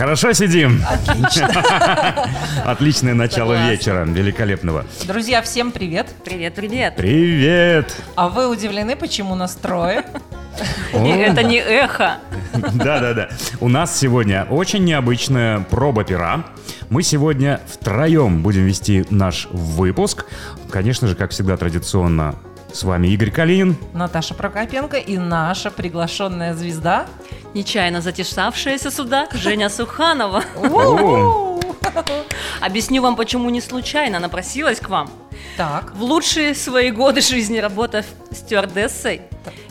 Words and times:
Хорошо 0.00 0.32
сидим? 0.32 0.82
Отличное 2.64 3.12
начало 3.12 3.52
Согласна. 3.52 3.70
вечера, 3.70 4.04
великолепного. 4.06 4.86
Друзья, 5.06 5.42
всем 5.42 5.72
привет. 5.72 6.06
Привет, 6.24 6.54
привет. 6.54 6.96
Привет! 6.96 7.94
А 8.16 8.30
вы 8.30 8.48
удивлены, 8.48 8.96
почему 8.96 9.34
нас 9.34 9.54
трое? 9.56 10.06
И 10.94 11.06
это 11.06 11.42
не 11.42 11.58
эхо. 11.58 12.16
Да-да-да. 12.54 13.28
У 13.60 13.68
нас 13.68 13.94
сегодня 13.94 14.46
очень 14.48 14.84
необычная 14.84 15.60
проба 15.60 16.02
пера. 16.02 16.46
Мы 16.88 17.02
сегодня 17.02 17.60
втроем 17.66 18.42
будем 18.42 18.64
вести 18.64 19.04
наш 19.10 19.48
выпуск. 19.50 20.24
Конечно 20.70 21.08
же, 21.08 21.14
как 21.14 21.32
всегда, 21.32 21.58
традиционно 21.58 22.36
с 22.72 22.84
вами 22.84 23.08
Игорь 23.08 23.30
Калинин. 23.30 23.76
Наташа 23.92 24.34
Прокопенко 24.34 24.96
и 24.96 25.18
наша 25.18 25.70
приглашенная 25.70 26.54
звезда. 26.54 27.06
Нечаянно 27.54 28.00
затесавшаяся 28.00 28.90
сюда 28.90 29.28
Женя 29.32 29.68
Суханова. 29.68 30.44
Объясню 32.60 33.02
вам, 33.02 33.16
почему 33.16 33.50
не 33.50 33.60
случайно 33.60 34.20
напросилась 34.20 34.78
к 34.80 34.88
вам. 34.88 35.10
Так, 35.56 35.94
В 35.94 36.02
лучшие 36.02 36.54
свои 36.54 36.90
годы 36.90 37.20
жизни, 37.20 37.58
работав 37.58 38.06
стюардессой, 38.30 39.22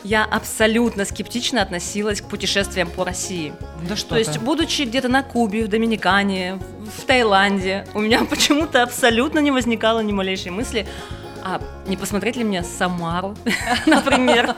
я 0.04 0.26
абсолютно 0.26 1.05
скептично 1.05 1.62
относилась 1.62 2.21
к 2.21 2.26
путешествиям 2.26 2.90
по 2.90 3.05
России. 3.05 3.54
да 3.88 3.95
что 3.95 4.09
То 4.09 4.18
есть, 4.18 4.40
будучи 4.40 4.84
где-то 4.84 5.07
на 5.07 5.23
Кубе, 5.23 5.63
в 5.66 5.68
Доминикане, 5.68 6.59
в 6.98 7.05
Таиланде, 7.05 7.88
у 7.93 7.99
меня 8.02 8.26
почему-то 8.29 8.84
абсолютно 8.84 9.40
не 9.40 9.52
возникало 9.52 10.02
ни 10.02 10.12
малейшей 10.12 10.52
мысли, 10.52 10.85
а 11.55 11.62
не 11.88 11.98
посмотреть 11.98 12.35
ли 12.35 12.44
мне 12.44 12.63
Самару, 12.63 13.35
например. 13.85 14.55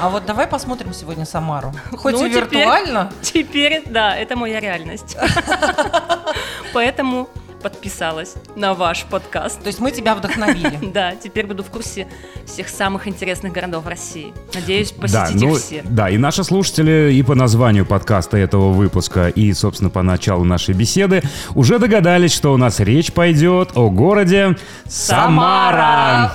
А 0.00 0.08
вот 0.08 0.24
давай 0.26 0.46
посмотрим 0.46 0.92
сегодня 0.92 1.24
Самару. 1.26 1.72
Хоть 1.92 2.14
Ну, 2.14 2.24
и 2.24 2.30
теперь- 2.30 2.44
виртуально. 2.44 3.12
Теперь, 3.22 3.82
да, 3.86 4.16
это 4.16 4.36
моя 4.36 4.60
реальность. 4.60 5.16
Поэтому 6.72 7.28
подписалась 7.64 8.34
на 8.56 8.74
ваш 8.74 9.04
подкаст. 9.06 9.58
То 9.62 9.68
есть 9.68 9.80
мы 9.80 9.90
тебя 9.90 10.14
вдохновили. 10.14 10.78
Да, 10.94 11.16
теперь 11.16 11.46
буду 11.46 11.64
в 11.64 11.70
курсе 11.70 12.06
всех 12.46 12.68
самых 12.68 13.08
интересных 13.08 13.52
городов 13.54 13.86
России. 13.86 14.34
Надеюсь, 14.54 14.92
Да, 14.92 15.00
посетить 15.00 15.40
ну, 15.42 15.56
их 15.56 15.62
все. 15.62 15.82
да, 15.82 16.10
и 16.10 16.18
наши 16.18 16.44
слушатели 16.44 17.10
и 17.14 17.22
по 17.22 17.34
названию 17.34 17.86
подкаста 17.86 18.36
этого 18.36 18.70
выпуска, 18.72 19.28
и, 19.28 19.50
собственно, 19.54 19.88
по 19.88 20.02
началу 20.02 20.44
нашей 20.44 20.74
беседы 20.74 21.22
уже 21.54 21.78
догадались, 21.78 22.34
что 22.34 22.52
у 22.52 22.58
нас 22.58 22.80
речь 22.80 23.12
пойдет 23.14 23.70
о 23.74 23.88
городе 23.88 24.56
Самара. 24.86 26.32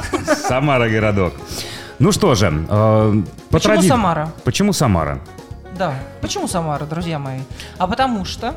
Самара 0.47 0.89
городок. 0.89 1.33
Ну 1.99 2.11
что 2.11 2.33
же, 2.33 2.47
э, 2.67 3.13
по 3.49 3.59
Почему 3.59 3.73
тради- 3.75 3.87
Самара? 3.87 4.31
Почему 4.43 4.73
Самара? 4.73 5.19
Да. 5.77 5.93
Почему 6.21 6.47
Самара, 6.47 6.85
друзья 6.85 7.19
мои? 7.19 7.39
А 7.77 7.87
потому 7.87 8.25
что 8.25 8.55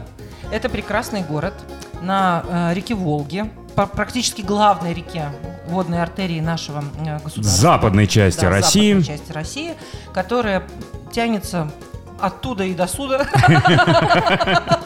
это 0.51 0.69
прекрасный 0.69 1.23
город 1.23 1.55
на 2.03 2.43
э, 2.47 2.75
реке 2.75 2.95
Волге, 2.95 3.51
по- 3.75 3.87
практически 3.87 4.43
главной 4.43 4.93
реке 4.93 5.27
водной 5.69 6.03
артерии 6.03 6.41
нашего 6.41 6.85
э, 6.99 7.19
государства. 7.19 7.43
Западной 7.43 8.07
части 8.07 8.41
Да, 8.43 8.51
России. 8.51 8.93
западной 8.95 9.17
части 9.19 9.33
России, 9.33 9.75
которая 10.13 10.63
тянется 11.13 11.71
оттуда 12.21 12.65
и 12.65 12.75
до 12.75 12.87
сюда. 12.87 13.27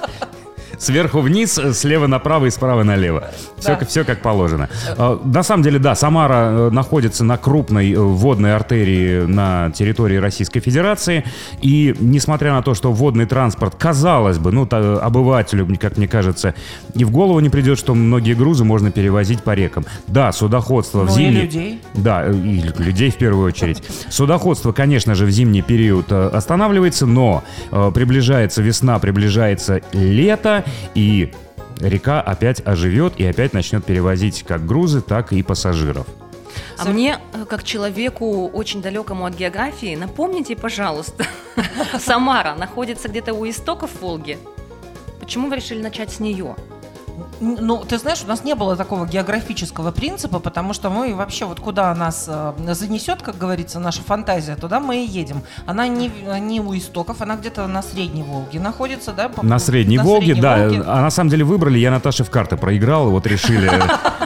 Сверху 0.79 1.21
вниз, 1.21 1.59
слева 1.73 2.07
направо 2.07 2.47
и 2.47 2.51
справа 2.51 2.83
налево. 2.83 3.31
Все, 3.59 3.77
Да. 3.79 3.87
все 3.87 4.05
как 4.05 4.23
положено. 4.23 4.69
Э, 4.97 5.19
На 5.25 5.43
самом 5.43 5.63
деле, 5.63 5.79
да, 5.79 5.95
Самара 5.95 6.35
э, 6.51 6.71
находится 6.71 7.25
на 7.25 7.37
крупной 7.37 7.93
э, 7.93 7.99
водной 7.99 8.55
артерии 8.55 9.23
на 9.27 9.71
территории 9.71 10.17
Российской 10.17 10.61
Федерации. 10.61 11.25
И 11.63 11.95
несмотря 12.01 12.53
на 12.53 12.63
то, 12.63 12.75
что 12.75 12.93
водный 12.93 13.27
транспорт, 13.27 13.75
казалось 13.79 14.39
бы, 14.39 14.53
ну, 14.53 14.63
обывателю, 14.71 15.67
как 15.81 15.97
мне 15.97 16.09
кажется, 16.09 16.55
и 16.95 17.05
в 17.05 17.11
голову 17.11 17.41
не 17.41 17.49
придет, 17.49 17.79
что 17.79 17.95
многие 17.95 18.35
грузы 18.35 18.65
можно 18.65 18.91
перевозить 18.91 19.43
по 19.43 19.55
рекам. 19.55 19.85
Да, 20.07 20.33
судоходство 20.33 21.01
в 21.03 21.07
Ну 21.07 21.13
и 21.13 21.15
зимний... 21.15 21.41
людей. 21.43 21.81
Да, 21.95 22.25
э, 22.27 22.33
и 22.35 22.63
людей 22.79 23.11
в 23.11 23.17
первую 23.17 23.47
очередь. 23.47 23.83
Судоходство, 24.11 24.73
конечно 24.73 25.15
же, 25.15 25.25
в 25.27 25.31
зимний 25.31 25.63
период 25.63 26.13
останавливается, 26.13 27.07
но 27.07 27.43
приближается 27.95 28.63
весна, 28.63 28.99
приближается 28.99 29.81
лето, 29.93 30.65
и 30.95 31.33
река 31.81 32.21
опять 32.21 32.67
оживет 32.67 33.15
и 33.19 33.27
опять 33.27 33.53
начнет 33.53 33.85
перевозить 33.85 34.43
как 34.43 34.67
грузы, 34.67 35.01
так 35.01 35.33
и 35.33 35.43
пассажиров. 35.43 36.07
А 36.79 36.85
мне, 36.87 37.19
э, 37.33 37.45
как 37.45 37.65
человеку 37.65 38.49
очень 38.49 38.83
далекому 38.83 39.27
от 39.27 39.35
географии, 39.35 39.95
напомните, 39.95 40.57
пожалуйста, 40.57 41.27
Самара 41.99 42.55
находится 42.55 43.09
где-то 43.09 43.35
у 43.35 43.49
истоков 43.49 43.91
Волги. 44.01 44.39
Почему 45.21 45.49
вы 45.49 45.57
решили 45.57 45.83
начать 45.83 46.13
с 46.13 46.21
нее? 46.21 46.57
Ну, 47.41 47.85
ты 47.85 47.99
знаешь, 47.99 48.23
у 48.25 48.29
нас 48.29 48.45
не 48.45 48.55
было 48.55 48.77
такого 48.77 49.07
географического 49.07 49.91
принципа, 49.91 50.39
потому 50.39 50.73
что 50.73 50.91
мы 50.91 51.15
вообще 51.15 51.45
вот 51.45 51.61
куда 51.61 51.95
нас 51.95 52.27
э, 52.29 52.53
занесет, 52.75 53.23
как 53.23 53.39
говорится, 53.39 53.79
наша 53.81 54.03
фантазия, 54.03 54.57
туда 54.57 54.81
мы 54.81 55.05
и 55.05 55.07
едем. 55.07 55.43
Она 55.67 55.87
не, 55.89 56.11
не 56.41 56.61
у 56.61 56.77
истоков, 56.77 57.21
она 57.23 57.37
где-то 57.37 57.67
на 57.67 57.83
Средней 57.83 58.23
Волге 58.23 58.61
находится, 58.61 59.13
да? 59.13 59.29
по- 59.29 59.45
На 59.45 59.59
Средней 59.59 59.99
на 59.99 60.05
Волге, 60.05 60.27
Средней 60.27 60.43
да. 60.43 60.57
Волге. 60.59 60.83
А 60.87 61.01
на 61.03 61.11
самом 61.11 61.31
деле 61.31 61.45
выбрали, 61.45 61.79
я 61.79 61.91
Наташе 61.91 62.25
в 62.25 62.31
карты 62.31 62.57
проиграл, 62.57 63.11
вот 63.11 63.27
решили. 63.27 63.71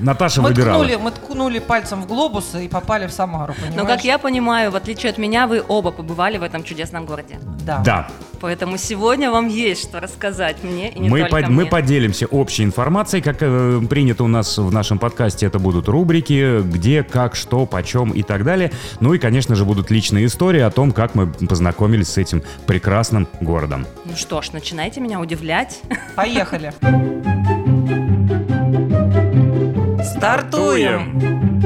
Наташа 0.00 0.42
Мы 0.42 0.48
выбирала. 0.48 0.84
ткнули, 0.84 0.96
мы 0.96 1.10
ткнули 1.12 1.58
пальцем 1.60 2.02
в 2.02 2.06
глобус 2.06 2.54
и 2.54 2.68
попали 2.68 3.06
в 3.06 3.12
Самару, 3.12 3.54
понимаешь? 3.54 3.76
Но, 3.76 3.86
как 3.86 4.04
я 4.04 4.18
понимаю, 4.18 4.70
в 4.70 4.76
отличие 4.76 5.10
от 5.10 5.18
меня, 5.18 5.46
вы 5.46 5.62
оба 5.66 5.92
побывали 5.92 6.38
в 6.38 6.42
этом 6.42 6.64
чудесном 6.64 7.06
городе. 7.06 7.38
Да. 7.64 7.78
Да, 7.84 8.08
Поэтому 8.42 8.76
сегодня 8.76 9.30
вам 9.30 9.46
есть 9.46 9.84
что 9.88 10.00
рассказать 10.00 10.64
мне 10.64 10.90
и 10.90 10.98
не 10.98 11.08
мы, 11.08 11.28
только 11.28 11.48
мы 11.48 11.62
мне. 11.62 11.70
поделимся 11.70 12.26
общей 12.26 12.64
информацией, 12.64 13.22
как 13.22 13.36
э, 13.40 13.80
принято 13.88 14.24
у 14.24 14.26
нас 14.26 14.58
в 14.58 14.72
нашем 14.72 14.98
подкасте, 14.98 15.46
это 15.46 15.60
будут 15.60 15.88
рубрики, 15.88 16.60
где, 16.60 17.04
как, 17.04 17.36
что, 17.36 17.66
почем 17.66 18.10
и 18.10 18.24
так 18.24 18.42
далее. 18.42 18.72
Ну 18.98 19.14
и, 19.14 19.18
конечно 19.18 19.54
же, 19.54 19.64
будут 19.64 19.92
личные 19.92 20.26
истории 20.26 20.60
о 20.60 20.70
том, 20.72 20.90
как 20.90 21.14
мы 21.14 21.28
познакомились 21.28 22.08
с 22.08 22.18
этим 22.18 22.42
прекрасным 22.66 23.28
городом. 23.40 23.86
Ну 24.04 24.16
что 24.16 24.42
ж, 24.42 24.50
начинайте 24.50 25.00
меня 25.00 25.20
удивлять. 25.20 25.80
Поехали. 26.16 26.72
Стартуем! 30.04 31.60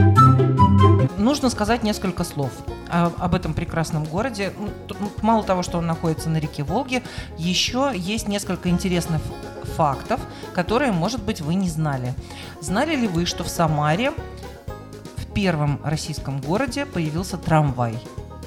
Нужно 1.18 1.50
сказать 1.50 1.82
несколько 1.82 2.24
слов 2.24 2.50
а, 2.88 3.12
об 3.18 3.34
этом 3.34 3.54
прекрасном 3.54 4.04
городе. 4.04 4.52
Ну, 4.58 5.10
Мало 5.22 5.42
того, 5.42 5.62
что 5.62 5.78
он 5.78 5.86
находится 5.86 6.28
на 6.28 6.36
реке 6.38 6.62
Волге, 6.62 7.02
еще 7.38 7.92
есть 7.94 8.28
несколько 8.28 8.68
интересных 8.68 9.20
фактов, 9.76 10.20
которые, 10.54 10.92
может 10.92 11.22
быть, 11.22 11.40
вы 11.40 11.54
не 11.54 11.68
знали. 11.68 12.14
Знали 12.60 12.94
ли 12.94 13.08
вы, 13.08 13.26
что 13.26 13.44
в 13.44 13.48
Самаре 13.48 14.12
в 15.16 15.26
первом 15.34 15.80
российском 15.82 16.40
городе 16.40 16.86
появился 16.86 17.36
трамвай? 17.38 17.98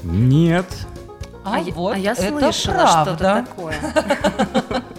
Нет. 0.04 0.68
А, 1.44 1.60
я- 1.60 1.74
вот 1.74 1.96
а 1.96 1.98
я 1.98 2.12
это 2.14 2.30
слышала 2.30 2.88
что-то 2.88 3.18
правда. 3.18 3.46
такое. 3.48 4.84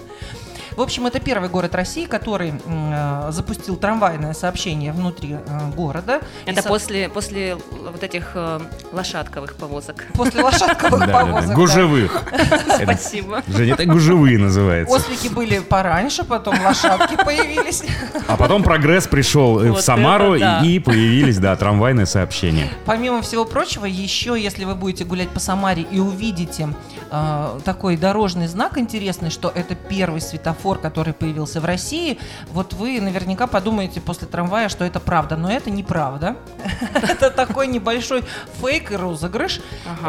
В 0.81 0.83
общем, 0.83 1.07
это 1.07 1.21
первый 1.21 1.51
город 1.51 1.75
России, 1.75 2.07
который 2.07 2.55
э, 2.65 3.29
запустил 3.33 3.77
трамвайное 3.77 4.33
сообщение 4.33 4.95
внутри 4.95 5.35
э, 5.35 5.71
города. 5.77 6.23
И 6.47 6.51
Это 6.51 6.63
со- 6.63 6.69
после, 6.71 7.11
после 7.11 7.57
вот 7.57 8.03
этих 8.03 8.31
э, 8.33 8.61
лошадковых 8.91 9.57
повозок. 9.57 10.07
после 10.15 10.43
лошадковых 10.43 11.13
повозок. 11.13 11.55
Гужевых. 11.55 12.25
Спасибо. 12.83 13.43
Женя, 13.47 13.75
это 13.75 13.85
гужевые 13.85 14.39
называется. 14.39 14.97
Ослики 14.97 15.29
были 15.29 15.59
пораньше, 15.59 16.25
потом 16.25 16.59
лошадки 16.65 17.15
появились. 17.27 17.83
А 18.27 18.39
потом 18.39 18.63
прогресс 18.63 19.07
пришел 19.07 19.61
э, 19.61 19.73
в 19.73 19.83
Самару, 19.83 20.35
и 20.37 20.79
появились, 20.79 21.37
да, 21.37 21.57
трамвайные 21.57 22.07
сообщения. 22.07 22.71
Помимо 22.87 23.21
всего 23.21 23.45
прочего, 23.45 23.85
еще, 23.85 24.35
если 24.41 24.65
вы 24.65 24.75
будете 24.75 25.05
гулять 25.05 25.29
по 25.29 25.41
Самаре 25.41 25.83
и 25.83 25.99
увидите 26.01 26.71
э, 27.11 27.61
такой 27.67 27.99
дорожный 27.99 28.47
знак 28.47 28.79
интересный, 28.79 29.29
что 29.29 29.53
это 29.55 29.75
первый 29.75 30.23
светофор, 30.23 30.70
который 30.79 31.13
появился 31.13 31.61
в 31.61 31.65
России, 31.65 32.19
вот 32.53 32.73
вы 32.75 33.01
наверняка 33.01 33.47
подумаете 33.47 34.01
после 34.01 34.27
трамвая, 34.29 34.69
что 34.69 34.85
это 34.85 35.01
правда, 35.01 35.37
но 35.37 35.51
это 35.51 35.71
неправда. 35.71 36.37
Это 37.03 37.31
такой 37.31 37.67
небольшой 37.67 38.23
фейк 38.61 38.93
и 38.93 38.97
розыгрыш. 38.97 39.61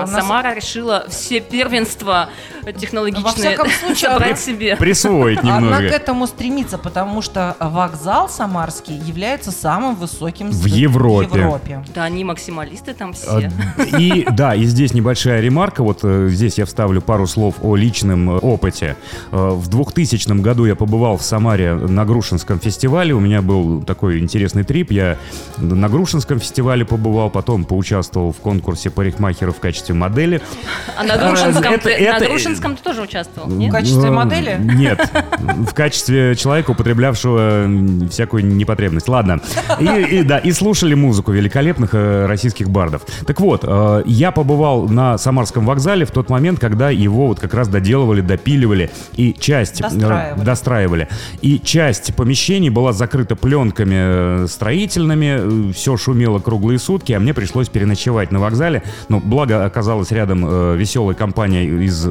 Самара 0.06 0.54
решила 0.54 1.06
все 1.10 1.40
первенства 1.40 2.30
технологичные 2.80 3.24
Во 3.24 3.32
всяком 3.32 3.68
случае, 3.80 4.12
забрать 4.12 4.28
она- 4.32 4.38
себе. 4.38 4.76
Присвоить 4.76 5.40
Она 5.40 5.58
к 5.58 5.62
немного. 5.62 5.84
этому 5.84 6.28
стремится, 6.28 6.78
потому 6.78 7.22
что 7.22 7.56
вокзал 7.60 8.30
самарский 8.30 8.98
является 8.98 9.52
самым 9.52 9.96
высоким 9.96 10.50
В 10.52 10.66
Европе. 10.66 11.28
в 11.28 11.36
Европе. 11.36 11.84
Да, 11.94 12.04
они 12.04 12.24
максималисты 12.24 12.94
там 12.94 13.14
все. 13.14 13.50
И 13.98 14.26
да, 14.32 14.56
и 14.56 14.64
здесь 14.66 14.94
небольшая 14.94 15.42
ремарка, 15.42 15.84
вот 15.84 16.00
э, 16.04 16.28
здесь 16.30 16.58
я 16.58 16.66
вставлю 16.66 17.02
пару 17.02 17.28
слов 17.28 17.56
о 17.62 17.76
личном 17.76 18.30
опыте. 18.44 18.96
Э, 19.32 19.50
в 19.52 19.68
2000 19.68 20.32
году 20.42 20.66
я 20.66 20.76
побывал 20.76 21.18
в 21.18 21.22
Самаре 21.24 21.74
на 21.76 22.06
Грушинском 22.06 22.60
фестивале. 22.60 23.14
У 23.14 23.20
меня 23.20 23.42
был 23.42 23.82
такой 23.84 24.20
интересный 24.20 24.64
трип. 24.64 24.92
Я 24.92 25.18
на 25.58 25.90
Грушинском 25.90 26.40
фестивале 26.40 26.86
побывал, 26.86 27.30
потом 27.30 27.64
поучаствовал 27.66 28.32
в 28.32 28.38
конкурсе 28.38 28.90
парикмахеров 28.90 29.58
в 29.58 29.60
качестве 29.60 29.96
модели. 29.96 30.42
А 30.98 31.04
на 31.04 31.18
Грушинском, 31.18 31.74
Это- 31.74 31.84
ты, 31.84 31.90
это- 31.92 32.20
на 32.24 32.30
Грушинском 32.30 32.76
ты 32.78 32.84
тоже 32.84 33.02
участвовал, 33.02 33.48
В 33.50 33.58
нет? 33.58 33.72
качестве 33.72 34.10
Э, 34.10 34.12
модели? 34.12 34.58
Нет. 34.60 35.00
В 35.40 35.74
качестве 35.74 36.36
человека, 36.36 36.72
употреблявшего 36.72 37.68
всякую 38.10 38.46
непотребность. 38.46 39.08
Ладно. 39.08 39.40
И, 39.80 39.86
и, 39.86 40.24
да, 40.24 40.38
и 40.38 40.52
слушали 40.52 40.94
музыку 40.94 41.32
великолепных 41.32 41.92
э, 41.94 42.26
российских 42.26 42.70
бардов. 42.70 43.04
Так 43.26 43.40
вот, 43.40 43.64
э, 43.64 44.04
я 44.06 44.32
побывал 44.32 44.88
на 44.88 45.18
Самарском 45.18 45.66
вокзале 45.66 46.06
в 46.06 46.12
тот 46.12 46.30
момент, 46.30 46.60
когда 46.60 46.90
его 46.90 47.28
вот 47.28 47.40
как 47.40 47.54
раз 47.54 47.68
доделывали, 47.68 48.22
допиливали. 48.22 48.90
И 49.16 49.34
часть... 49.40 49.82
э, 50.38 50.44
Достраивали. 50.44 50.46
достраивали. 50.46 51.08
И 51.42 51.60
часть 51.60 52.16
помещений 52.16 52.70
была 52.70 52.94
закрыта 52.94 53.36
пленками 53.36 54.44
э, 54.44 54.48
строительными. 54.48 55.72
Все 55.74 55.98
шумело 55.98 56.40
круглые 56.40 56.80
сутки, 56.80 57.14
а 57.14 57.20
мне 57.20 57.34
пришлось 57.34 57.70
переночевать 57.70 58.32
на 58.32 58.40
вокзале. 58.40 58.84
Но 59.10 59.20
благо 59.20 59.66
оказалась 59.66 60.12
рядом 60.12 60.46
э, 60.48 60.76
веселая 60.78 61.16
компания 61.16 61.66
из 61.66 62.08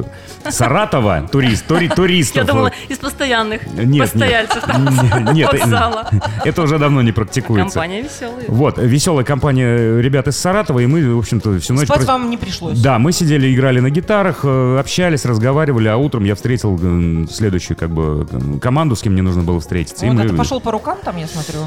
Саратова, 0.49 1.27
турист, 1.31 1.65
тури, 1.67 1.87
туристов. 1.87 2.37
Я 2.37 2.43
думала, 2.43 2.71
из 2.89 2.97
постоянных 2.97 3.61
Нет, 3.73 4.11
постояльцев 4.11 4.63
нет, 4.67 5.33
нет, 5.33 5.53
вокзала. 5.53 6.09
это 6.43 6.61
уже 6.61 6.77
давно 6.79 7.01
не 7.01 7.11
практикуется. 7.11 7.79
Компания 7.79 8.01
веселая. 8.01 8.45
Вот, 8.47 8.77
веселая 8.77 9.23
компания 9.25 9.99
ребят 10.01 10.27
из 10.27 10.37
Саратова, 10.37 10.79
и 10.79 10.85
мы, 10.85 11.15
в 11.15 11.19
общем-то, 11.19 11.59
всю 11.59 11.73
ночь... 11.73 11.85
Спать 11.85 12.01
прос- 12.01 12.05
вам 12.05 12.29
не 12.29 12.37
пришлось. 12.37 12.79
Да, 12.79 12.99
мы 12.99 13.11
сидели, 13.11 13.53
играли 13.53 13.79
на 13.79 13.89
гитарах, 13.89 14.41
э, 14.43 14.77
общались, 14.79 15.25
разговаривали, 15.25 15.87
а 15.87 15.97
утром 15.97 16.23
я 16.23 16.35
встретил 16.35 16.79
э, 16.81 17.25
следующую 17.31 17.77
как 17.77 17.89
бы 17.89 18.10
э, 18.31 18.59
команду, 18.59 18.95
с 18.95 19.01
кем 19.01 19.13
мне 19.13 19.21
нужно 19.21 19.43
было 19.43 19.59
встретиться. 19.59 20.05
и 20.05 20.09
Вот 20.09 20.17
мы- 20.17 20.25
это 20.25 20.33
пошел 20.35 20.59
по 20.61 20.71
рукам 20.71 20.97
там, 21.03 21.17
я 21.17 21.27
смотрю. 21.27 21.59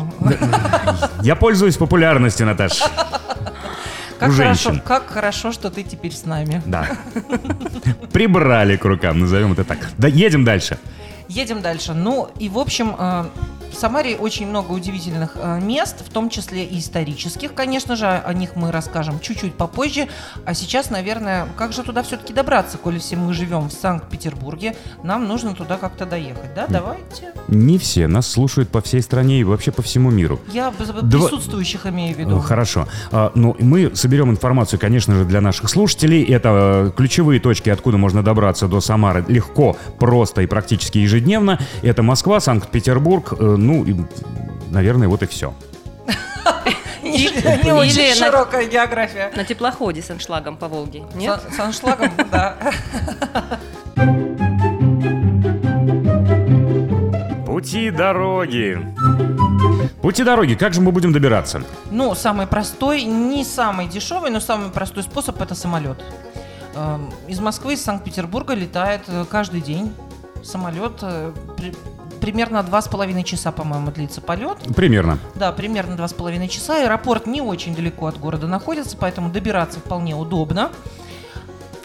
Я 1.23 1.35
пользуюсь 1.37 1.77
популярностью, 1.77 2.47
Наташ. 2.47 2.83
Как 4.19 4.33
хорошо, 4.33 4.75
как 4.85 5.09
хорошо, 5.11 5.53
что 5.53 5.71
ты 5.71 5.83
теперь 5.83 6.13
с 6.15 6.25
нами. 6.25 6.63
Да. 6.67 6.89
Прибрали 8.13 8.77
к 8.77 8.85
рукам, 8.85 9.21
назовем 9.21 9.53
это 9.53 9.65
так. 9.65 9.79
Да, 9.99 10.09
едем 10.09 10.45
дальше. 10.45 10.79
Едем 11.29 11.61
дальше. 11.63 11.95
Ну 11.95 12.29
и 12.39 12.49
в 12.49 12.59
общем, 12.59 12.95
э, 12.99 13.25
в 13.75 13.79
Самаре 13.79 14.17
очень 14.17 14.47
много 14.47 14.73
удивительных 14.73 15.33
э, 15.37 15.61
мест, 15.61 15.97
в 16.07 16.11
том 16.13 16.31
числе 16.31 16.65
и 16.65 16.79
исторических, 16.79 17.55
конечно 17.55 17.97
же, 17.97 18.07
о 18.07 18.33
них 18.33 18.57
мы 18.57 18.73
расскажем 18.73 19.21
чуть-чуть 19.21 19.55
попозже. 19.55 20.09
А 20.47 20.55
сейчас, 20.55 20.91
наверное, 20.91 21.47
как 21.57 21.73
же 21.73 21.83
туда 21.83 22.03
все-таки 22.03 22.33
добраться, 22.33 22.79
коли 22.79 22.99
все 22.99 23.17
мы 23.17 23.35
живем 23.35 23.69
в 23.69 23.73
Санкт-Петербурге, 23.73 24.77
нам 25.03 25.27
нужно 25.29 25.55
туда 25.55 25.77
как-то 25.77 26.07
доехать, 26.07 26.55
да? 26.55 26.67
Давайте. 26.69 27.33
Не 27.49 27.79
все, 27.79 28.07
нас 28.07 28.27
слушают 28.27 28.69
по 28.71 28.81
всей 28.81 29.03
стране 29.03 29.41
и 29.41 29.45
вообще 29.45 29.71
по 29.73 29.83
всему 29.83 30.11
миру. 30.11 30.41
Я 30.53 30.71
Два- 30.71 31.29
присутствующих 31.29 31.87
имею 31.87 32.15
в 32.15 32.19
Э, 32.19 32.23
виду. 32.23 32.41
Хорошо. 32.41 32.87
А, 33.11 33.33
Ну, 33.35 33.57
мы 33.59 33.95
соберем 33.95 34.31
информацию, 34.31 34.79
конечно 34.79 35.15
же, 35.15 35.25
для 35.25 35.41
наших 35.41 35.69
слушателей. 35.69 36.23
Это 36.25 36.49
э, 36.89 36.93
ключевые 36.97 37.41
точки, 37.41 37.69
откуда 37.71 37.99
можно 37.99 38.23
добраться 38.23 38.69
до 38.69 38.81
Самары 38.81 39.25
легко, 39.29 39.77
просто 39.99 40.43
и 40.43 40.47
практически 40.47 40.99
ежедневно. 40.99 41.59
Это 41.83 42.03
Москва, 42.03 42.41
Санкт-Петербург, 42.41 43.33
э, 43.39 43.57
ну, 43.65 43.85
и, 43.85 43.95
наверное, 44.71 45.09
вот 45.09 45.23
и 45.23 45.27
все. 45.27 45.55
Не 47.03 47.73
очень 47.73 48.15
широкая 48.15 48.67
география. 48.67 49.33
На 49.37 49.45
теплоходе 49.45 50.03
с 50.03 50.11
аншлагом 50.11 50.57
по 50.57 50.69
Волге, 50.69 51.05
нет? 51.15 51.41
С 51.55 51.59
аншлагом, 51.59 52.13
да. 52.31 52.57
Пути 57.47 57.91
дороги. 57.91 58.79
Пути 60.03 60.25
дороги, 60.25 60.55
как 60.55 60.75
же 60.75 60.81
мы 60.81 60.93
будем 60.93 61.13
добираться? 61.13 61.63
Ну, 61.91 62.15
самый 62.15 62.47
простой, 62.47 63.05
не 63.05 63.45
самый 63.45 63.87
дешевый, 63.87 64.31
но 64.31 64.41
самый 64.41 64.71
простой 64.71 65.03
способ 65.03 65.41
это 65.41 65.55
самолет. 65.55 66.03
Эм, 66.75 67.11
Из 67.29 67.41
Москвы, 67.41 67.75
из 67.75 67.83
Санкт-Петербурга 67.83 68.55
летает 68.55 69.03
э, 69.07 69.25
каждый 69.31 69.61
день 69.61 69.95
самолет. 70.43 71.03
При- 72.25 72.35
Примерно 72.35 72.63
два 72.65 72.83
с 72.83 72.89
половиной 72.89 73.23
часа, 73.23 73.53
по-моему, 73.53 73.91
длится 73.93 74.21
полет. 74.21 74.59
Примерно. 74.75 75.19
Да, 75.37 75.53
примерно 75.53 75.95
два 75.97 76.09
с 76.09 76.13
половиной 76.13 76.49
часа. 76.49 76.83
Аэропорт 76.83 77.27
не 77.27 77.41
очень 77.41 77.77
далеко 77.77 78.07
от 78.07 78.19
города 78.19 78.49
находится, 78.49 78.97
поэтому 78.99 79.31
добираться 79.31 79.79
вполне 79.79 80.17
удобно. 80.17 80.71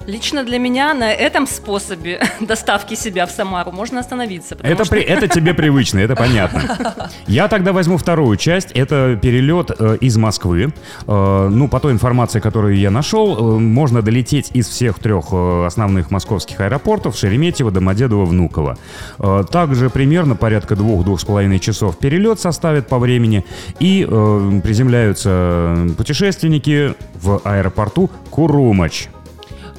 Лично 0.05 0.43
для 0.43 0.57
меня 0.57 0.93
на 0.93 1.11
этом 1.11 1.45
способе 1.45 2.21
доставки 2.39 2.95
себя 2.95 3.25
в 3.25 3.31
Самару 3.31 3.71
можно 3.71 3.99
остановиться. 3.99 4.57
Это, 4.61 4.85
что 4.85 4.95
при- 4.95 5.03
это 5.03 5.27
тебе 5.27 5.53
привычно, 5.53 5.99
это 5.99 6.15
понятно. 6.15 7.09
Я 7.27 7.47
тогда 7.47 7.73
возьму 7.73 7.97
вторую 7.97 8.35
часть. 8.37 8.71
Это 8.71 9.19
перелет 9.21 9.71
э, 9.77 9.97
из 10.01 10.17
Москвы. 10.17 10.73
Э, 11.05 11.47
ну, 11.51 11.67
по 11.67 11.79
той 11.79 11.91
информации, 11.91 12.39
которую 12.39 12.77
я 12.77 12.89
нашел, 12.91 13.37
э, 13.57 13.59
можно 13.59 14.01
долететь 14.01 14.51
из 14.53 14.67
всех 14.67 14.99
трех 14.99 15.25
э, 15.31 15.65
основных 15.67 16.11
московских 16.11 16.59
аэропортов 16.61 17.15
Шереметьево, 17.15 17.69
Домодедово, 17.71 18.25
Внуково. 18.25 18.77
Э, 19.19 19.43
также 19.51 19.89
примерно 19.89 20.35
порядка 20.35 20.75
двух-двух 20.75 21.19
с 21.19 21.25
половиной 21.25 21.59
часов 21.59 21.97
перелет 21.99 22.39
составит 22.39 22.87
по 22.87 22.97
времени. 22.99 23.45
И 23.79 24.07
э, 24.09 24.61
приземляются 24.63 25.75
путешественники 25.97 26.95
в 27.21 27.41
аэропорту 27.43 28.09
Курумач. 28.31 29.07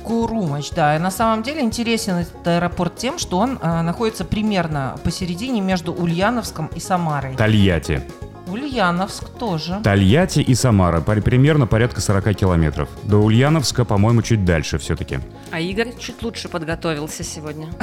Курумач, 0.05 0.71
да. 0.71 0.97
И 0.97 0.99
на 0.99 1.11
самом 1.11 1.43
деле 1.43 1.61
интересен 1.61 2.17
этот 2.17 2.47
аэропорт 2.47 2.97
тем, 2.97 3.19
что 3.19 3.39
он 3.39 3.59
э, 3.61 3.83
находится 3.83 4.25
примерно 4.25 4.97
посередине 5.05 5.61
между 5.61 5.93
Ульяновском 5.93 6.71
и 6.75 6.81
Самарой. 6.81 7.35
Тольятти. 7.37 8.03
Ульяновск 8.49 9.29
тоже. 9.31 9.81
Тольятти 9.85 10.41
и 10.41 10.55
Самара. 10.55 11.01
Примерно 11.01 11.67
порядка 11.67 12.01
40 12.01 12.35
километров. 12.35 12.89
До 13.05 13.19
Ульяновска, 13.19 13.85
по-моему, 13.85 14.23
чуть 14.23 14.45
дальше 14.45 14.79
все-таки. 14.79 15.21
А 15.53 15.61
Игорь 15.61 15.95
чуть 15.99 16.23
лучше 16.23 16.49
подготовился 16.49 17.23
сегодня. 17.25 17.69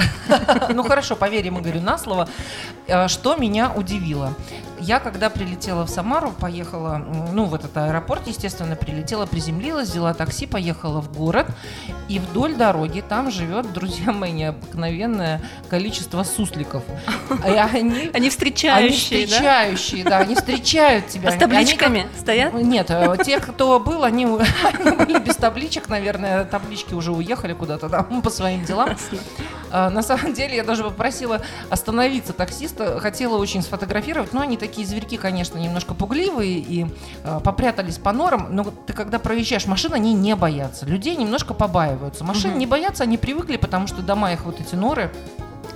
Ну 0.73 0.83
хорошо, 0.83 1.15
поверим 1.15 1.59
Игорю 1.59 1.81
на 1.81 1.97
слово. 1.97 2.27
Э, 2.87 3.07
Что 3.07 3.35
меня 3.37 3.71
удивило? 3.73 4.33
Я, 4.79 4.99
когда 4.99 5.29
прилетела 5.29 5.85
в 5.85 5.89
Самару, 5.89 6.31
поехала, 6.31 7.01
ну, 7.33 7.45
в 7.45 7.55
этот 7.55 7.75
аэропорт, 7.75 8.27
естественно, 8.27 8.75
прилетела, 8.75 9.25
приземлилась, 9.25 9.89
взяла 9.89 10.13
такси, 10.13 10.45
поехала 10.45 11.01
в 11.01 11.11
город, 11.11 11.47
и 12.07 12.19
вдоль 12.19 12.55
дороги 12.55 13.01
там 13.07 13.31
живет, 13.31 13.73
друзья 13.73 14.11
мои, 14.11 14.31
необыкновенное 14.31 15.41
количество 15.69 16.23
сусликов. 16.23 16.83
И 17.45 17.49
они, 17.49 18.11
Они 18.13 18.29
встречающие, 18.29 19.19
они 19.23 19.27
да? 19.27 19.35
встречающие, 19.35 20.03
да, 20.03 20.17
они 20.19 20.35
встречают 20.35 21.07
тебя. 21.09 21.29
А 21.29 21.31
с 21.31 21.35
Они- 21.35 21.43
они 21.55 21.71
как- 21.73 21.79
табличками 21.89 22.07
стоят? 22.19 22.53
Нет, 22.53 22.87
э, 22.91 23.17
те, 23.25 23.39
кто 23.39 23.79
был, 23.79 24.03
они, 24.03 24.25
они 24.63 24.95
были 24.95 25.17
без 25.19 25.35
табличек, 25.37 25.89
наверное, 25.89 26.45
таблички 26.45 26.93
уже 26.93 27.11
уехали 27.11 27.53
куда-то 27.53 27.89
там 27.89 28.21
по 28.21 28.29
своим 28.29 28.63
делам. 28.63 28.89
А, 29.71 29.89
На 29.89 30.01
самом 30.01 30.33
деле 30.33 30.55
я 30.55 30.63
даже 30.63 30.83
попросила 30.83 31.41
остановиться 31.69 32.33
таксиста, 32.33 32.99
хотела 32.99 33.37
очень 33.37 33.61
сфотографировать, 33.61 34.33
но 34.33 34.41
они 34.41 34.57
такие 34.57 34.85
зверьки, 34.87 35.17
конечно, 35.17 35.57
немножко 35.57 35.93
пугливые 35.93 36.57
и 36.59 36.87
а, 37.23 37.39
попрятались 37.39 37.97
по 37.97 38.11
норам, 38.11 38.47
но 38.51 38.63
ты 38.85 38.93
когда 38.93 39.19
проезжаешь 39.19 39.65
машин, 39.65 39.93
они 39.93 40.13
не 40.13 40.35
боятся, 40.35 40.85
людей 40.85 41.15
немножко 41.15 41.53
побаиваются. 41.53 42.23
Машин 42.23 42.51
Мгм. 42.51 42.59
не 42.59 42.65
боятся, 42.65 43.03
они 43.03 43.17
привыкли, 43.17 43.57
потому 43.57 43.87
что 43.87 44.01
дома 44.01 44.33
их 44.33 44.45
вот 44.45 44.59
эти 44.59 44.75
норы, 44.75 45.11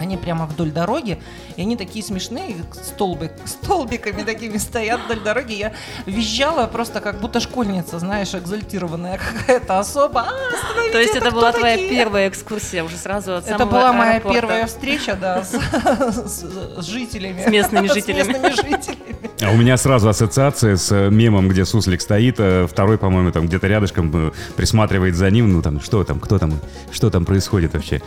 они 0.01 0.17
прямо 0.17 0.45
вдоль 0.45 0.71
дороги, 0.71 1.21
и 1.55 1.61
они 1.61 1.77
такие 1.77 2.03
смешные, 2.03 2.55
столбы, 2.73 3.31
столбиками 3.45 4.23
такими 4.23 4.57
стоят 4.57 5.01
вдоль 5.05 5.19
дороги. 5.21 5.53
Я 5.53 5.73
визжала 6.05 6.67
просто 6.67 6.99
как 7.01 7.19
будто 7.19 7.39
школьница, 7.39 7.99
знаешь, 7.99 8.33
экзальтированная 8.35 9.19
какая-то 9.19 9.79
особа. 9.79 10.21
«А, 10.27 10.91
То 10.91 10.99
есть 10.99 11.15
это 11.15 11.31
была 11.31 11.51
твоя 11.51 11.75
такие?» 11.75 11.91
первая 11.91 12.27
экскурсия 12.29 12.83
уже 12.83 12.97
сразу 12.97 13.35
от 13.35 13.47
Это 13.47 13.65
была 13.65 13.93
моя 13.93 14.11
аэропорта. 14.13 14.39
первая 14.41 14.65
встреча, 14.67 15.15
да, 15.19 15.43
с, 15.43 15.51
с- 16.25 16.81
с 16.83 16.85
жителями. 16.85 17.43
С 17.43 17.47
местными 17.49 17.87
жителями. 17.93 18.23
С 18.23 18.27
местными 18.27 18.55
жителями. 18.55 18.97
А 19.41 19.49
у 19.51 19.55
меня 19.57 19.75
сразу 19.77 20.07
ассоциация 20.09 20.75
с 20.77 20.91
э, 20.91 21.09
мемом, 21.09 21.47
где 21.47 21.65
суслик 21.65 22.01
стоит, 22.01 22.35
э, 22.39 22.67
второй, 22.69 22.97
по-моему, 22.99 23.31
там 23.31 23.47
где-то 23.47 23.67
рядышком 23.67 24.11
э, 24.13 24.31
присматривает 24.55 25.15
за 25.15 25.29
ним, 25.31 25.51
ну 25.51 25.61
там, 25.63 25.81
что 25.81 26.03
там, 26.03 26.19
кто 26.19 26.37
там, 26.37 26.53
что 26.91 27.09
там 27.09 27.25
происходит 27.25 27.73
вообще. 27.73 28.01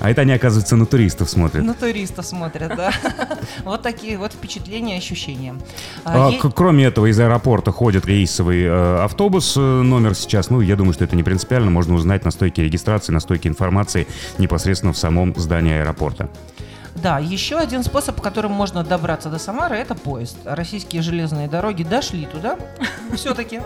А 0.00 0.10
это 0.10 0.22
они, 0.22 0.32
оказывается, 0.32 0.76
на 0.76 0.86
туристов 0.86 1.28
смотрят. 1.38 1.64
На 1.64 1.74
туристов 1.74 2.26
смотрят, 2.26 2.76
да. 2.76 2.92
Вот 3.64 3.82
такие 3.82 4.18
вот 4.18 4.32
впечатления, 4.32 4.96
ощущения. 4.96 5.54
А, 6.04 6.28
А, 6.28 6.50
кроме 6.50 6.84
этого, 6.84 7.06
из 7.06 7.18
аэропорта 7.20 7.70
ходит 7.70 8.06
рейсовый 8.06 8.64
э, 8.64 9.04
автобус, 9.04 9.56
э, 9.56 9.60
номер 9.60 10.14
сейчас, 10.14 10.50
ну, 10.50 10.60
я 10.60 10.76
думаю, 10.76 10.94
что 10.94 11.04
это 11.04 11.16
не 11.16 11.22
принципиально, 11.22 11.70
можно 11.70 11.94
узнать 11.94 12.24
на 12.24 12.30
стойке 12.30 12.62
регистрации, 12.62 13.12
на 13.12 13.20
стойке 13.20 13.48
информации 13.48 14.06
непосредственно 14.38 14.92
в 14.92 14.98
самом 14.98 15.34
здании 15.36 15.74
аэропорта. 15.74 16.28
Да, 17.02 17.18
еще 17.20 17.58
один 17.58 17.84
способ, 17.84 18.20
которым 18.20 18.52
можно 18.52 18.82
добраться 18.82 19.30
до 19.30 19.38
Самары, 19.38 19.76
это 19.76 19.94
поезд. 19.94 20.36
Российские 20.44 21.02
железные 21.02 21.48
дороги 21.48 21.84
дошли 21.84 22.26
туда, 22.26 22.58
все-таки. 23.14 23.60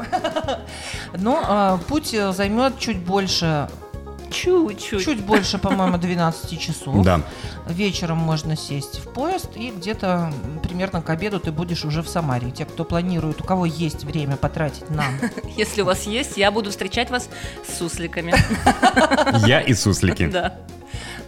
Но 1.17 1.43
а, 1.43 1.79
путь 1.89 2.13
э, 2.13 2.33
займет 2.33 2.79
чуть 2.79 2.99
больше 2.99 3.69
Чуть-чуть. 4.33 5.05
Чуть 5.05 5.21
больше, 5.25 5.59
по-моему, 5.59 5.99
12 5.99 6.61
часов. 6.61 7.05
Да. 7.05 7.21
Вечером 7.67 8.19
можно 8.19 8.57
сесть 8.57 8.99
в 8.99 9.13
поезд, 9.13 9.51
и 9.57 9.71
где-то 9.71 10.33
примерно 10.63 11.03
к 11.03 11.11
обеду 11.11 11.39
ты 11.41 11.53
будешь 11.53 11.85
уже 11.85 12.03
в 12.03 12.09
Самаре. 12.09 12.51
Те, 12.51 12.65
кто 12.65 12.85
планирует, 12.85 13.41
у 13.41 13.45
кого 13.45 13.67
есть 13.67 14.05
время 14.05 14.37
потратить 14.37 14.89
на... 14.91 15.05
Если 15.57 15.83
у 15.83 15.85
вас 15.85 16.05
есть, 16.05 16.37
я 16.37 16.51
буду 16.51 16.71
встречать 16.71 17.11
вас 17.11 17.29
с 17.67 17.79
сусликами. 17.79 18.35
Я 19.47 19.61
и 19.61 19.75
суслики. 19.75 20.27
Да. 20.27 20.55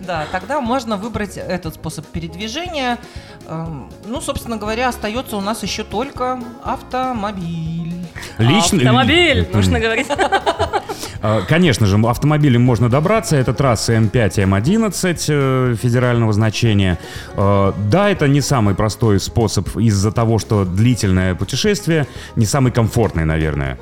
Да, 0.00 0.26
тогда 0.30 0.60
можно 0.60 0.96
выбрать 0.96 1.36
этот 1.38 1.76
способ 1.76 2.06
передвижения. 2.06 2.98
Эм, 3.46 3.90
Ну, 4.04 4.20
собственно 4.20 4.56
говоря, 4.58 4.88
остается 4.88 5.36
у 5.36 5.40
нас 5.40 5.62
еще 5.62 5.82
только 5.84 6.42
автомобиль. 6.62 7.94
Лично... 8.38 8.78
Автомобиль, 8.78 9.48
нужно 9.52 9.80
говорить. 9.80 10.08
А, 11.22 11.42
Конечно 11.42 11.86
же, 11.86 11.96
автомобилем 12.06 12.62
можно 12.62 12.88
добраться. 12.88 13.36
Это 13.36 13.54
трассы 13.54 13.94
М5 13.94 14.34
и 14.36 14.40
М11 14.42 15.24
э, 15.28 15.76
федерального 15.80 16.32
значения. 16.32 16.98
Э, 17.36 17.72
Да, 17.90 18.10
это 18.10 18.28
не 18.28 18.40
самый 18.40 18.74
простой 18.74 19.20
способ 19.20 19.76
из-за 19.76 20.12
того, 20.12 20.38
что 20.38 20.64
длительное 20.64 21.34
путешествие, 21.34 22.06
не 22.36 22.46
самый 22.46 22.72
комфортный, 22.72 23.24
наверное. 23.24 23.78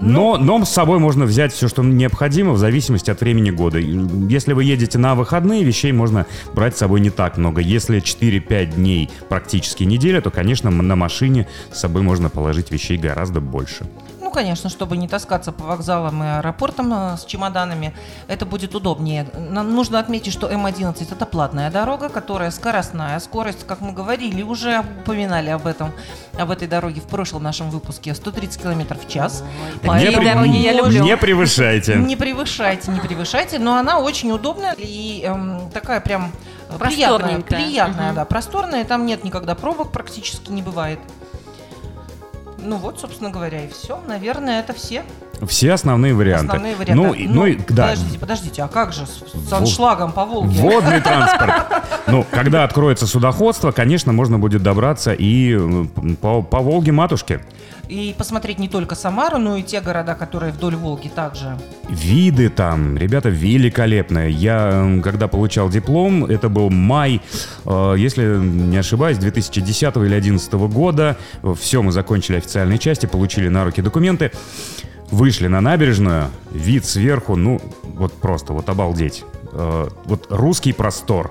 Но, 0.00 0.36
но 0.36 0.64
с 0.64 0.70
собой 0.70 0.98
можно 0.98 1.24
взять 1.24 1.52
все, 1.52 1.68
что 1.68 1.82
необходимо 1.82 2.52
в 2.52 2.58
зависимости 2.58 3.10
от 3.10 3.20
времени 3.20 3.50
года. 3.50 3.78
Если 3.78 4.52
вы 4.52 4.64
едете 4.64 4.98
на 4.98 5.14
выходные, 5.14 5.62
вещей 5.62 5.92
можно 5.92 6.26
брать 6.54 6.74
с 6.76 6.80
собой 6.80 7.00
не 7.00 7.10
так 7.10 7.36
много. 7.36 7.60
Если 7.60 8.02
4-5 8.02 8.74
дней 8.74 9.10
практически 9.28 9.84
неделя, 9.84 10.20
то, 10.20 10.30
конечно, 10.30 10.70
на 10.70 10.96
машине 10.96 11.46
с 11.72 11.80
собой 11.80 12.02
можно 12.02 12.30
положить 12.30 12.72
вещей 12.72 12.98
гораздо 12.98 13.40
больше. 13.40 13.86
Конечно, 14.32 14.70
чтобы 14.70 14.96
не 14.96 15.06
таскаться 15.08 15.52
по 15.52 15.64
вокзалам 15.64 16.22
и 16.22 16.26
аэропортам 16.26 16.92
э, 16.92 17.16
с 17.16 17.24
чемоданами, 17.24 17.94
это 18.28 18.46
будет 18.46 18.74
удобнее. 18.74 19.26
Нам 19.34 19.74
нужно 19.74 19.98
отметить, 19.98 20.32
что 20.32 20.48
М11 20.50 21.06
это 21.12 21.26
платная 21.26 21.70
дорога, 21.70 22.08
которая 22.08 22.50
скоростная. 22.50 23.18
Скорость, 23.20 23.66
как 23.66 23.80
мы 23.80 23.92
говорили, 23.92 24.42
уже 24.42 24.82
упоминали 25.02 25.50
об 25.50 25.66
этом, 25.66 25.92
об 26.38 26.50
этой 26.50 26.66
дороге 26.66 27.00
в 27.00 27.04
прошлом 27.06 27.42
нашем 27.42 27.70
выпуске, 27.70 28.14
130 28.14 28.60
км 28.62 28.96
в 28.98 29.08
час. 29.08 29.44
Такие 29.82 30.10
Не 30.10 30.16
при- 30.16 30.24
дороги 30.24 30.56
я 30.56 30.72
люблю. 30.72 31.02
Не 31.04 31.16
превышайте. 31.16 31.96
Не 31.96 32.16
превышайте, 32.16 32.90
не 32.90 33.00
превышайте, 33.00 33.58
но 33.58 33.76
она 33.76 33.98
очень 33.98 34.32
удобная 34.32 34.74
и 34.78 35.22
эм, 35.24 35.70
такая 35.70 36.00
прям 36.00 36.32
э, 36.70 36.78
приятная, 36.78 37.40
приятная, 37.40 38.06
Мгм. 38.08 38.14
да, 38.16 38.24
просторная. 38.24 38.84
Там 38.84 39.04
нет 39.06 39.24
никогда 39.24 39.54
пробок, 39.54 39.92
практически 39.92 40.50
не 40.50 40.62
бывает. 40.62 40.98
Ну 42.64 42.76
вот, 42.76 43.00
собственно 43.00 43.30
говоря, 43.30 43.64
и 43.64 43.68
все. 43.68 44.00
Наверное, 44.06 44.60
это 44.60 44.72
все 44.72 45.04
Все 45.46 45.72
основные 45.72 46.14
варианты. 46.14 46.46
основные 46.46 46.76
варианты. 46.76 47.02
Ну, 47.02 47.12
и- 47.14 47.26
ну, 47.26 47.46
и, 47.46 47.56
да, 47.68 47.88
Подождите, 47.88 48.18
подождите, 48.18 48.62
а 48.62 48.68
как 48.68 48.92
же 48.92 49.06
с, 49.06 49.48
с 49.48 49.52
аншлагом 49.52 50.12
по 50.12 50.24
Волге? 50.24 50.60
Водный 50.60 51.00
транспорт. 51.00 51.52
Ну, 52.08 52.26
когда 52.30 52.64
откроется 52.64 53.06
судоходство, 53.06 53.70
конечно, 53.70 54.12
можно 54.12 54.36
будет 54.38 54.60
добраться 54.62 55.12
и 55.12 55.56
э, 55.56 55.84
по, 56.20 56.42
по 56.42 56.58
Волге 56.58 56.90
матушке. 56.90 57.40
И 57.88 58.12
посмотреть 58.18 58.58
не 58.58 58.68
только 58.68 58.96
Самару, 58.96 59.38
но 59.38 59.56
и 59.56 59.62
те 59.62 59.80
города, 59.80 60.14
которые 60.14 60.52
вдоль 60.52 60.74
Волги 60.74 61.08
также. 61.08 61.56
Виды 61.88 62.48
там, 62.48 62.96
ребята, 62.96 63.28
великолепные. 63.28 64.30
Я, 64.30 65.00
когда 65.02 65.28
получал 65.28 65.68
диплом, 65.68 66.24
это 66.24 66.48
был 66.48 66.70
май, 66.70 67.22
э, 67.64 67.94
если 67.98 68.36
не 68.36 68.76
ошибаюсь, 68.78 69.18
2010 69.18 69.82
или 69.96 70.08
2011 70.08 70.52
года. 70.54 71.16
Все, 71.58 71.82
мы 71.82 71.92
закончили 71.92 72.38
официальные 72.38 72.78
части, 72.78 73.06
получили 73.06 73.48
на 73.48 73.64
руки 73.64 73.80
документы. 73.80 74.32
Вышли 75.12 75.46
на 75.46 75.60
набережную, 75.60 76.30
вид 76.50 76.84
сверху, 76.86 77.36
ну, 77.36 77.60
вот 77.84 78.12
просто, 78.14 78.54
вот 78.54 78.68
обалдеть. 78.68 79.24
Э, 79.52 79.88
Вот 80.06 80.26
русский 80.30 80.72
простор. 80.72 81.30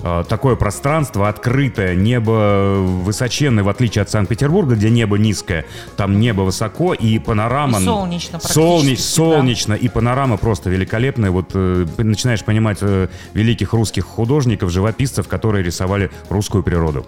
Э, 0.00 0.24
Такое 0.26 0.56
пространство 0.56 1.28
открытое, 1.28 1.94
небо 1.94 2.78
высоченное, 3.04 3.62
в 3.62 3.68
отличие 3.68 4.00
от 4.02 4.08
Санкт-Петербурга, 4.10 4.76
где 4.76 4.88
небо 4.88 5.18
низкое. 5.18 5.66
Там 5.98 6.18
небо 6.18 6.40
высоко 6.40 6.94
и 6.94 7.18
панорама... 7.18 7.78
И 7.80 7.84
солнечно 7.84 8.38
Солнеч- 8.38 8.96
солнечно, 8.96 9.74
и 9.74 9.88
панорама 9.88 10.38
просто 10.38 10.70
великолепная. 10.70 11.30
Вот 11.30 11.50
э, 11.52 11.86
начинаешь 11.98 12.42
понимать 12.42 12.78
э, 12.80 13.08
великих 13.34 13.74
русских 13.74 14.06
художников, 14.06 14.70
живописцев, 14.70 15.28
которые 15.28 15.62
рисовали 15.62 16.10
русскую 16.30 16.62
природу. 16.62 17.04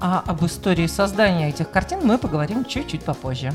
А 0.00 0.20
об 0.26 0.44
истории 0.44 0.88
создания 0.88 1.48
этих 1.50 1.70
картин 1.70 2.00
мы 2.02 2.18
поговорим 2.18 2.64
чуть-чуть 2.64 3.02
попозже. 3.04 3.52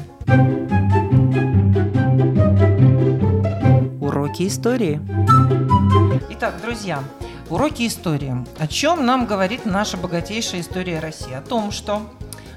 Уроки 4.29 4.48
истории. 4.48 5.01
Итак, 6.29 6.62
друзья, 6.62 7.03
уроки 7.50 7.88
истории. 7.88 8.45
О 8.59 8.67
чем 8.67 9.03
нам 9.03 9.25
говорит 9.25 9.65
наша 9.65 9.98
богатейшая 9.98 10.62
история 10.62 11.00
России? 11.00 11.33
О 11.33 11.41
том, 11.41 11.71
что 11.71 12.03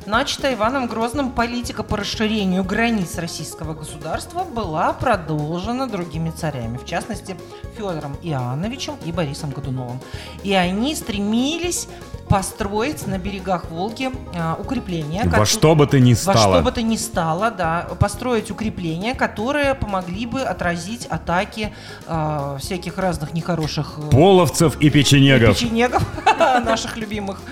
начатая 0.05 0.53
Иваном 0.53 0.87
Грозным 0.87 1.31
политика 1.31 1.83
по 1.83 1.97
расширению 1.97 2.63
границ 2.63 3.17
российского 3.17 3.73
государства 3.73 4.45
была 4.45 4.93
продолжена 4.93 5.87
другими 5.87 6.29
царями, 6.29 6.77
в 6.77 6.85
частности 6.85 7.39
Федором 7.75 8.19
Иоанновичем 8.23 8.97
и 9.07 9.11
Борисом 9.11 9.51
Годуновым. 9.51 9.99
И 10.45 10.53
они 10.53 10.95
стремились 10.95 11.89
построить 12.33 13.07
на 13.07 13.19
берегах 13.19 13.67
Волги 13.71 14.11
а, 14.35 14.57
укрепления. 14.59 15.25
Во 15.27 15.45
что 15.45 15.75
бы 15.75 15.87
то 15.87 16.01
ни 16.01 16.15
во 16.15 16.17
стало. 16.17 16.55
что 16.57 16.65
бы 16.65 16.73
то 16.73 16.81
ни 16.81 16.97
стало, 16.97 17.51
да, 17.51 17.87
построить 18.01 18.51
укрепления, 18.51 19.15
которые 19.15 19.75
помогли 19.75 20.25
бы 20.25 20.41
отразить 20.41 21.05
атаки 21.05 21.75
а, 22.07 22.57
всяких 22.59 22.97
разных 22.97 23.35
нехороших 23.35 23.99
э, 23.99 24.11
Половцев 24.11 24.81
и 24.81 24.89
печенегов. 24.89 25.59
печенегов 25.59 26.03
наших 26.65 26.97
любимых 26.97 27.43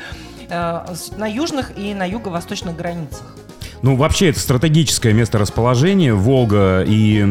э, 0.49 0.87
на 1.19 1.27
южных 1.27 1.77
и 1.77 1.93
на 1.93 2.07
юго-восточных 2.07 2.75
границах. 2.75 3.37
Ну, 3.83 3.97
вообще, 3.97 4.29
это 4.29 4.39
стратегическое 4.41 5.13
место 5.13 5.39
расположения. 5.39 6.13
Волга 6.15 6.83
и 6.87 7.25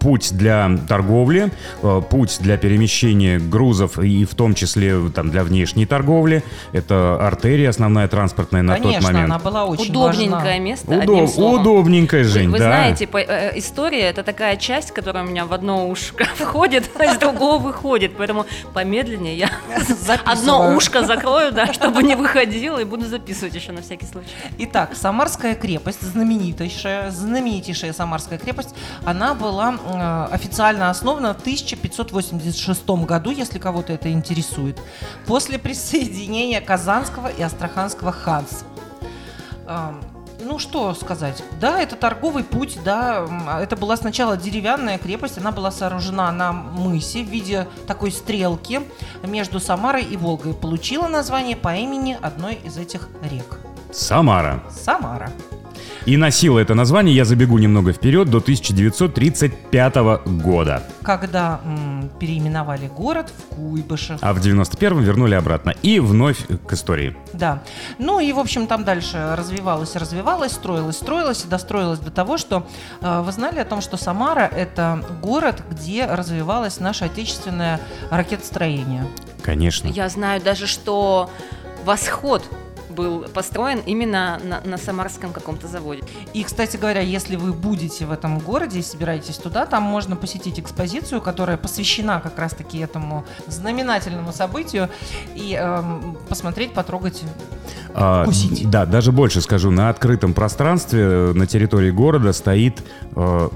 путь 0.00 0.32
для 0.32 0.70
торговли, 0.88 1.52
э, 1.82 2.02
путь 2.10 2.38
для 2.40 2.56
перемещения 2.56 3.38
грузов 3.38 3.98
и 3.98 4.24
в 4.24 4.34
том 4.34 4.54
числе 4.54 4.98
там, 5.14 5.30
для 5.30 5.44
внешней 5.44 5.86
торговли. 5.86 6.42
Это 6.72 7.24
артерия 7.24 7.70
основная 7.70 8.08
транспортная 8.08 8.62
на 8.62 8.74
Конечно, 8.74 9.00
тот 9.00 9.12
момент. 9.12 9.24
она 9.30 9.38
была 9.38 9.64
очень 9.64 9.90
Удобненькое 9.90 10.30
важна. 10.30 10.58
место, 10.58 10.90
Удоб- 10.92 11.02
одним 11.02 11.28
словом. 11.28 11.60
Удобненькая, 11.60 12.22
Вы, 12.24 12.28
Жень, 12.28 12.50
вы 12.50 12.58
да. 12.58 12.64
знаете, 12.64 13.06
по- 13.06 13.18
э, 13.18 13.52
история 13.58 14.00
это 14.02 14.22
такая 14.24 14.56
часть, 14.56 14.90
которая 14.90 15.24
у 15.24 15.28
меня 15.28 15.44
в 15.46 15.52
одно 15.52 15.88
ушко 15.88 16.24
входит, 16.36 16.90
а 16.98 17.04
из 17.04 17.16
другого 17.18 17.58
выходит. 17.58 18.12
Поэтому 18.18 18.44
помедленнее 18.74 19.36
я 19.36 19.50
одно 20.24 20.74
ушко 20.74 21.04
закрою, 21.04 21.52
да, 21.52 21.66
чтобы 21.72 22.02
не 22.02 22.16
выходило, 22.16 22.78
и 22.80 22.84
буду 22.84 23.06
записывать 23.06 23.54
еще 23.54 23.70
на 23.72 23.82
всякий 23.82 24.06
случай. 24.06 24.28
Итак, 24.58 24.90
Самарская 24.94 25.54
крепость, 25.60 26.02
знаменитейшая, 26.02 27.10
знаменитейшая 27.10 27.92
Самарская 27.92 28.38
крепость, 28.38 28.74
она 29.04 29.34
была 29.34 29.74
э, 29.74 30.34
официально 30.34 30.90
основана 30.90 31.34
в 31.34 31.40
1586 31.40 32.88
году, 32.88 33.30
если 33.30 33.58
кого-то 33.58 33.92
это 33.92 34.10
интересует, 34.10 34.80
после 35.26 35.58
присоединения 35.58 36.60
Казанского 36.60 37.28
и 37.28 37.42
Астраханского 37.42 38.12
ханств. 38.12 38.64
Эм, 39.68 40.00
Ну, 40.42 40.58
что 40.58 40.94
сказать. 40.94 41.44
Да, 41.60 41.80
это 41.80 41.96
торговый 41.96 42.44
путь, 42.44 42.78
да. 42.82 43.26
Это 43.60 43.76
была 43.76 43.96
сначала 43.96 44.36
деревянная 44.36 44.98
крепость, 44.98 45.38
она 45.38 45.52
была 45.52 45.70
сооружена 45.70 46.32
на 46.32 46.52
мысе 46.52 47.22
в 47.22 47.28
виде 47.28 47.66
такой 47.86 48.10
стрелки 48.10 48.80
между 49.22 49.60
Самарой 49.60 50.02
и 50.02 50.16
Волгой. 50.16 50.54
Получила 50.54 51.08
название 51.08 51.56
по 51.56 51.76
имени 51.76 52.16
одной 52.22 52.54
из 52.54 52.78
этих 52.78 53.08
рек. 53.22 53.60
Самара. 53.92 54.62
Самара. 54.70 55.30
И 56.06 56.16
носила 56.16 56.58
это 56.58 56.74
название, 56.74 57.14
я 57.14 57.24
забегу 57.26 57.58
немного 57.58 57.92
вперед, 57.92 58.30
до 58.30 58.38
1935 58.38 59.96
года. 60.42 60.82
Когда 61.02 61.60
м, 61.64 62.10
переименовали 62.18 62.86
город 62.88 63.30
в 63.30 63.54
Куйбышев. 63.54 64.18
А 64.22 64.32
в 64.32 64.38
91-м 64.38 65.02
вернули 65.02 65.34
обратно. 65.34 65.74
И 65.82 66.00
вновь 66.00 66.38
к 66.66 66.72
истории. 66.72 67.14
Да. 67.34 67.62
Ну 67.98 68.18
и, 68.18 68.32
в 68.32 68.38
общем, 68.38 68.66
там 68.66 68.84
дальше 68.84 69.34
развивалось, 69.36 69.94
развивалось, 69.94 70.52
строилось, 70.52 70.96
строилось 70.96 71.44
и 71.44 71.48
достроилось 71.48 71.98
до 71.98 72.10
того, 72.10 72.38
что 72.38 72.66
э, 73.02 73.22
вы 73.22 73.30
знали 73.32 73.58
о 73.58 73.64
том, 73.66 73.82
что 73.82 73.98
Самара– 73.98 74.50
это 74.56 75.04
город, 75.22 75.62
где 75.70 76.06
развивалось 76.06 76.80
наше 76.80 77.04
отечественное 77.04 77.78
ракетостроение. 78.10 79.06
Конечно. 79.42 79.88
Я 79.88 80.08
знаю 80.08 80.40
даже, 80.40 80.66
что 80.66 81.30
восход 81.84 82.42
был 83.00 83.20
построен 83.32 83.80
именно 83.86 84.38
на, 84.44 84.60
на 84.60 84.76
самарском 84.76 85.32
каком-то 85.32 85.66
заводе. 85.68 86.02
И, 86.34 86.42
кстати 86.42 86.76
говоря, 86.76 87.00
если 87.00 87.36
вы 87.36 87.52
будете 87.52 88.04
в 88.04 88.12
этом 88.12 88.38
городе 88.38 88.80
и 88.80 88.82
собираетесь 88.82 89.36
туда, 89.36 89.66
там 89.66 89.82
можно 89.82 90.16
посетить 90.16 90.60
экспозицию, 90.60 91.20
которая 91.22 91.56
посвящена 91.56 92.20
как 92.20 92.38
раз-таки 92.38 92.78
этому 92.78 93.24
знаменательному 93.46 94.32
событию, 94.32 94.88
и 95.34 95.54
эм, 95.54 96.18
посмотреть, 96.28 96.72
потрогать. 96.72 97.22
А, 97.94 98.24
Вкусить. 98.24 98.68
да, 98.68 98.86
даже 98.86 99.12
больше 99.12 99.40
скажу. 99.40 99.70
На 99.70 99.88
открытом 99.88 100.34
пространстве 100.34 101.00
э, 101.02 101.32
на 101.32 101.46
территории 101.46 101.90
города 101.90 102.32
стоит 102.32 102.82
э, 103.16 103.48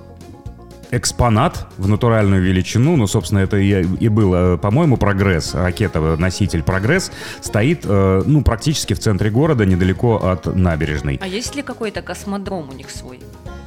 экспонат 0.97 1.67
в 1.79 1.89
натуральную 1.89 2.43
величину, 2.43 2.97
ну, 2.97 3.07
собственно, 3.07 3.41
это 3.41 3.57
и, 3.57 3.85
и 4.01 4.09
был, 4.09 4.35
э, 4.35 4.59
по-моему, 4.59 4.97
прогресс, 4.97 5.55
ракета-носитель 5.55 6.63
прогресс, 6.63 7.11
стоит, 7.41 7.81
э, 7.85 8.23
ну, 8.25 8.43
практически 8.43 8.95
в 8.95 8.99
центре 8.99 9.31
города, 9.31 9.65
недалеко 9.65 10.17
от 10.17 10.47
набережной. 10.47 11.19
А 11.23 11.27
есть 11.27 11.55
ли 11.55 11.63
какой-то 11.63 12.03
космодром 12.03 12.69
у 12.71 12.73
них 12.73 12.91
свой? 12.91 13.21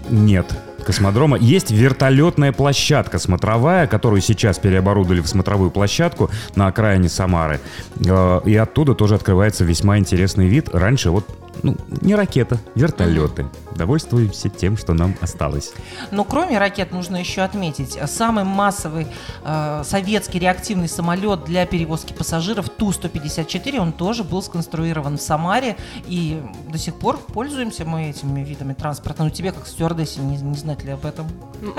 Нет 0.10 0.48
космодрома. 0.88 1.38
Есть 1.38 1.70
вертолетная 1.70 2.54
площадка 2.54 3.20
смотровая, 3.20 3.88
которую 3.88 4.22
сейчас 4.22 4.58
переоборудовали 4.58 5.20
в 5.20 5.28
смотровую 5.28 5.70
площадку 5.70 6.30
на 6.56 6.68
окраине 6.68 7.10
Самары. 7.10 7.60
Э, 8.06 8.40
и 8.46 8.56
оттуда 8.56 8.96
тоже 8.96 9.16
открывается 9.16 9.66
весьма 9.66 9.98
интересный 9.98 10.48
вид. 10.48 10.70
Раньше 10.74 11.12
вот 11.12 11.26
ну, 11.64 11.76
не 12.02 12.16
ракета, 12.16 12.60
вертолеты. 12.76 13.48
Довольствуемся 13.76 14.50
тем, 14.50 14.78
что 14.78 14.94
нам 14.94 15.16
осталось. 15.22 15.74
Но 16.12 16.24
кроме 16.24 16.58
ракет 16.58 16.92
нужно 16.92 17.18
еще 17.18 17.42
отметить, 17.42 17.98
самый 18.08 18.44
массовый 18.44 19.08
э, 19.44 19.82
советский 19.86 20.40
реактивный 20.40 20.88
самолет 20.88 21.46
для 21.46 21.66
перевозки 21.66 22.14
пассажиров 22.14 22.70
Ту-154, 22.70 23.80
он 23.80 23.92
тоже 23.92 24.24
был 24.24 24.42
сконструирован 24.42 25.18
в 25.18 25.22
Самаре, 25.22 25.78
и 26.08 26.42
до 26.70 26.78
сих 26.78 26.96
пор 26.96 27.18
пользуемся 27.18 27.86
мы 27.86 28.10
этими 28.10 28.44
видами 28.44 28.74
транспорта. 28.74 29.24
Ну, 29.24 29.30
тебе, 29.30 29.52
как 29.52 29.68
стюардессе, 29.68 30.22
не, 30.22 30.38
не 30.38 30.56
знать 30.56 30.84
ли 30.84 30.92
об 30.92 31.06
этом? 31.06 31.28
Не, 31.62 31.72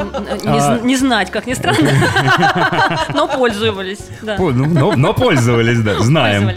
а... 0.46 0.78
не 0.80 0.96
знать, 0.96 1.30
как 1.30 1.46
ни 1.46 1.54
странно. 1.54 1.90
Но 3.14 3.26
пользовались, 3.28 4.06
да. 4.22 4.36
Но, 4.38 5.14
пользовались, 5.14 5.80
да, 5.82 6.00
знаем. 6.00 6.50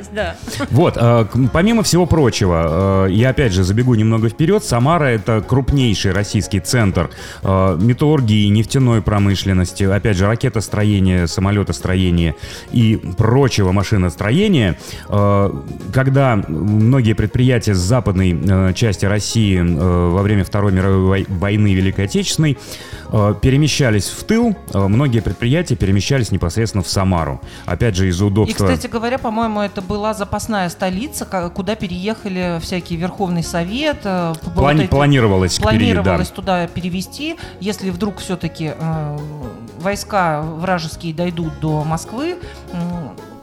Вот, 0.70 0.98
э, 0.98 1.26
помимо 1.52 1.84
всего 1.84 2.06
прочего, 2.06 3.08
э, 3.08 3.11
я 3.12 3.30
опять 3.30 3.54
же 3.54 3.64
забегу 3.64 3.96
немного 3.96 4.30
вперед. 4.30 4.64
Самара— 4.64 5.06
это 5.06 5.42
крупнейший 5.42 6.12
российский 6.12 6.60
центр 6.60 7.10
э, 7.44 7.78
металлургии, 7.80 8.48
нефтяной 8.48 9.02
промышленности, 9.02 9.84
опять 9.84 10.18
же, 10.18 10.28
ракетостроения, 10.28 11.28
самолетостроения 11.28 12.36
и 12.72 13.00
прочего 13.18 13.72
машиностроения. 13.72 14.78
Э, 15.10 15.52
когда 15.94 16.42
многие 16.48 17.14
предприятия 17.14 17.74
с 17.74 17.80
западной 17.80 18.32
э, 18.34 18.74
части 18.74 19.06
России 19.06 19.60
во 19.62 20.22
время 20.22 20.44
Второй 20.44 20.72
мировой 20.72 21.26
войны 21.28 21.74
Великой 21.74 22.06
Отечественной 22.06 22.58
перемещались 23.42 24.08
в 24.10 24.24
тыл, 24.24 24.56
э, 24.74 24.88
многие 24.88 25.20
предприятия 25.20 25.76
перемещались 25.76 26.32
непосредственно 26.32 26.84
в 26.84 26.88
Самару. 26.88 27.42
Опять 27.66 27.96
же, 27.96 28.08
из-за 28.08 28.26
удобства... 28.26 28.66
И, 28.66 28.68
кстати 28.68 28.88
говоря, 28.90 29.18
по-моему, 29.18 29.62
это 29.62 29.82
была 29.82 30.14
запасная 30.14 30.70
столица, 30.70 31.26
куда 31.54 31.76
переехали 31.76 32.60
всякие 32.62 33.00
Верховный 33.00 33.44
Совет. 33.44 33.98
Э, 34.04 34.34
Плани- 34.56 34.82
вот 34.82 34.90
планировалось 34.90 35.60
планировалось 35.60 36.30
пере... 36.30 36.36
да. 36.36 36.42
туда 36.42 36.68
перевести. 36.68 37.38
Если 37.60 37.90
вдруг 37.90 38.20
все-таки 38.20 38.74
э, 38.78 39.18
войска 39.80 40.42
вражеские 40.42 41.14
дойдут 41.14 41.60
до 41.60 41.84
Москвы, 41.84 42.38
э, 42.72 42.78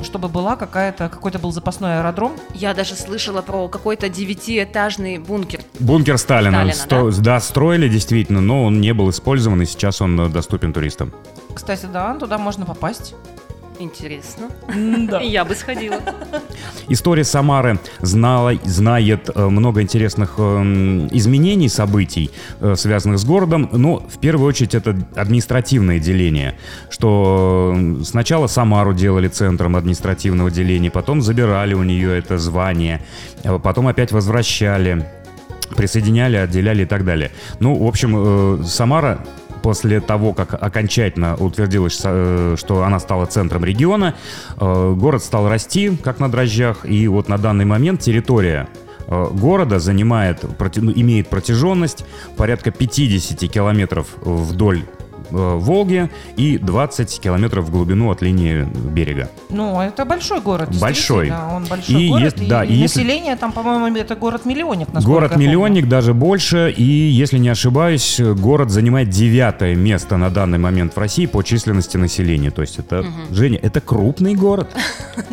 чтобы 0.03 0.29
была 0.29 0.57
какая-то 0.57 1.09
какой-то 1.09 1.39
был 1.39 1.53
запасной 1.53 1.99
аэродром. 1.99 2.33
Я 2.55 2.75
даже 2.75 2.95
слышала 2.95 3.43
про 3.43 3.69
какой-то 3.69 4.09
девятиэтажный 4.09 5.19
бункер. 5.19 5.61
Бункер 5.81 6.19
Сталина. 6.19 6.59
Сталина 6.59 6.75
Сто... 6.75 7.11
да? 7.11 7.23
да, 7.23 7.41
строили 7.41 7.89
действительно, 7.89 8.41
но 8.41 8.65
он 8.65 8.81
не 8.81 8.95
был 8.95 9.11
использован, 9.11 9.63
и 9.63 9.67
сейчас 9.67 10.01
он 10.01 10.21
э, 10.21 10.29
доступен 10.29 10.73
туристам. 10.73 11.13
Кстати, 11.55 11.87
да, 11.93 12.15
туда 12.15 12.39
можно 12.39 12.65
попасть. 12.65 13.15
Интересно. 13.79 14.49
Да. 15.09 15.21
Я 15.23 15.45
бы 15.45 15.55
сходила. 15.55 16.01
История 16.89 17.25
Самары 17.25 17.79
знала, 18.01 18.55
знает 18.65 19.31
э, 19.35 19.49
много 19.49 19.83
интересных 19.83 20.35
э, 20.39 20.43
изменений, 21.13 21.69
событий, 21.69 22.31
э, 22.61 22.75
связанных 22.77 23.19
с 23.19 23.25
городом, 23.25 23.69
но 23.73 24.01
в 24.01 24.19
первую 24.19 24.49
очередь 24.49 24.75
это 24.75 24.97
административное 25.15 26.01
деление, 26.01 26.59
что 26.91 27.77
сначала 28.05 28.49
Самару 28.49 28.95
делали 28.95 29.29
центром 29.29 29.77
административного 29.77 30.51
деления, 30.51 30.91
потом 30.91 31.23
забирали 31.23 31.75
у 31.75 31.83
нее 31.83 32.19
это 32.19 32.39
звание, 32.39 33.01
потом 33.63 33.87
опять 33.87 34.13
возвращали 34.13 35.07
присоединяли, 35.77 36.37
отделяли 36.37 36.85
и 36.85 36.87
так 36.87 37.05
далее. 37.05 37.31
Ну, 37.61 37.75
в 37.75 37.87
общем, 37.87 38.65
Самара 38.65 39.19
после 39.63 40.01
того, 40.01 40.33
как 40.33 40.55
окончательно 40.55 41.37
утвердилось, 41.37 42.01
э, 42.05 42.57
что 42.59 42.83
она 42.83 43.01
стала 43.01 43.27
центром 43.27 43.65
региона, 43.65 44.15
э, 44.59 44.95
город 44.97 45.23
стал 45.23 45.49
расти, 45.49 45.97
как 46.03 46.21
на 46.21 46.31
дрожжах, 46.31 46.85
и 46.85 47.09
вот 47.09 47.29
на 47.29 47.39
данный 47.39 47.65
момент 47.65 48.01
территория 48.01 48.69
э, 49.07 49.27
города 49.33 49.79
занимает, 49.79 50.45
имеет 50.45 51.29
протяженность 51.29 52.05
порядка 52.37 52.71
50 52.71 53.51
километров 53.51 54.07
вдоль 54.21 54.83
Э, 55.31 55.57
Волге 55.57 56.11
и 56.37 56.59
20 56.59 57.21
километров 57.21 57.67
в 57.67 57.71
глубину 57.71 58.11
от 58.11 58.23
линии 58.23 58.65
берега. 58.65 59.31
Ну, 59.51 59.81
это 59.81 60.05
большой 60.05 60.41
город. 60.41 60.71
Большой. 60.81 61.31
Он 61.31 61.65
большой 61.67 62.03
и 62.03 62.09
город. 62.09 62.25
Есть, 62.25 62.43
и, 62.43 62.47
да, 62.47 62.65
и, 62.65 62.69
и 62.69 62.75
если... 62.75 63.01
население 63.01 63.37
там, 63.37 63.53
по-моему, 63.53 63.97
это 63.97 64.17
город-миллионник. 64.17 64.89
Город-миллионник, 64.91 65.89
даже 65.89 66.15
больше. 66.15 66.73
И, 66.77 66.83
если 66.83 67.39
не 67.39 67.49
ошибаюсь, 67.49 68.21
город 68.21 68.71
занимает 68.71 69.11
девятое 69.11 69.75
место 69.75 70.17
на 70.17 70.31
данный 70.31 70.59
момент 70.59 70.95
в 70.95 70.99
России 70.99 71.27
по 71.27 71.43
численности 71.43 71.97
населения. 71.97 72.51
То 72.51 72.63
есть 72.63 72.79
это, 72.79 73.01
угу. 73.01 73.35
Женя, 73.35 73.59
это 73.63 73.81
крупный 73.81 74.35
город. 74.35 74.71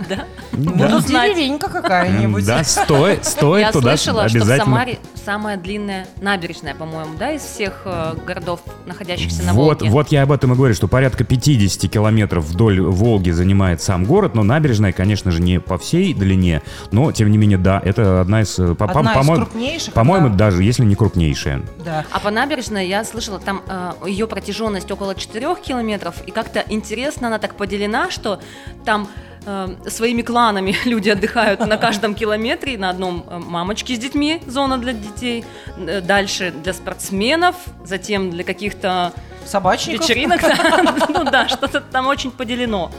Да. 0.10 0.25
Буду 0.56 1.02
деревенька 1.02 1.70
какая-нибудь. 1.70 2.46
Да, 2.46 2.63
стоит, 2.63 3.26
стоит 3.26 3.72
туда 3.72 3.91
обязательно. 3.91 4.30
что 4.30 4.46
в 4.46 4.58
Самаре 4.58 5.00
самая 5.26 5.58
длинная 5.58 6.08
набережная, 6.22 6.76
по-моему, 6.76 7.18
да, 7.18 7.32
из 7.32 7.41
всех 7.41 7.82
э, 7.86 8.15
городов, 8.26 8.62
находящихся 8.86 9.44
на 9.44 9.54
Волге. 9.54 9.89
Вот 9.89 10.10
я 10.10 10.24
об 10.24 10.32
этом 10.32 10.54
и 10.54 10.56
говорю, 10.56 10.76
что 10.76 10.88
порядка 10.88 11.24
50 11.24 11.91
километров 11.91 12.46
вдоль 12.46 12.82
Волги 12.82 13.32
занимает 13.32 13.82
сам 13.82 14.06
город, 14.06 14.36
но 14.36 14.44
набережная, 14.44 14.91
конечно 14.91 15.32
же, 15.32 15.41
не 15.41 15.60
по 15.60 15.78
всей 15.78 16.13
длине, 16.13 16.62
но, 16.91 17.12
тем 17.12 17.32
не 17.32 17.38
менее, 17.38 17.58
да, 17.58 17.82
это 17.84 18.22
одна 18.22 18.41
из... 18.41 18.58
Э. 18.60 18.76
По-моему, 18.76 20.30
да. 20.30 20.36
даже 20.36 20.63
если 20.63 20.84
не 20.84 20.96
крупнейшая. 20.96 21.62
Да. 21.84 22.06
А 22.12 22.20
по 22.20 22.30
набережной 22.32 22.88
я 22.88 23.04
слышала, 23.04 23.39
там 23.39 23.62
э, 23.68 23.94
ее 24.08 24.28
протяженность 24.28 24.91
около 24.91 25.15
4 25.15 25.56
километров, 25.56 26.15
и 26.26 26.32
как-то 26.32 26.63
интересно 26.70 27.28
она 27.28 27.39
так 27.39 27.56
поделена, 27.56 28.12
что 28.12 28.39
там 28.84 29.08
э, 29.45 29.75
своими 29.88 30.21
кланами 30.21 30.75
люди 30.86 31.10
отдыхают 31.10 31.60
на 31.60 31.77
каждом 31.77 32.15
километре, 32.15 32.77
на 32.77 32.89
одном 32.89 33.25
э, 33.27 33.38
мамочки 33.39 33.95
с 33.95 33.99
детьми, 33.99 34.41
зона 34.47 34.77
для 34.77 34.93
детей, 34.93 35.45
дальше 35.77 36.51
для 36.51 36.73
спортсменов, 36.73 37.55
затем 37.84 38.31
для 38.31 38.43
каких-то 38.43 39.13
Собачников? 39.45 40.08
Вечеринок, 40.08 40.41
ну 41.10 41.23
да, 41.23 41.47
что-то 41.47 41.81
там 41.81 42.08
очень 42.08 42.31
поделено. 42.31 42.91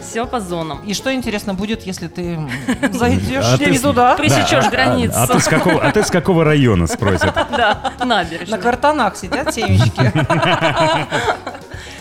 Все 0.00 0.26
по 0.26 0.40
зонам. 0.40 0.80
И 0.84 0.94
что 0.94 1.14
интересно 1.14 1.54
будет, 1.54 1.84
если 1.84 2.08
ты 2.08 2.36
зайдешь 2.92 3.44
а 3.44 3.56
не 3.64 3.78
туда? 3.78 4.16
Пресечешь 4.16 4.68
границу. 4.68 5.14
А, 5.16 5.28
ты 5.28 5.38
с 5.38 5.44
какого, 5.44 5.80
а 5.80 5.92
ты 5.92 6.02
с 6.02 6.10
какого 6.10 6.44
района 6.44 6.88
спросят? 6.88 7.32
Да, 7.34 7.92
набережная. 8.04 8.58
На 8.58 8.62
картонах 8.62 9.16
сидят 9.16 9.54
семечки. 9.54 10.12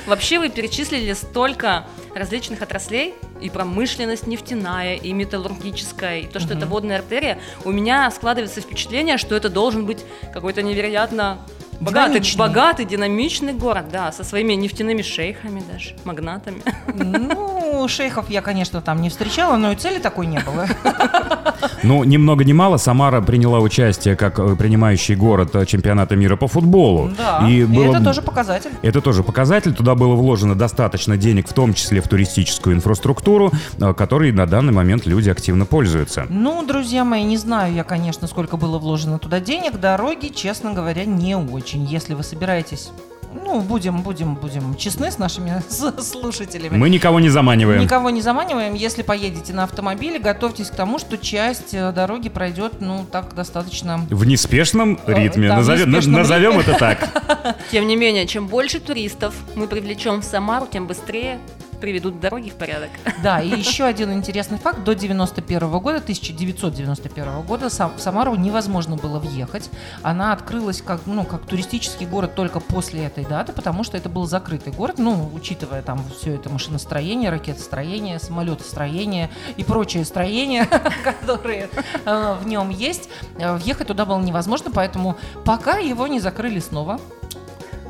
Вообще 0.07 0.39
вы 0.39 0.49
перечислили 0.49 1.13
столько 1.13 1.85
различных 2.15 2.61
отраслей, 2.61 3.13
и 3.39 3.49
промышленность 3.49 4.27
нефтяная, 4.27 4.95
и 4.95 5.13
металлургическая, 5.13 6.19
и 6.19 6.27
то, 6.27 6.39
что 6.39 6.53
это 6.53 6.65
водная 6.65 6.97
артерия, 6.97 7.39
у 7.65 7.71
меня 7.71 8.09
складывается 8.11 8.61
впечатление, 8.61 9.17
что 9.17 9.35
это 9.35 9.49
должен 9.49 9.85
быть 9.85 9.99
какой-то 10.33 10.61
невероятно 10.61 11.39
Богатый, 11.81 12.19
динамичный. 12.19 12.39
богатый, 12.39 12.85
динамичный 12.85 13.53
город, 13.53 13.85
да, 13.91 14.11
со 14.11 14.23
своими 14.23 14.53
нефтяными 14.53 15.01
шейхами 15.01 15.63
даже, 15.71 15.95
магнатами. 16.05 16.61
Ну, 16.93 17.87
шейхов 17.87 18.29
я, 18.29 18.41
конечно, 18.41 18.81
там 18.81 19.01
не 19.01 19.09
встречала, 19.09 19.57
но 19.57 19.71
и 19.71 19.75
цели 19.75 19.99
такой 19.99 20.27
не 20.27 20.39
было. 20.39 20.67
Ну, 21.83 22.03
ни 22.03 22.17
много 22.17 22.43
ни 22.43 22.53
мало, 22.53 22.77
Самара 22.77 23.21
приняла 23.21 23.59
участие 23.59 24.15
как 24.15 24.39
э, 24.39 24.55
принимающий 24.55 25.15
город 25.15 25.55
э, 25.55 25.65
чемпионата 25.65 26.15
мира 26.15 26.35
по 26.35 26.47
футболу. 26.47 27.11
Да, 27.17 27.47
и, 27.47 27.65
было... 27.65 27.83
и 27.83 27.87
это 27.89 28.03
тоже 28.03 28.21
показатель. 28.21 28.71
Это 28.81 29.01
тоже 29.01 29.23
показатель. 29.23 29.73
Туда 29.73 29.95
было 29.95 30.15
вложено 30.15 30.55
достаточно 30.55 31.17
денег, 31.17 31.47
в 31.47 31.53
том 31.53 31.73
числе 31.73 32.01
в 32.01 32.07
туристическую 32.07 32.75
инфраструктуру, 32.75 33.51
э, 33.79 33.93
которой 33.93 34.31
на 34.31 34.45
данный 34.45 34.73
момент 34.73 35.05
люди 35.05 35.29
активно 35.29 35.65
пользуются. 35.65 36.25
Ну, 36.29 36.65
друзья 36.65 37.03
мои, 37.03 37.23
не 37.23 37.37
знаю 37.37 37.73
я, 37.73 37.83
конечно, 37.83 38.27
сколько 38.27 38.57
было 38.57 38.77
вложено 38.77 39.19
туда 39.19 39.39
денег. 39.39 39.79
Дороги, 39.79 40.27
честно 40.27 40.73
говоря, 40.73 41.05
не 41.05 41.35
очень. 41.35 41.70
Если 41.79 42.13
вы 42.13 42.23
собираетесь 42.23 42.91
ну, 43.33 43.61
будем, 43.61 44.01
будем, 44.01 44.35
будем 44.35 44.75
честны 44.75 45.11
с 45.11 45.17
нашими 45.17 45.61
слушателями. 46.01 46.77
Мы 46.77 46.89
никого 46.89 47.19
не 47.19 47.29
заманиваем. 47.29 47.81
Никого 47.81 48.09
не 48.09 48.21
заманиваем. 48.21 48.73
Если 48.73 49.03
поедете 49.03 49.53
на 49.53 49.63
автомобиле, 49.63 50.19
готовьтесь 50.19 50.69
к 50.69 50.75
тому, 50.75 50.99
что 50.99 51.17
часть 51.17 51.73
э, 51.73 51.91
дороги 51.91 52.29
пройдет, 52.29 52.81
ну, 52.81 53.05
так 53.09 53.33
достаточно... 53.33 54.05
В 54.09 54.25
неспешном 54.25 54.99
э, 55.05 55.13
ритме. 55.13 55.47
Да, 55.47 55.57
назовем, 55.57 55.89
неспешном 55.89 56.15
назовем 56.15 56.57
ритме. 56.59 56.73
это 56.73 56.79
так. 56.79 57.57
Тем 57.71 57.87
не 57.87 57.95
менее, 57.95 58.27
чем 58.27 58.47
больше 58.47 58.79
туристов 58.79 59.33
мы 59.55 59.67
привлечем 59.67 60.21
в 60.21 60.23
Самару, 60.23 60.67
тем 60.69 60.87
быстрее 60.87 61.39
приведут 61.81 62.19
дороги 62.19 62.49
в 62.49 62.55
порядок. 62.55 62.89
Да, 63.21 63.39
и 63.39 63.49
еще 63.49 63.83
один 63.83 64.11
интересный 64.13 64.57
факт. 64.57 64.83
До 64.83 64.95
91 64.95 65.59
года, 65.79 65.97
1991 65.97 67.41
года 67.41 67.69
в 67.69 67.99
Самару 67.99 68.35
невозможно 68.35 68.95
было 68.95 69.19
въехать. 69.19 69.69
Она 70.01 70.33
открылась 70.33 70.81
как, 70.81 71.01
ну, 71.05 71.23
как 71.23 71.45
туристический 71.45 72.07
город 72.07 72.33
только 72.33 72.59
после 72.59 73.05
этой 73.05 73.25
даты, 73.25 73.53
потому 73.53 73.83
что 73.83 73.97
это 73.97 74.09
был 74.09 74.25
закрытый 74.25 74.73
город, 74.73 74.95
ну, 74.97 75.29
учитывая 75.35 75.83
там 75.83 76.03
все 76.17 76.33
это 76.35 76.49
машиностроение, 76.49 77.29
ракетостроение, 77.29 78.19
самолетостроение 78.19 79.29
и 79.57 79.63
прочие 79.63 80.03
строения, 80.05 80.67
которые 81.03 81.69
э, 82.05 82.35
в 82.41 82.47
нем 82.47 82.69
есть. 82.69 83.09
Э, 83.37 83.55
въехать 83.55 83.87
туда 83.87 84.05
было 84.05 84.19
невозможно, 84.19 84.71
поэтому 84.73 85.17
пока 85.45 85.77
его 85.77 86.07
не 86.07 86.19
закрыли 86.19 86.59
снова, 86.59 86.99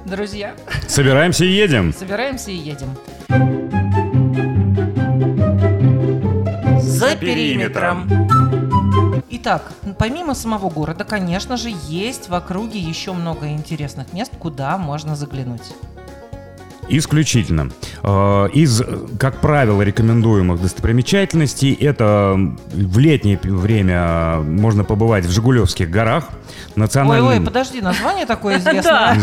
друзья. 0.05 0.55
Собираемся 0.87 1.45
и 1.45 1.51
едем. 1.51 1.93
Собираемся 1.93 2.51
и 2.51 2.55
едем. 2.55 3.80
За 7.01 7.15
периметром. 7.15 8.07
Итак, 9.31 9.71
помимо 9.97 10.35
самого 10.35 10.69
города, 10.69 11.03
конечно 11.03 11.57
же, 11.57 11.73
есть 11.87 12.29
в 12.29 12.35
округе 12.35 12.77
еще 12.77 13.11
много 13.11 13.47
интересных 13.47 14.13
мест, 14.13 14.31
куда 14.37 14.77
можно 14.77 15.15
заглянуть. 15.15 15.73
Исключительно. 16.91 17.71
Э, 18.03 18.49
из, 18.53 18.83
как 19.17 19.39
правило, 19.39 19.81
рекомендуемых 19.81 20.61
достопримечательностей 20.61 21.73
это 21.73 22.35
в 22.67 22.99
летнее 22.99 23.39
время 23.41 24.39
можно 24.41 24.83
побывать 24.83 25.25
в 25.25 25.31
Жигулевских 25.31 25.89
горах. 25.89 26.25
Национальный... 26.75 27.27
Ой, 27.27 27.37
ой, 27.39 27.45
подожди, 27.45 27.79
название 27.81 28.25
такое 28.25 28.57
известное. 28.59 29.15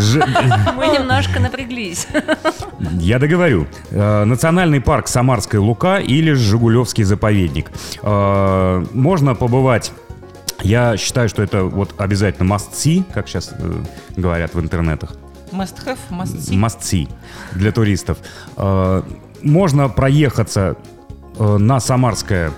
Мы 0.76 0.86
немножко 0.88 1.40
напряглись. 1.40 2.06
Я 3.00 3.18
договорю. 3.18 3.66
Э, 3.90 4.24
Национальный 4.24 4.80
парк 4.80 5.08
Самарская 5.08 5.60
Лука 5.60 5.98
или 5.98 6.32
Жигулевский 6.32 7.04
заповедник. 7.04 7.70
Э, 8.02 8.84
можно 8.94 9.34
побывать 9.34 9.92
я 10.62 10.96
считаю, 10.96 11.28
что 11.28 11.42
это 11.42 11.64
вот 11.64 11.94
обязательно 11.98 12.52
must 12.52 12.72
see, 12.72 13.04
как 13.14 13.28
сейчас 13.28 13.54
говорят 14.16 14.54
в 14.54 14.60
интернетах. 14.60 15.14
Must 15.52 15.84
have, 15.86 15.98
must 16.10 16.38
see. 16.38 16.54
Must 16.54 16.80
see 16.80 17.08
для 17.52 17.72
туристов. 17.72 18.18
Э, 18.56 19.02
можно 19.42 19.88
проехаться 19.88 20.76
э, 21.38 21.56
на 21.56 21.80
Самарское 21.80 22.52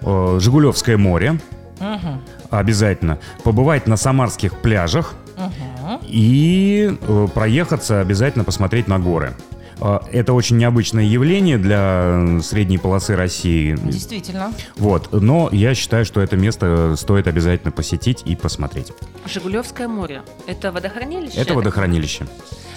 э, 0.00 0.38
Жигулевское 0.40 0.96
море. 0.96 1.38
Угу. 1.80 2.20
Обязательно. 2.50 3.18
Побывать 3.44 3.86
на 3.86 3.96
самарских 3.96 4.54
пляжах. 4.60 5.14
Угу. 5.36 6.00
И 6.04 6.96
проехаться 7.34 8.00
обязательно 8.00 8.44
посмотреть 8.44 8.88
на 8.88 8.98
горы. 8.98 9.34
А, 9.80 10.02
это 10.12 10.32
очень 10.32 10.56
необычное 10.58 11.04
явление 11.04 11.58
для 11.58 12.40
средней 12.42 12.78
полосы 12.78 13.16
России. 13.16 13.76
Действительно. 13.82 14.52
Вот. 14.76 15.08
Но 15.12 15.48
я 15.52 15.74
считаю, 15.74 16.04
что 16.04 16.20
это 16.20 16.36
место 16.36 16.94
стоит 16.96 17.26
обязательно 17.26 17.72
посетить 17.72 18.22
и 18.24 18.36
посмотреть. 18.36 18.92
Жигулевское 19.26 19.88
море. 19.88 20.22
Это 20.46 20.72
водохранилище? 20.72 21.40
Это 21.40 21.54
водохранилище. 21.54 22.26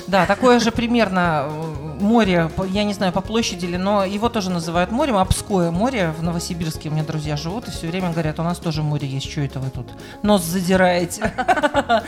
Да, 0.07 0.25
такое 0.25 0.59
же 0.59 0.71
примерно 0.71 1.45
э, 1.47 2.01
море, 2.01 2.51
я 2.69 2.83
не 2.83 2.93
знаю, 2.93 3.13
по 3.13 3.21
площади 3.21 3.65
ли, 3.65 3.77
но 3.77 4.03
его 4.03 4.27
тоже 4.29 4.49
называют 4.49 4.91
морем, 4.91 5.15
Обское 5.15 5.71
море 5.71 6.13
в 6.17 6.23
Новосибирске. 6.23 6.89
У 6.89 6.91
меня 6.91 7.03
друзья 7.03 7.37
живут 7.37 7.67
и 7.67 7.71
все 7.71 7.87
время 7.87 8.11
говорят, 8.11 8.39
у 8.39 8.43
нас 8.43 8.57
тоже 8.57 8.83
море 8.83 9.07
есть, 9.07 9.31
что 9.31 9.41
это 9.41 9.59
вы 9.59 9.69
тут 9.69 9.87
нос 10.21 10.43
задираете? 10.43 11.31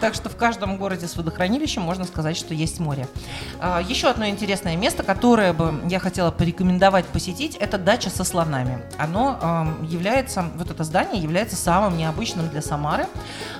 Так 0.00 0.12
что 0.12 0.28
в 0.28 0.36
каждом 0.36 0.76
городе 0.76 1.08
с 1.08 1.16
водохранилищем 1.16 1.80
можно 1.80 2.04
сказать, 2.04 2.36
что 2.36 2.52
есть 2.52 2.78
море. 2.78 3.08
А, 3.58 3.80
еще 3.80 4.08
одно 4.08 4.26
интересное 4.34 4.76
место, 4.76 5.02
которое 5.02 5.52
бы 5.52 5.80
я 5.88 5.98
хотела 5.98 6.30
порекомендовать 6.30 7.06
посетить, 7.06 7.56
это 7.56 7.78
дача 7.78 8.10
со 8.10 8.24
слонами. 8.24 8.82
Оно 8.98 9.66
является, 9.82 10.44
вот 10.56 10.70
это 10.70 10.84
здание 10.84 11.22
является 11.22 11.56
самым 11.56 11.96
необычным 11.96 12.48
для 12.48 12.60
Самары. 12.60 13.06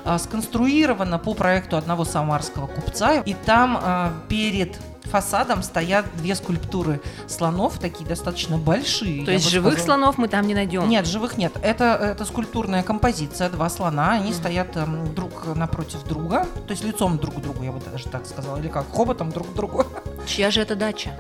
А, 0.05 0.19
сконструировано 0.19 1.19
по 1.19 1.35
проекту 1.35 1.77
одного 1.77 2.05
самарского 2.05 2.67
купца, 2.67 3.21
и 3.21 3.35
там 3.35 3.79
а, 3.81 4.13
перед 4.29 4.77
фасадом 5.05 5.63
стоят 5.63 6.07
две 6.17 6.35
скульптуры 6.35 7.01
слонов, 7.27 7.79
такие 7.79 8.09
достаточно 8.09 8.59
большие. 8.59 9.25
То 9.25 9.33
есть 9.33 9.49
живых 9.49 9.75
сказала. 9.75 9.99
слонов 9.99 10.19
мы 10.19 10.29
там 10.29 10.47
не 10.47 10.55
найдем? 10.55 10.89
Нет, 10.89 11.07
живых 11.07 11.37
нет. 11.37 11.53
Это, 11.63 11.85
это 11.85 12.25
скульптурная 12.25 12.83
композиция, 12.83 13.49
два 13.51 13.69
слона, 13.69 14.13
они 14.13 14.31
mm. 14.31 14.35
стоят 14.35 14.77
эм, 14.77 15.15
друг 15.15 15.55
напротив 15.55 16.05
друга, 16.05 16.47
то 16.67 16.71
есть 16.71 16.85
лицом 16.85 17.19
друг 17.19 17.37
к 17.37 17.41
другу, 17.41 17.63
я 17.63 17.73
бы 17.73 17.81
даже 17.81 18.09
так 18.09 18.27
сказала, 18.27 18.59
или 18.59 18.69
как, 18.69 18.87
хоботом 18.93 19.31
друг 19.31 19.51
к 19.51 19.55
другу. 19.55 19.85
Чья 20.27 20.51
же 20.51 20.61
это 20.61 20.75
дача? 20.75 21.11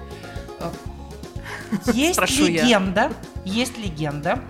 Есть 1.92 2.20
легенда, 2.38 3.12
есть 3.44 3.76
легенда, 3.76 4.42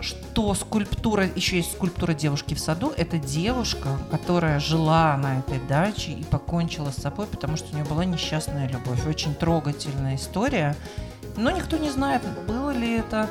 что 0.00 0.54
скульптура, 0.54 1.26
еще 1.34 1.56
есть 1.56 1.72
скульптура 1.72 2.14
девушки 2.14 2.54
в 2.54 2.60
саду. 2.60 2.92
Это 2.96 3.18
девушка, 3.18 3.98
которая 4.10 4.60
жила 4.60 5.16
на 5.16 5.40
этой 5.40 5.58
даче 5.58 6.12
и 6.12 6.22
покончила 6.22 6.90
с 6.90 6.96
собой, 6.96 7.26
потому 7.26 7.56
что 7.56 7.72
у 7.72 7.74
нее 7.74 7.84
была 7.84 8.04
несчастная 8.04 8.68
любовь. 8.68 9.04
Очень 9.06 9.34
трогательная 9.34 10.16
история. 10.16 10.76
Но 11.36 11.50
никто 11.50 11.76
не 11.78 11.90
знает, 11.90 12.22
было 12.46 12.70
ли 12.70 12.96
это 12.96 13.28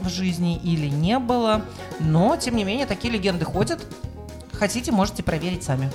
в 0.00 0.08
жизни 0.08 0.58
или 0.58 0.88
не 0.88 1.18
было. 1.18 1.62
Но, 1.98 2.36
тем 2.36 2.56
не 2.56 2.64
менее, 2.64 2.86
такие 2.86 3.12
легенды 3.12 3.44
ходят. 3.44 3.86
Хотите, 4.52 4.92
можете 4.92 5.22
проверить 5.22 5.62
сами. 5.62 5.90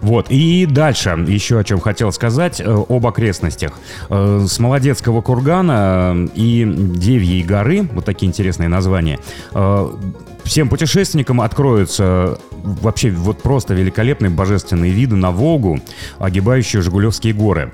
Вот, 0.00 0.26
и 0.30 0.66
дальше 0.66 1.10
еще 1.28 1.58
о 1.58 1.64
чем 1.64 1.80
хотел 1.80 2.12
сказать, 2.12 2.60
э, 2.60 2.64
об 2.64 3.06
окрестностях. 3.06 3.78
Э, 4.08 4.44
с 4.48 4.58
Молодецкого 4.58 5.20
кургана 5.20 6.14
э, 6.14 6.28
и 6.34 6.64
Девьей 6.64 7.42
горы, 7.42 7.88
вот 7.92 8.04
такие 8.04 8.28
интересные 8.28 8.68
названия, 8.68 9.18
всем 10.44 10.68
путешественникам 10.68 11.40
откроются 11.40 12.38
вообще 12.50 13.10
вот 13.10 13.42
просто 13.42 13.74
великолепные 13.74 14.30
божественные 14.30 14.90
виды 14.90 15.16
на 15.16 15.30
Волгу, 15.30 15.80
огибающие 16.18 16.82
Жигулевские 16.82 17.32
горы. 17.32 17.72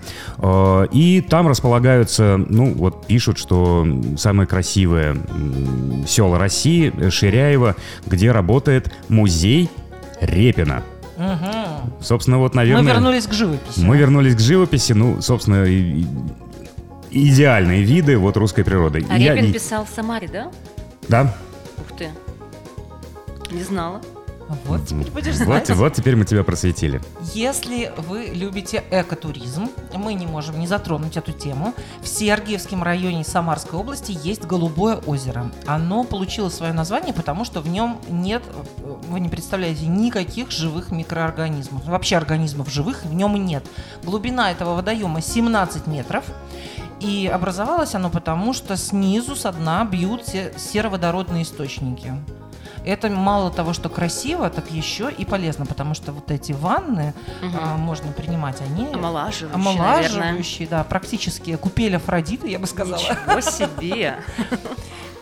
И 0.93 1.25
там 1.29 1.49
располагаются, 1.49 2.37
ну 2.37 2.75
вот 2.75 3.07
пишут, 3.07 3.39
что 3.39 3.87
самые 4.17 4.47
красивые 4.47 5.17
села 6.07 6.39
России, 6.39 7.11
Ширяево, 7.11 7.77
где 8.07 8.31
работает 8.31 8.93
музей 9.09 9.71
Репина. 10.21 10.83
Угу. 11.17 11.66
Собственно, 12.01 12.39
вот, 12.39 12.55
наверное... 12.55 12.83
Мы 12.83 12.91
вернулись 12.91 13.27
к 13.27 13.33
живописи. 13.33 13.81
Мы 13.81 13.97
вернулись 13.97 14.35
к 14.35 14.41
живописи, 14.41 14.93
ну, 14.93 15.21
собственно, 15.21 15.65
и, 15.65 16.05
и, 17.11 17.29
идеальные 17.29 17.83
виды 17.83 18.19
вот 18.19 18.37
русской 18.37 18.65
природы. 18.65 19.05
А 19.09 19.19
Я, 19.19 19.35
Репин 19.35 19.53
писал 19.53 19.85
в 19.85 19.89
Самаре, 19.89 20.29
да? 20.29 20.51
Да. 21.09 21.35
Ух 21.79 21.97
ты. 21.97 22.09
Не 23.51 23.63
знала. 23.63 24.01
Вот 24.67 24.87
теперь 24.87 25.11
будешь 25.11 25.35
знать. 25.37 25.69
Вот, 25.71 25.79
вот 25.79 25.95
теперь 25.95 26.15
мы 26.15 26.25
тебя 26.25 26.45
просветили. 26.45 27.01
Если 27.35 27.93
вы 27.97 28.31
любите 28.33 28.85
экотуризм, 28.91 29.69
мы 29.95 30.15
не 30.15 30.27
можем 30.27 30.61
не 30.61 30.67
затронуть 30.67 31.17
эту 31.17 31.33
тему. 31.33 31.75
В 32.01 32.07
Сергиевском 32.07 32.83
районе 32.83 33.25
Самарской 33.25 33.79
области 33.79 34.17
есть 34.23 34.45
Голубое 34.45 34.97
озеро. 34.99 35.51
Оно 35.67 36.05
получило 36.05 36.49
свое 36.49 36.73
название, 36.73 37.13
потому 37.13 37.45
что 37.45 37.61
в 37.61 37.69
нем 37.69 37.99
нет, 38.09 38.43
вы 39.09 39.19
не 39.19 39.29
представляете, 39.29 39.87
никаких 39.87 40.51
живых 40.53 40.93
микроорганизмов. 40.93 41.85
Вообще 41.87 42.17
организмов 42.17 42.71
живых 42.71 43.05
в 43.05 43.15
нем 43.15 43.35
нет. 43.45 43.65
Глубина 44.05 44.53
этого 44.53 44.77
водоема 44.77 45.21
17 45.21 45.87
метров. 45.89 46.25
И 47.01 47.31
образовалось 47.33 47.95
оно 47.95 48.09
потому, 48.09 48.53
что 48.55 48.77
снизу 48.77 49.37
со 49.37 49.53
дна 49.53 49.85
бьют 49.85 50.23
сероводородные 50.57 51.43
источники. 51.43 52.15
Это 52.87 53.11
мало 53.11 53.51
того, 53.51 53.73
что 53.73 53.89
красиво, 53.89 54.49
так 54.49 54.71
еще 54.71 55.11
и 55.11 55.25
полезно, 55.25 55.67
потому 55.67 55.95
что 55.95 56.13
вот 56.13 56.31
эти 56.31 56.53
ванны 56.53 57.15
угу. 57.43 57.57
а, 57.61 57.77
можно 57.77 58.13
принимать, 58.13 58.61
они 58.61 58.87
омолаживающие, 58.87 59.55
омолаживающие 59.55 60.69
да, 60.69 60.85
практически 60.85 61.57
купель 61.57 61.97
Афродиты, 61.97 62.49
я 62.49 62.61
бы 62.61 62.67
сказала. 62.69 63.01
Ничего 63.01 63.41
себе! 63.41 64.17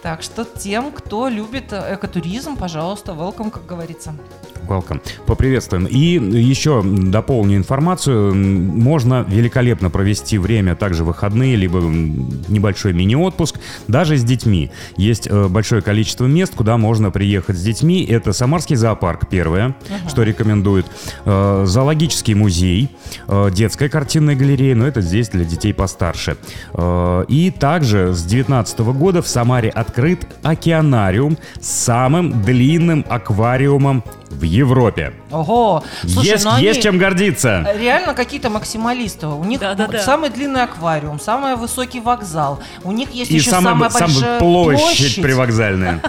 Так 0.03 0.23
что 0.23 0.45
тем, 0.45 0.93
кто 0.93 1.29
любит 1.29 1.73
экотуризм, 1.73 2.59
пожалуйста, 2.59 3.13
welcome, 3.13 3.51
как 3.51 3.65
говорится. 3.65 4.15
Welcome. 4.69 5.01
Поприветствуем. 5.27 5.87
И 5.87 5.99
еще 5.99 6.83
дополню 6.83 7.57
информацию. 7.57 8.35
Можно 8.35 9.25
великолепно 9.29 9.91
провести 9.91 10.39
время, 10.39 10.75
также 10.75 11.05
выходные, 11.05 11.57
либо 11.57 11.79
небольшой 11.79 12.93
мини-отпуск, 12.93 13.57
даже 13.89 14.17
с 14.17 14.25
детьми. 14.25 14.71
Есть 14.97 15.27
э, 15.27 15.49
большое 15.49 15.83
количество 15.83 16.27
мест, 16.27 16.55
куда 16.55 16.77
можно 16.77 17.11
приехать 17.11 17.57
с 17.57 17.63
детьми. 17.63 18.05
Это 18.05 18.33
Самарский 18.33 18.77
зоопарк, 18.77 19.29
первое, 19.29 19.69
uh-huh. 19.69 20.09
что 20.09 20.23
рекомендуют. 20.23 20.87
Э, 21.25 21.65
зоологический 21.67 22.35
музей, 22.35 22.91
э, 23.29 23.51
детская 23.53 23.89
картинная 23.89 24.37
галерея, 24.37 24.75
но 24.75 24.87
это 24.87 25.01
здесь 25.01 25.29
для 25.29 25.45
детей 25.45 25.75
постарше. 25.75 26.37
И 27.29 27.53
также 27.59 28.13
с 28.13 28.23
2019 28.23 28.79
года 28.81 29.23
в 29.23 29.29
Самаре 29.29 29.69
открыт 29.69 30.27
океанариум 30.43 31.39
с 31.61 31.69
самым 31.69 32.43
длинным 32.43 33.05
аквариумом 33.09 34.05
в 34.31 34.43
Европе. 34.55 35.13
Ого! 35.31 35.83
Слушай, 36.03 36.29
есть, 36.31 36.45
ну 36.45 36.53
они 36.53 36.65
есть 36.65 36.83
чем 36.83 36.99
гордиться. 36.99 37.67
реально 37.77 38.15
какие-то 38.15 38.51
максималисты. 38.51 39.27
У 39.27 39.45
них 39.45 39.61
Да-да-да. 39.61 39.99
самый 40.01 40.31
длинный 40.31 40.63
аквариум, 40.63 41.19
самый 41.21 41.57
высокий 41.57 42.01
вокзал. 42.01 42.61
У 42.83 42.93
них 42.93 43.11
есть 43.11 43.31
И 43.31 43.35
еще 43.37 43.51
самая, 43.51 43.75
самая 43.75 43.91
самая 43.91 44.07
большая 44.09 44.39
площадь, 44.41 45.23
привокзальная. 45.23 46.01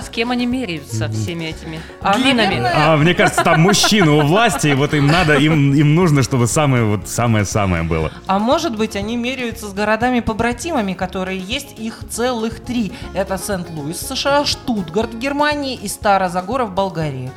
С 0.00 0.08
кем 0.08 0.30
они 0.30 0.46
меряются 0.46 1.08
всеми 1.10 1.44
этими 1.44 1.80
А, 2.00 2.16
длинами? 2.16 2.62
А, 2.74 2.96
мне 2.96 3.14
кажется, 3.14 3.42
там 3.44 3.60
мужчины 3.60 4.10
у 4.10 4.20
власти, 4.22 4.68
и 4.68 4.74
вот 4.74 4.94
им 4.94 5.06
надо, 5.06 5.36
им, 5.36 5.74
им 5.74 5.94
нужно, 5.94 6.22
чтобы 6.22 6.46
самое 6.46 6.84
вот 6.84 7.08
самое-самое 7.08 7.82
было. 7.82 8.10
А 8.26 8.38
может 8.38 8.76
быть, 8.76 8.96
они 8.96 9.16
меряются 9.16 9.66
с 9.68 9.72
городами-побратимами, 9.72 10.94
которые 10.94 11.38
есть, 11.38 11.78
их 11.78 12.00
целых 12.10 12.60
три. 12.60 12.92
Это 13.14 13.38
Сент-Луис, 13.38 13.98
США, 14.00 14.44
Штутгарт, 14.44 15.14
Германии 15.14 15.74
и 15.74 15.88
Старозагора 15.88 16.64
в 16.64 16.74
Болгарии. 16.74 17.30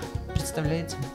Представляете? 0.54 0.96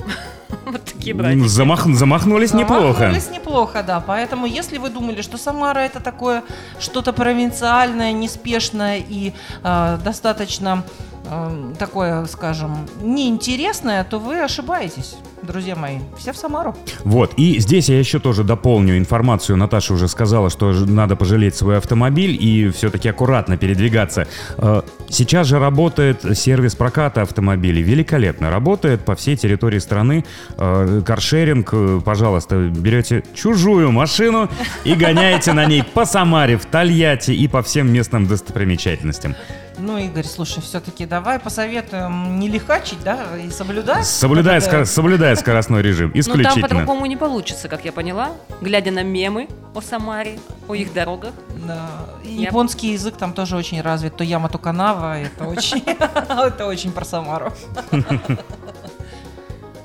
Вот 0.64 0.85
такие 0.85 1.14
братья. 1.14 1.38
Замах- 1.44 1.90
замахнулись 1.94 2.53
неплохо. 2.53 2.98
Замахнулись 2.98 3.31
неплохо, 3.31 3.83
да. 3.83 4.01
Поэтому, 4.01 4.44
если 4.46 4.77
вы 4.77 4.90
думали, 4.90 5.22
что 5.22 5.38
Самара 5.38 5.79
это 5.79 6.01
такое 6.01 6.42
что-то 6.79 7.12
провинциальное, 7.14 8.12
неспешное 8.12 8.98
и 8.98 9.33
э, 9.62 9.98
достаточно 10.05 10.85
э, 11.30 11.74
такое, 11.78 12.24
скажем, 12.26 12.86
неинтересное, 13.02 14.04
то 14.04 14.18
вы 14.18 14.40
ошибаетесь, 14.40 15.16
друзья 15.42 15.76
мои. 15.76 15.98
Все 16.16 16.32
в 16.32 16.36
Самару. 16.36 16.76
Вот, 17.04 17.34
и 17.36 17.58
здесь 17.58 17.88
я 17.88 17.98
еще 17.98 18.18
тоже 18.18 18.44
дополню 18.44 18.98
информацию. 18.98 19.56
Наташа 19.56 19.94
уже 19.94 20.08
сказала, 20.08 20.50
что 20.50 20.72
надо 20.72 21.16
пожалеть 21.16 21.54
свой 21.54 21.78
автомобиль 21.78 22.36
и 22.40 22.70
все-таки 22.70 23.08
аккуратно 23.08 23.56
передвигаться. 23.56 24.26
Э, 24.56 24.82
Сейчас 25.10 25.46
же 25.46 25.58
работает 25.58 26.36
сервис 26.36 26.74
проката 26.74 27.22
автомобилей. 27.22 27.82
Великолепно 27.82 28.50
работает 28.50 29.04
по 29.04 29.14
всей 29.14 29.36
территории 29.36 29.78
страны. 29.78 30.24
Э, 30.58 31.00
Каршеринг, 31.04 31.70
э, 31.72 32.00
пожалуйста, 32.04 32.56
берете 32.68 33.24
чужую 33.34 33.90
машину 33.90 34.50
и 34.84 34.94
гоняете 34.94 35.54
на 35.54 35.64
ней 35.64 35.82
по 35.82 36.04
Самаре, 36.04 36.58
в 36.58 36.66
Тольятти 36.66 37.30
и 37.30 37.48
по 37.48 37.62
всем 37.62 37.90
местным 37.90 38.26
достопримечательностям. 38.26 39.34
Ну, 39.80 39.96
Игорь, 39.96 40.24
слушай, 40.24 40.60
все-таки 40.60 41.06
давай 41.06 41.38
посоветуем 41.38 42.38
не 42.40 42.48
лихачить, 42.48 42.98
да, 43.04 43.36
и 43.38 43.48
соблюдать. 43.50 44.06
Соблюдая, 44.06 44.60
вот 44.60 44.68
скор- 44.68 44.86
соблюдая 44.86 45.36
скоростной 45.36 45.82
режим. 45.82 46.08
Ну 46.08 46.12
там 46.14 46.20
Исключительно. 46.20 46.62
по-другому 46.68 47.06
не 47.06 47.16
получится, 47.16 47.68
как 47.68 47.84
я 47.84 47.92
поняла, 47.92 48.32
глядя 48.60 48.90
на 48.90 49.04
мемы 49.04 49.48
о 49.74 49.80
Самаре, 49.80 50.38
о 50.66 50.74
их 50.74 50.92
дорогах. 50.92 51.32
Да. 51.64 51.88
И 52.24 52.34
Я- 52.34 52.48
Японский 52.48 52.92
язык 52.92 53.16
там 53.16 53.32
тоже 53.32 53.56
очень 53.56 53.80
развит. 53.80 54.16
То 54.16 54.24
яма, 54.24 54.48
то 54.48 54.58
канава. 54.58 55.18
Это 55.20 55.44
очень, 55.46 55.82
это 55.86 56.66
очень 56.66 56.90
про 56.92 57.04
Самару. 57.04 57.52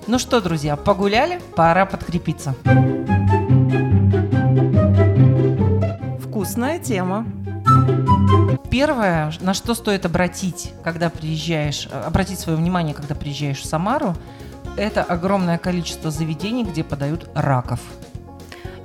Ну 0.05 0.19
что, 0.19 0.41
друзья, 0.41 0.75
погуляли? 0.75 1.39
Пора 1.55 1.85
подкрепиться. 1.85 2.55
Вкусная 6.21 6.79
тема. 6.79 7.25
Первое, 8.69 9.31
на 9.39 9.53
что 9.53 9.75
стоит 9.75 10.05
обратить, 10.05 10.73
когда 10.83 11.09
приезжаешь, 11.09 11.87
э, 11.91 12.01
обратить 12.01 12.39
свое 12.39 12.57
внимание, 12.57 12.95
когда 12.95 13.13
приезжаешь 13.15 13.59
в 13.59 13.65
Самару, 13.65 14.15
это 14.77 15.03
огромное 15.03 15.57
количество 15.57 16.09
заведений, 16.09 16.63
где 16.63 16.83
подают 16.83 17.29
раков. 17.35 17.79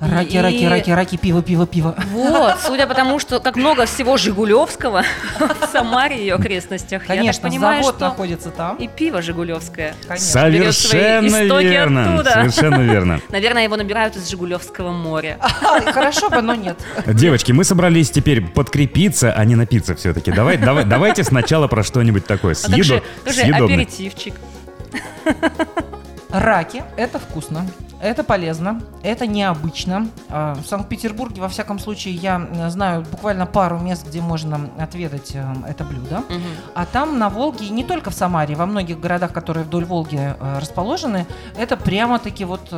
Раки, 0.00 0.36
И- 0.36 0.38
раки, 0.40 0.64
раки, 0.64 0.90
раки, 0.90 1.16
пиво, 1.16 1.42
пиво, 1.42 1.66
пиво. 1.66 1.96
Вот, 2.12 2.56
судя 2.66 2.86
по 2.86 2.94
тому, 2.94 3.18
что 3.18 3.40
как 3.40 3.56
много 3.56 3.84
всего 3.84 4.16
Жигулевского 4.16 5.02
в 5.40 5.66
Самаре 5.72 6.18
и 6.18 6.20
ее 6.20 6.34
окрестностях, 6.34 7.02
я 7.02 7.08
так 7.08 7.16
Конечно, 7.16 7.48
понимаю, 7.48 7.82
завод 7.82 7.96
что 7.96 8.04
находится 8.08 8.50
там. 8.50 8.76
и 8.76 8.86
пиво 8.86 9.20
Жигулевское. 9.22 9.94
Конечно. 10.06 10.28
Совершенно 10.28 11.44
истоки 11.46 11.64
верно. 11.64 12.14
оттуда. 12.14 12.30
Совершенно 12.30 12.80
верно. 12.92 13.20
Наверное, 13.30 13.64
его 13.64 13.74
набирают 13.76 14.14
из 14.14 14.28
Жигулевского 14.30 14.92
моря. 14.92 15.38
А, 15.40 15.80
Хорошо 15.92 16.30
бы, 16.30 16.42
но 16.42 16.54
нет. 16.54 16.78
Девочки, 17.06 17.50
мы 17.50 17.64
собрались 17.64 18.10
теперь 18.12 18.40
подкрепиться, 18.46 19.32
а 19.32 19.44
не 19.44 19.56
напиться 19.56 19.96
все-таки. 19.96 20.30
Давай, 20.30 20.58
давай, 20.58 20.84
давайте 20.84 21.24
сначала 21.24 21.66
про 21.66 21.82
что-нибудь 21.82 22.24
такое 22.24 22.54
А 22.54 22.70
как 22.70 22.84
же, 22.84 22.94
съедо- 22.98 23.02
как 23.24 23.32
же 23.34 23.40
съедобное. 23.40 23.74
аперитивчик? 23.78 24.34
Раки– 26.30 26.82
это 26.96 27.18
вкусно, 27.18 27.66
это 28.00 28.22
полезно, 28.24 28.80
это 29.02 29.26
необычно. 29.26 30.08
А, 30.28 30.54
В 30.54 30.66
Санкт-Петербурге, 30.66 31.40
во 31.40 31.48
всяком 31.48 31.78
случае, 31.78 32.14
я 32.14 32.40
э, 32.50 32.70
знаю 32.70 33.04
буквально 33.10 33.44
пару 33.46 33.78
мест, 33.78 34.06
где 34.06 34.20
можно 34.20 34.70
отведать 34.78 35.32
э, 35.34 35.44
это 35.68 35.84
блюдо. 35.84 36.18
Мгм. 36.28 36.42
А 36.74 36.86
там 36.86 37.18
на 37.18 37.28
Волге, 37.28 37.66
и 37.66 37.70
не 37.70 37.84
только 37.84 38.10
в 38.10 38.14
Самаре, 38.14 38.54
во 38.54 38.66
многих 38.66 39.00
городах, 39.00 39.32
которые 39.32 39.64
вдоль 39.64 39.84
Волги 39.84 40.18
э, 40.38 40.58
расположены, 40.58 41.26
это 41.56 41.76
прямо-таки 41.76 42.44
вот, 42.44 42.72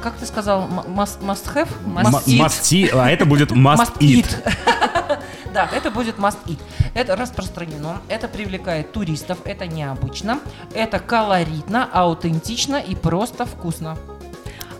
как 0.00 0.14
ты 0.14 0.26
сказал, 0.26 0.68
must, 0.68 1.20
must 1.22 1.52
have? 1.54 1.68
Must 1.86 2.06
М- 2.06 2.14
eat. 2.26 2.40
must 2.44 2.62
see, 2.62 2.90
а 2.96 3.10
это 3.10 3.24
будет 3.24 3.50
must, 3.52 3.78
Must 3.78 3.98
eat. 3.98 4.36
Да, 5.54 5.70
это 5.72 5.92
будет 5.92 6.18
must 6.18 6.38
eat. 6.46 6.58
Это 6.94 7.14
распространено, 7.14 8.02
это 8.08 8.26
привлекает 8.26 8.90
туристов, 8.90 9.38
это 9.44 9.68
необычно, 9.68 10.40
это 10.74 10.98
колоритно, 10.98 11.88
аутентично 11.92 12.74
и 12.76 12.96
просто 12.96 13.46
вкусно. 13.46 13.96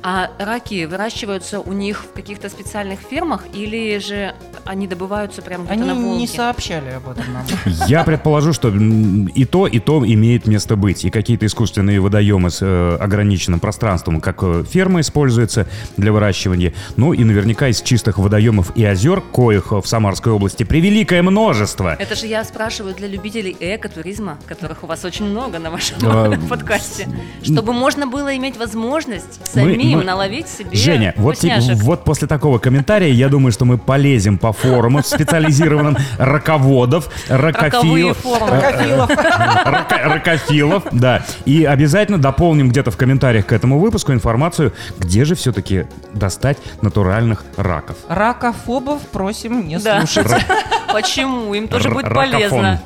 А 0.06 0.28
раки 0.38 0.84
выращиваются 0.84 1.60
у 1.60 1.72
них 1.72 2.04
в 2.04 2.12
каких-то 2.12 2.50
специальных 2.50 3.00
фермах 3.00 3.44
или 3.54 3.96
же 3.96 4.34
они 4.66 4.86
добываются 4.86 5.40
прямо 5.40 5.64
где-то 5.64 5.80
Они 5.80 5.88
на 5.88 5.94
Волге? 5.94 6.18
не 6.20 6.26
сообщали 6.26 6.90
об 6.90 7.08
этом 7.08 7.24
нам. 7.32 7.44
Я 7.88 8.04
предположу, 8.04 8.52
что 8.52 8.68
и 8.68 9.44
то, 9.46 9.66
и 9.66 9.78
то 9.78 10.04
имеет 10.04 10.46
место 10.46 10.76
быть. 10.76 11.06
И 11.06 11.10
какие-то 11.10 11.46
искусственные 11.46 12.00
водоемы 12.00 12.50
с 12.50 12.58
э, 12.60 12.96
ограниченным 13.00 13.60
пространством, 13.60 14.20
как 14.20 14.42
э, 14.42 14.64
ферма 14.70 15.00
используется 15.00 15.66
для 15.96 16.12
выращивания. 16.12 16.74
Ну 16.96 17.14
и 17.14 17.24
наверняка 17.24 17.68
из 17.68 17.80
чистых 17.80 18.18
водоемов 18.18 18.76
и 18.76 18.84
озер, 18.84 19.22
коих 19.22 19.72
в 19.72 19.86
Самарской 19.86 20.32
области 20.34 20.64
превеликое 20.64 21.22
множество. 21.22 21.96
Это 21.98 22.14
же 22.14 22.26
я 22.26 22.44
спрашиваю 22.44 22.94
для 22.94 23.08
любителей 23.08 23.56
экотуризма, 23.58 24.36
которых 24.46 24.84
у 24.84 24.86
вас 24.86 25.02
очень 25.06 25.24
много 25.24 25.58
на 25.58 25.70
вашем 25.70 25.98
подкасте, 26.48 27.08
чтобы 27.42 27.72
можно 27.72 28.06
было 28.06 28.36
иметь 28.36 28.58
возможность 28.58 29.40
Мы- 29.54 29.93
мы- 29.98 30.04
наловить 30.04 30.48
себе 30.48 30.76
Женя, 30.76 31.14
вот, 31.16 31.36
вот 31.82 32.04
после 32.04 32.28
такого 32.28 32.58
комментария 32.58 33.10
я 33.12 33.28
думаю, 33.28 33.52
что 33.52 33.64
мы 33.64 33.78
полезем 33.78 34.38
по 34.38 34.52
форуму 34.52 35.02
специализированным 35.02 35.96
раководов, 36.18 37.08
ракофилов, 37.28 38.18
ракофилов, 40.04 40.84
да. 40.92 41.22
И 41.44 41.64
обязательно 41.64 42.18
дополним 42.18 42.68
где-то 42.68 42.90
в 42.90 42.96
комментариях 42.96 43.46
к 43.46 43.52
этому 43.52 43.78
выпуску 43.78 44.12
информацию, 44.12 44.72
где 44.98 45.24
же 45.24 45.34
все-таки 45.34 45.86
достать 46.12 46.58
натуральных 46.82 47.44
раков. 47.56 47.96
Ракофобов 48.08 49.02
просим 49.08 49.66
не 49.66 49.78
слушать. 49.78 50.26
Почему? 50.92 51.54
Им 51.54 51.68
тоже 51.68 51.90
будет 51.90 52.12
полезно. 52.12 52.80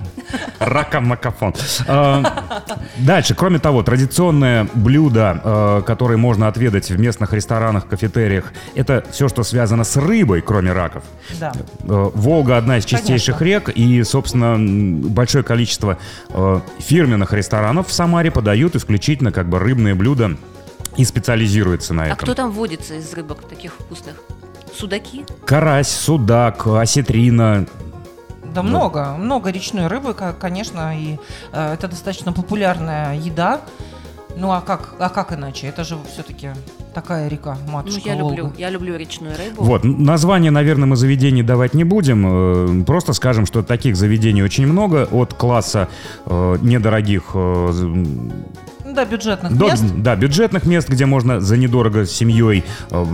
Ракомакофон. 0.58 1.54
А, 1.86 2.54
Дальше, 2.98 3.34
кроме 3.34 3.58
того, 3.58 3.82
традиционное 3.82 4.68
блюдо, 4.74 5.40
э, 5.42 5.82
которое 5.86 6.16
можно 6.16 6.48
отведать 6.48 6.90
в 6.90 6.98
местных 6.98 7.32
ресторанах, 7.32 7.86
кафетериях, 7.86 8.52
это 8.74 9.04
все, 9.10 9.28
что 9.28 9.42
связано 9.42 9.84
с 9.84 9.96
рыбой, 9.96 10.40
кроме 10.40 10.72
раков. 10.72 11.04
Да. 11.38 11.52
Э, 11.82 12.10
Волга 12.14 12.56
одна 12.56 12.78
из 12.78 12.84
чистейших 12.84 13.40
рек, 13.42 13.68
и, 13.68 14.02
собственно, 14.02 14.56
большое 15.08 15.44
количество 15.44 15.98
э, 16.30 16.60
фирменных 16.78 17.32
ресторанов 17.32 17.88
в 17.88 17.92
Самаре 17.92 18.30
подают 18.30 18.76
исключительно 18.76 19.32
как 19.32 19.48
бы 19.48 19.58
рыбные 19.58 19.94
блюда 19.94 20.36
и 20.96 21.04
специализируются 21.04 21.94
на 21.94 22.02
А 22.02 22.06
этом. 22.06 22.18
кто 22.18 22.34
там 22.34 22.50
водится 22.50 22.94
из 22.94 23.12
рыбок 23.14 23.44
таких 23.48 23.72
вкусных? 23.74 24.14
Судаки? 24.76 25.24
Карась, 25.46 25.88
судак, 25.88 26.66
осетрина. 26.66 27.66
Да 28.54 28.62
много, 28.62 29.14
много 29.18 29.50
речной 29.50 29.86
рыбы, 29.88 30.14
ко- 30.14 30.32
конечно, 30.32 30.98
и 30.98 31.18
э, 31.52 31.74
это 31.74 31.88
достаточно 31.88 32.32
популярная 32.32 33.14
еда. 33.16 33.60
Ну 34.36 34.52
а 34.52 34.60
как, 34.60 34.94
а 34.98 35.08
как 35.08 35.32
иначе? 35.32 35.66
Это 35.66 35.82
же 35.84 35.96
все-таки 36.12 36.50
такая 36.94 37.28
река, 37.28 37.56
Ну, 37.66 37.72
матушка 37.72 38.08
я 38.08 38.14
Волга. 38.16 38.36
люблю, 38.36 38.52
я 38.56 38.70
люблю 38.70 38.96
речную 38.96 39.36
рыбу. 39.36 39.62
Вот, 39.64 39.82
название, 39.84 40.50
наверное, 40.50 40.86
мы 40.86 40.96
заведений 40.96 41.42
давать 41.42 41.74
не 41.74 41.84
будем. 41.84 42.80
э, 42.80 42.84
Просто 42.84 43.12
скажем, 43.14 43.46
что 43.46 43.62
таких 43.62 43.96
заведений 43.96 44.42
очень 44.42 44.66
много. 44.66 45.08
От 45.10 45.34
класса 45.34 45.88
э, 46.26 46.56
недорогих 46.62 47.30
э, 47.34 47.72
Да, 48.98 49.04
бюджетных 49.04 49.56
До- 49.56 49.66
мест. 49.66 49.84
да, 49.96 50.16
бюджетных 50.16 50.64
мест, 50.66 50.88
где 50.88 51.06
можно 51.06 51.40
за 51.40 51.56
недорого 51.56 52.04
с 52.04 52.10
семьей 52.10 52.64
э, 52.90 53.04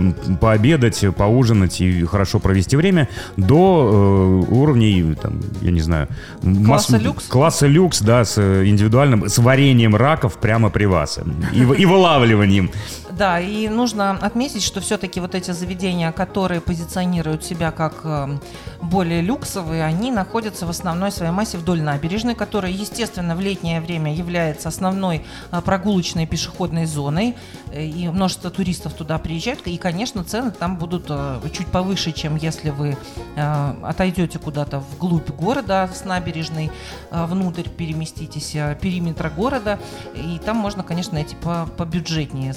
пообедать, 0.41 1.05
поужинать 1.15 1.79
и 1.79 2.03
хорошо 2.05 2.39
провести 2.39 2.75
время, 2.75 3.07
до 3.37 4.43
э, 4.49 4.51
уровней, 4.53 5.15
там, 5.21 5.39
я 5.61 5.69
не 5.71 5.81
знаю, 5.81 6.07
масс- 6.41 6.87
Класса 6.87 6.97
люкс? 6.97 7.25
Класса 7.27 7.67
люкс, 7.67 8.01
да, 8.01 8.25
с 8.25 8.35
э, 8.37 8.65
индивидуальным, 8.65 9.29
с 9.29 9.37
вареньем 9.37 9.95
раков 9.95 10.39
прямо 10.39 10.69
при 10.71 10.85
вас 10.85 11.19
и, 11.53 11.59
и 11.59 11.85
вылавливанием. 11.85 12.71
Да, 13.17 13.39
и 13.39 13.69
нужно 13.69 14.11
отметить, 14.11 14.61
что 14.61 14.81
все-таки 14.81 15.21
вот 15.21 15.35
эти 15.35 15.51
заведения, 15.51 16.11
которые 16.11 16.59
позиционируют 16.59 17.45
себя 17.45 17.71
как 17.71 18.01
э, 18.03 18.37
более 18.81 19.21
люксовые, 19.21 19.85
они 19.85 20.11
находятся 20.11 20.65
в 20.65 20.69
основной 20.69 21.13
своей 21.13 21.31
массе 21.31 21.57
вдоль 21.57 21.81
набережной, 21.81 22.35
которая, 22.35 22.73
естественно, 22.73 23.37
в 23.37 23.39
летнее 23.39 23.79
время 23.79 24.13
является 24.13 24.67
основной 24.67 25.25
э, 25.51 25.61
прогулочной 25.61 26.27
пешеходной 26.27 26.85
зоной, 26.85 27.37
и 27.73 28.09
множество 28.09 28.49
туристов 28.49 28.93
туда 28.93 29.17
приезжают, 29.17 29.65
и, 29.65 29.77
конечно, 29.77 30.25
цены 30.25 30.51
там 30.51 30.75
будут 30.75 31.05
э, 31.07 31.39
чуть 31.53 31.67
повыше, 31.67 32.11
чем 32.11 32.35
если 32.35 32.69
вы 32.69 32.97
отойдете 33.35 34.39
куда-то 34.39 34.79
вглубь 34.79 35.29
города 35.29 35.89
с 35.93 36.05
набережной, 36.05 36.71
внутрь 37.11 37.67
переместитесь, 37.69 38.51
периметра 38.79 39.29
города, 39.29 39.79
и 40.15 40.39
там 40.39 40.57
можно, 40.57 40.83
конечно, 40.83 41.13
найти 41.13 41.35
по, 41.35 41.67
побюджетнее 41.77 42.53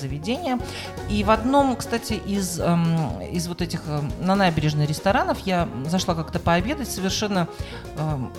заведения. 0.48 0.58
И 1.10 1.24
в 1.24 1.30
одном, 1.30 1.76
кстати, 1.76 2.14
из, 2.14 2.58
эм, 2.60 3.20
из 3.22 3.48
вот 3.48 3.62
этих 3.62 3.82
эм, 3.86 4.10
на 4.20 4.34
набережной 4.34 4.86
ресторанов 4.86 5.38
я 5.40 5.68
зашла 5.86 6.14
как-то 6.14 6.38
пообедать 6.38 6.90
совершенно 6.90 7.48
эм, 7.96 8.32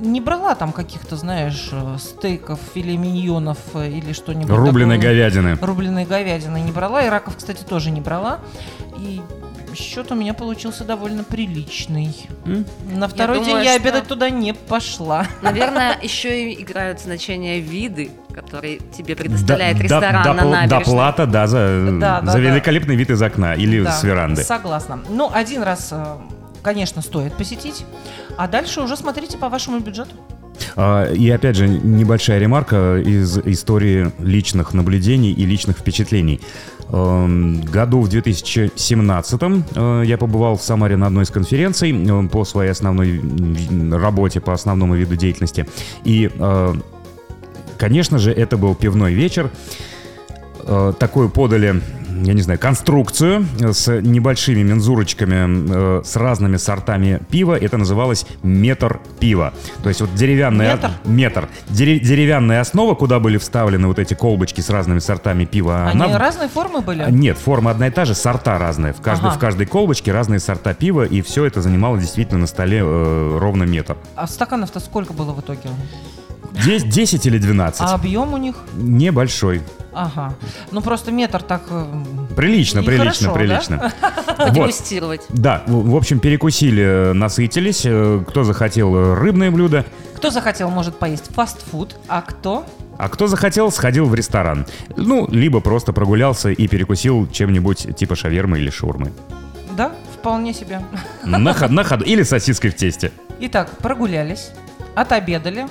не 0.00 0.20
брала 0.20 0.54
там 0.54 0.72
каких-то, 0.72 1.16
знаешь, 1.16 1.70
э, 1.72 1.96
стейков, 1.98 2.60
филе 2.72 2.96
миньонов 2.96 3.58
э, 3.74 3.90
или 3.90 4.12
что-нибудь 4.12 4.50
Рубленой 4.50 4.96
такого. 4.96 5.12
говядины. 5.12 5.58
Рубленой 5.60 6.04
говядины 6.04 6.60
не 6.60 6.70
брала, 6.70 7.02
и 7.02 7.08
раков, 7.08 7.36
кстати, 7.36 7.64
тоже 7.64 7.90
не 7.90 8.00
брала. 8.00 8.38
И 8.96 9.20
счет 9.78 10.10
у 10.12 10.14
меня 10.14 10.34
получился 10.34 10.84
довольно 10.84 11.24
приличный. 11.24 12.14
М? 12.44 12.64
На 12.92 13.08
второй 13.08 13.38
думаю, 13.38 13.56
день 13.56 13.64
я 13.64 13.72
что- 13.74 13.82
обедать 13.82 14.06
туда 14.08 14.30
не 14.30 14.52
пошла. 14.54 15.26
Наверное, 15.42 15.98
еще 16.02 16.50
и 16.52 16.62
играют 16.62 17.00
значение 17.00 17.60
виды, 17.60 18.10
которые 18.34 18.78
тебе 18.96 19.16
предоставляет 19.16 19.76
Да- 19.78 19.82
ресторан 19.82 20.22
да- 20.22 20.34
на 20.34 20.44
набережной. 20.44 20.78
Доплата, 20.84 21.26
да, 21.26 21.46
за, 21.46 21.88
Да, 22.00 22.20
да, 22.20 22.26
за 22.32 22.38
да. 22.38 22.38
великолепный 22.38 22.96
вид 22.96 23.10
из 23.10 23.22
окна 23.22 23.54
или 23.54 23.82
Да, 23.82 23.92
с 23.92 24.02
веранды. 24.04 24.42
Согласна. 24.42 25.00
Ну, 25.08 25.30
один 25.32 25.62
раз, 25.62 25.88
э, 25.92 26.16
конечно, 26.62 27.02
стоит 27.02 27.34
посетить, 27.34 27.84
а 28.36 28.46
дальше 28.48 28.80
уже 28.80 28.96
смотрите 28.96 29.38
по 29.38 29.48
вашему 29.48 29.80
бюджету. 29.80 30.14
А, 30.76 31.12
И 31.12 31.28
опять 31.30 31.56
же, 31.56 31.68
небольшая 31.68 32.38
ремарка 32.38 32.96
из 32.96 33.38
истории 33.38 34.12
личных 34.18 34.74
наблюдений 34.74 35.32
и 35.32 35.44
личных 35.44 35.78
впечатлений. 35.78 36.40
Эм, 36.90 37.60
Году 37.60 38.00
в 38.00 38.08
2017 38.08 39.40
э, 39.74 40.02
я 40.06 40.16
побывал 40.16 40.56
в 40.56 40.62
Самаре 40.62 40.96
на 40.96 41.06
одной 41.06 41.24
из 41.24 41.30
конференций 41.30 41.92
э, 41.92 42.28
по 42.28 42.44
своей 42.44 42.70
основной 42.70 43.20
работе, 43.92 44.40
по 44.40 44.54
основному 44.54 44.94
виду 44.94 45.14
деятельности. 45.16 45.66
И, 46.04 46.30
э, 46.32 46.74
конечно 47.76 48.18
же, 48.18 48.32
это 48.32 48.56
был 48.56 48.74
пивной 48.74 49.14
вечер. 49.14 49.50
Такую 50.98 51.30
подали, 51.30 51.80
я 52.22 52.34
не 52.34 52.42
знаю, 52.42 52.58
конструкцию 52.58 53.46
с 53.60 54.00
небольшими 54.00 54.62
мензурочками, 54.62 56.00
э, 56.00 56.02
с 56.04 56.16
разными 56.16 56.56
сортами 56.56 57.20
пива. 57.30 57.56
Это 57.58 57.76
называлось 57.76 58.26
метр 58.42 59.00
пива. 59.20 59.52
То 59.82 59.88
есть 59.88 60.00
вот 60.00 60.14
деревянная... 60.14 60.74
Метр? 60.74 60.90
Метр. 61.04 61.48
Дере- 61.68 61.98
деревянная 62.00 62.60
основа, 62.60 62.94
куда 62.94 63.18
были 63.20 63.38
вставлены 63.38 63.86
вот 63.86 63.98
эти 63.98 64.14
колбочки 64.14 64.60
с 64.60 64.70
разными 64.70 64.98
сортами 64.98 65.44
пива. 65.44 65.86
Они 65.88 66.02
она- 66.02 66.18
разной 66.18 66.48
формы 66.48 66.80
были? 66.80 67.02
а, 67.02 67.10
Нет, 67.10 67.38
форма 67.38 67.70
одна 67.70 67.88
и 67.88 67.90
та 67.90 68.04
же, 68.04 68.14
сорта 68.14 68.58
разные. 68.58 68.92
В 68.92 69.00
каждой, 69.00 69.28
Ага. 69.28 69.36
в 69.36 69.38
каждой 69.38 69.66
колбочке 69.66 70.12
разные 70.12 70.40
сорта 70.40 70.74
пива, 70.74 71.04
и 71.04 71.22
все 71.22 71.44
это 71.44 71.62
занимало 71.62 71.98
действительно 71.98 72.40
на 72.40 72.46
столе 72.46 72.80
э, 72.82 73.38
ровно 73.40 73.64
метр. 73.64 73.96
А 74.16 74.26
стаканов-то 74.26 74.80
сколько 74.80 75.12
было 75.12 75.32
в 75.32 75.40
итоге? 75.40 75.60
Дес- 76.64 76.84
10 76.84 77.26
или 77.26 77.38
12? 77.38 77.80
А 77.82 77.94
объем 77.94 78.32
у 78.34 78.36
них? 78.36 78.56
Небольшой. 78.76 79.62
Ага. 79.92 80.34
Ну 80.70 80.80
просто 80.80 81.10
метр 81.12 81.42
так... 81.42 81.62
э, 81.70 81.84
Прилично, 82.36 82.82
прилично, 82.82 83.32
хорошо, 83.32 83.34
прилично. 83.34 83.92
Вот. 84.26 84.36
Продегустировать. 84.36 85.22
Да, 85.30 85.62
в 85.66 85.96
общем, 85.96 86.20
перекусили, 86.20 86.82
э, 86.82 87.12
насытились. 87.12 87.82
Э, 87.84 88.22
Кто 88.28 88.44
захотел 88.44 89.14
рыбное 89.14 89.50
блюдо, 89.50 89.84
Кто 90.16 90.30
захотел, 90.30 90.70
может 90.70 90.96
поесть 90.96 91.32
фастфуд, 91.34 91.96
а 92.08 92.22
кто 92.22 92.64
а 92.98 93.08
кто 93.08 93.28
захотел, 93.28 93.70
сходил 93.70 94.06
в 94.06 94.14
ресторан. 94.16 94.66
Ну, 94.96 95.28
либо 95.30 95.60
просто 95.60 95.92
прогулялся 95.92 96.50
и 96.50 96.66
перекусил 96.66 97.28
чем-нибудь 97.30 97.96
типа 97.96 98.16
шавермы 98.16 98.58
или 98.58 98.70
шурмы. 98.70 99.12
Да, 99.76 99.92
вполне 100.18 100.52
себе. 100.52 100.80
На, 101.24 101.54
ход- 101.54 101.70
на 101.70 101.84
ходу. 101.84 102.04
Или 102.12 102.24
сосиской 102.24 102.70
в 102.70 102.74
тесте. 102.74 103.12
Итак, 103.38 103.70
прогулялись, 103.78 104.50
отобедали, 104.96 105.68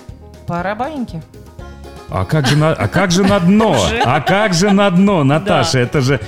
пора 0.47 0.75
баиньки. 0.75 1.21
А 2.09 2.23
как 2.25 2.47
же 2.47 2.55
на, 2.57 2.71
а 2.71 2.87
как 2.87 3.11
же 3.11 3.23
на 3.23 3.39
дно? 3.39 3.75
А 4.05 4.21
как 4.21 4.53
же 4.53 4.71
на 4.71 4.89
дно, 4.89 5.23
Наташа? 5.23 5.79
Это 5.79 6.01
же... 6.01 6.19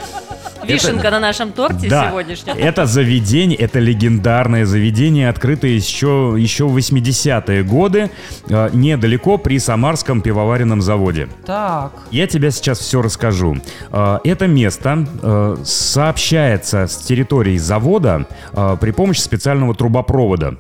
Вишенка 0.61 1.09
на 1.09 1.19
нашем 1.19 1.51
торте 1.53 1.89
Да, 1.89 2.09
сегодняшнем. 2.09 2.55
это 2.57 2.85
заведение, 2.85 3.57
это 3.57 3.79
легендарное 3.79 4.65
заведение, 4.65 5.29
открытое 5.29 5.71
еще, 5.71 6.35
еще 6.37 6.65
в 6.67 6.77
80-е 6.77 7.63
годы, 7.63 8.11
э, 8.49 8.69
недалеко 8.73 9.37
при 9.37 9.57
Самарском 9.57 10.21
пивоваренном 10.21 10.81
заводе. 10.81 11.29
Так, 11.45 11.93
Я 12.11 12.27
тебе 12.27 12.51
сейчас 12.51 12.79
все 12.79 13.01
расскажу. 13.01 13.57
Э, 13.91 14.19
Это 14.25 14.47
место 14.47 15.07
э, 15.23 15.55
сообщается 15.63 16.87
с 16.87 16.97
территорией 16.97 17.57
завода 17.57 18.27
э, 18.53 18.77
при 18.79 18.91
помощи 18.91 19.21
специального 19.21 19.73
трубопровода 19.73 20.57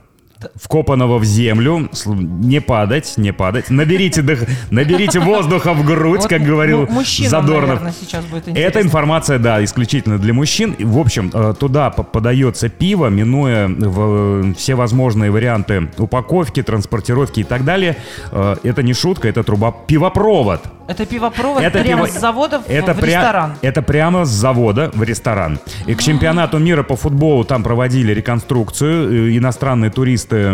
вкопанного 0.55 1.17
в 1.17 1.25
землю, 1.25 1.89
не 2.05 2.61
падать, 2.61 3.13
не 3.17 3.33
падать. 3.33 3.69
Наберите, 3.69 4.21
дых- 4.21 4.47
наберите 4.71 5.19
воздуха 5.19 5.73
в 5.73 5.85
грудь, 5.85 6.21
вот 6.21 6.29
как 6.29 6.43
говорил 6.43 6.87
мужчинам, 6.87 7.29
Задорнов. 7.31 7.69
наверное, 7.69 7.93
сейчас 7.99 8.25
будет 8.25 8.47
интересно. 8.47 8.67
Эта 8.69 8.81
информация, 8.81 9.39
да, 9.39 9.63
исключительно 9.63 10.17
для 10.17 10.33
мужчин. 10.33 10.75
В 10.79 10.97
общем, 10.97 11.29
э, 11.33 11.53
туда 11.59 11.89
по- 11.89 12.03
подается 12.03 12.69
пиво, 12.69 13.07
минуя 13.07 13.67
в- 13.67 14.53
все 14.55 14.75
возможные 14.75 15.29
варианты 15.31 15.89
упаковки, 15.97 16.63
транспортировки 16.63 17.41
и 17.41 17.43
так 17.43 17.65
далее. 17.65 17.97
Э, 18.31 18.55
Это 18.63 18.83
не 18.83 18.93
шутка, 18.93 19.27
это 19.27 19.43
труба 19.43 19.71
пивопровод. 19.87 20.61
Это 20.89 21.05
пивопровод 21.05 21.61
Это 21.61 21.83
прямо 21.83 22.05
пиво- 22.05 22.09
с 22.09 22.19
завода 22.19 22.59
в, 22.59 22.67
это 22.69 22.93
в 22.93 22.97
пря- 22.99 23.05
ресторан. 23.05 23.53
Это 23.61 23.81
прямо 23.83 24.25
с 24.25 24.29
завода 24.29 24.89
в 24.93 25.03
ресторан. 25.03 25.59
И 25.85 25.93
к 25.93 26.01
чемпионату 26.01 26.57
мира 26.57 26.81
по 26.83 26.95
футболу 26.95 27.43
там 27.43 27.63
проводили 27.63 28.11
реконструкцию. 28.13 29.27
Э, 29.29 29.37
Иностранные 29.37 29.91
туристы 29.91 30.51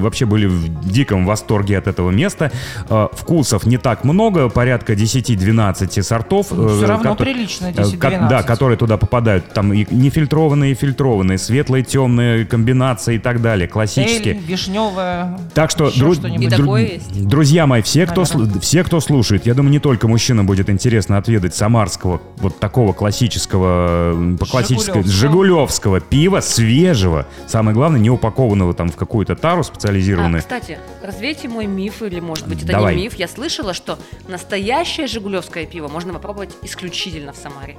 вообще 0.00 0.24
были 0.24 0.46
в 0.46 0.88
диком 0.90 1.26
восторге 1.26 1.76
от 1.78 1.86
этого 1.86 2.10
места. 2.10 2.50
Э, 2.88 3.08
Вкусов 3.12 3.66
не 3.66 3.76
так 3.76 4.04
много, 4.04 4.48
порядка 4.48 4.94
10-12 4.94 6.02
сортов. 6.02 6.46
Ну, 6.50 6.68
всё 6.68 6.84
э, 6.84 6.86
равно 6.86 7.10
кото- 7.12 7.24
прилично, 7.24 7.66
э, 7.66 7.72
10-12. 7.72 7.98
ко- 7.98 8.26
Да, 8.30 8.42
которые 8.42 8.78
туда 8.78 8.96
попадают. 8.96 9.52
Там 9.52 9.72
и 9.72 9.86
нефильтрованные, 9.90 10.72
и 10.72 10.74
фильтрованные, 10.74 11.36
светлые, 11.38 11.84
темные 11.84 12.46
комбинации 12.46 13.16
и 13.16 13.18
так 13.18 13.42
далее. 13.42 13.68
Классические. 13.68 14.34
Эль, 14.36 14.40
вишневая. 14.40 15.38
Так 15.52 15.70
что, 15.70 15.88
Еще 15.88 16.00
дру- 16.04 16.14
что-нибудь. 16.14 16.46
И 16.46 16.48
дру- 16.48 16.56
такое 16.56 16.82
есть? 16.82 17.28
друзья 17.28 17.66
мои, 17.66 17.82
все 17.82 18.06
кто, 18.06 18.22
Наверное. 18.22 18.46
слу- 18.54 18.60
все, 18.60 18.82
кто 18.84 19.00
слушает, 19.00 19.46
я 19.46 19.54
думаю, 19.54 19.73
не 19.74 19.80
только 19.80 20.06
мужчинам 20.06 20.46
будет 20.46 20.70
интересно 20.70 21.18
отведать 21.18 21.52
самарского, 21.52 22.20
вот 22.36 22.60
такого 22.60 22.92
классического, 22.92 24.36
по 24.38 24.46
классической, 24.46 25.02
Жигулевского. 25.02 25.12
жигулевского 25.12 26.00
пива, 26.00 26.40
свежего, 26.40 27.26
самое 27.48 27.74
главное, 27.74 27.98
не 27.98 28.08
упакованного 28.08 28.72
там 28.72 28.88
в 28.88 28.94
какую-то 28.94 29.34
тару 29.34 29.60
А, 29.62 29.64
специализированную. 29.64 30.42
кстати, 30.42 30.78
развейте 31.02 31.48
мой 31.48 31.66
миф, 31.66 32.02
или 32.02 32.20
может 32.20 32.46
быть 32.46 32.62
это 32.62 32.72
Давай. 32.72 32.94
не 32.94 33.02
миф. 33.02 33.14
Я 33.14 33.26
слышала, 33.26 33.74
что 33.74 33.98
настоящее 34.28 35.08
жигулевское 35.08 35.66
пиво 35.66 35.88
можно 35.88 36.12
попробовать 36.12 36.50
исключительно 36.62 37.32
в 37.32 37.36
Самаре. 37.36 37.76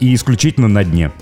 И 0.00 0.12
исключительно 0.12 0.66
на 0.66 0.82
дне. 0.82 1.12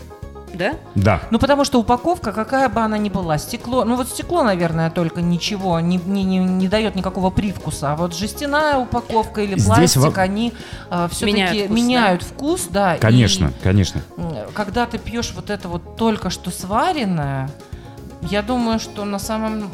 Да? 0.54 0.74
Да. 0.94 1.20
Ну, 1.30 1.38
потому 1.38 1.64
что 1.64 1.80
упаковка, 1.80 2.32
какая 2.32 2.68
бы 2.68 2.80
она 2.80 2.96
ни 2.98 3.08
была, 3.08 3.38
стекло, 3.38 3.84
ну 3.84 3.96
вот 3.96 4.08
стекло, 4.08 4.42
наверное, 4.42 4.90
только 4.90 5.20
ничего 5.20 5.80
не, 5.80 5.96
не, 5.96 6.24
не, 6.24 6.38
не 6.38 6.68
дает 6.68 6.94
никакого 6.94 7.30
привкуса, 7.30 7.92
а 7.92 7.96
вот 7.96 8.14
жестяная 8.14 8.76
упаковка 8.78 9.42
или 9.42 9.58
Здесь 9.58 9.66
пластик, 9.94 10.16
во- 10.16 10.22
они 10.22 10.52
все-таки 11.10 11.24
Меняют 11.32 11.70
меняют, 11.70 12.22
вкус, 12.22 12.60
вкус, 12.62 12.68
да. 12.70 12.94
и, 12.96 13.00
Конечно, 13.00 13.52
конечно. 13.62 14.00
м, 14.16 14.34
когда 14.54 14.86
ты 14.86 14.98
пьешь 14.98 15.32
вот 15.34 15.50
это 15.50 15.68
вот 15.68 15.96
только 15.96 16.30
что 16.30 16.50
сваренное, 16.50 17.50
я 18.22 18.42
думаю, 18.42 18.78
что 18.78 19.04
на 19.04 19.18
самом 19.18 19.70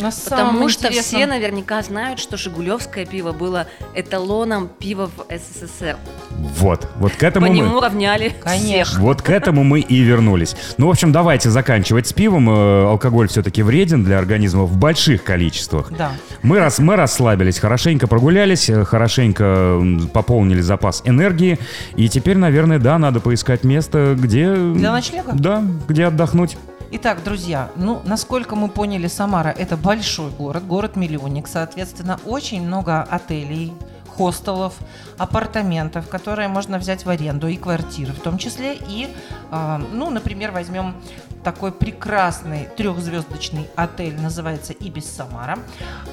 На 0.00 0.10
самом 0.10 0.46
Потому 0.54 0.68
что 0.68 0.88
интересном- 0.88 1.02
все 1.02 1.26
наверняка 1.26 1.82
знают, 1.82 2.18
что 2.18 2.36
Жигулевское 2.36 3.04
пиво 3.06 3.32
было 3.32 3.66
эталоном 3.94 4.68
пива 4.68 5.08
в 5.14 5.26
СССР. 5.30 5.96
Вот, 6.30 6.88
вот 6.96 7.12
к 7.12 7.18
По 7.20 7.24
этому 7.26 7.46
мы... 7.46 7.54
нему 7.54 7.80
равняли 7.80 8.34
Конечно. 8.42 8.84
всех. 8.84 8.98
Вот 9.00 9.22
к 9.22 9.30
этому 9.30 9.64
мы 9.64 9.80
и 9.80 10.00
вернулись. 10.00 10.56
Ну, 10.78 10.86
в 10.86 10.90
общем, 10.90 11.12
давайте 11.12 11.50
заканчивать 11.50 12.06
с 12.06 12.12
пивом. 12.12 12.48
Э, 12.50 12.88
Алкоголь 12.88 13.28
все-таки 13.28 13.62
вреден 13.62 14.02
для 14.02 14.18
организма 14.18 14.64
в 14.64 14.76
больших 14.76 15.24
количествах. 15.24 15.92
Да. 15.96 16.12
Мы, 16.42 16.58
рас, 16.58 16.78
мы 16.78 16.96
расслабились, 16.96 17.58
хорошенько 17.58 18.06
прогулялись, 18.06 18.70
э, 18.70 18.84
хорошенько 18.84 19.80
пополнили 20.12 20.60
запас 20.62 21.02
энергии. 21.04 21.58
И 21.96 22.08
теперь, 22.08 22.38
наверное, 22.38 22.78
да, 22.78 22.98
надо 22.98 23.20
поискать 23.20 23.62
место, 23.64 24.16
где... 24.18 24.54
Для 24.54 24.92
ночлега? 24.92 25.32
Да, 25.34 25.62
где 25.86 26.06
отдохнуть. 26.06 26.56
Итак, 26.94 27.24
друзья, 27.24 27.70
ну, 27.74 28.02
насколько 28.04 28.54
мы 28.54 28.68
поняли, 28.68 29.06
Самара– 29.06 29.48
это 29.58 29.78
большой 29.78 30.30
город, 30.30 30.66
город-миллионник, 30.66 31.48
соответственно, 31.48 32.20
очень 32.26 32.60
много 32.60 33.02
отелей, 33.02 33.72
хостелов, 34.14 34.74
апартаментов, 35.16 36.06
которые 36.10 36.48
можно 36.48 36.78
взять 36.78 37.06
в 37.06 37.08
аренду, 37.08 37.48
и 37.48 37.56
квартиры 37.56 38.12
в 38.12 38.20
том 38.20 38.36
числе. 38.36 38.74
И, 38.74 39.08
э, 39.50 39.80
ну, 39.90 40.10
например, 40.10 40.50
возьмем 40.50 40.94
такой 41.42 41.72
прекрасный 41.72 42.68
трехзвездочный 42.76 43.70
отель, 43.74 44.20
называется 44.20 44.74
«Ибис 44.74 45.10
Самара». 45.10 45.60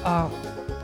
А, 0.02 0.30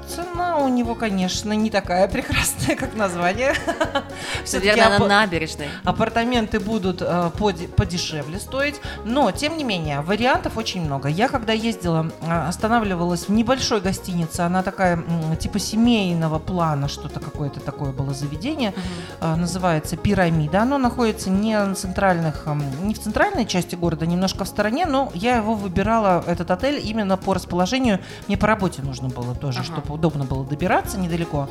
Цена 0.09 0.59
у 0.59 0.69
него, 0.69 0.95
конечно, 0.95 1.53
не 1.53 1.71
такая 1.71 2.09
прекрасная, 2.09 2.77
как 2.77 2.95
название. 2.95 3.55
Наверное, 4.53 4.99
на 5.09 5.21
набережной. 5.21 5.69
Апартаменты 5.85 6.61
будут 6.61 7.03
э, 7.03 7.31
поде- 7.39 7.69
подешевле 7.69 8.39
стоить, 8.39 8.81
но 9.05 9.31
тем 9.33 9.57
не 9.57 9.65
менее 9.65 10.01
вариантов 10.01 10.57
очень 10.57 10.83
много. 10.85 11.09
Я 11.09 11.29
когда 11.29 11.53
ездила, 11.53 12.11
э, 12.23 12.49
останавливалась 12.49 13.29
в 13.29 13.33
небольшой 13.33 13.81
гостинице, 13.81 14.41
она 14.41 14.63
такая 14.63 15.03
типа 15.41 15.59
семейного 15.59 16.39
плана, 16.39 16.89
что-то 16.89 17.21
какое-то 17.21 17.61
такое 17.61 17.93
было 17.93 18.15
заведение, 18.15 18.75
э, 19.21 19.35
называется 19.35 19.97
Пирамида. 19.97 20.63
Оно 20.63 20.79
находится 20.79 21.31
не 21.31 21.59
на 21.59 21.75
центральных, 21.75 22.47
эм, 22.47 22.63
не 22.87 22.95
в 22.95 23.01
центральной 23.01 23.47
части 23.47 23.75
города, 23.75 24.07
немножко 24.07 24.45
в 24.45 24.49
стороне, 24.49 24.87
но 24.87 25.11
я 25.15 25.37
его 25.37 25.55
выбирала 25.55 26.23
этот 26.27 26.51
отель 26.51 26.81
именно 26.85 27.17
по 27.17 27.35
расположению. 27.35 28.01
Мне 28.29 28.37
по 28.37 28.47
работе 28.47 28.83
нужно 28.83 29.09
было 29.09 29.35
тоже, 29.35 29.65
чтобы 29.65 29.96
удобно 29.97 30.25
было 30.25 30.45
добираться 30.45 30.99
недалеко. 30.99 31.49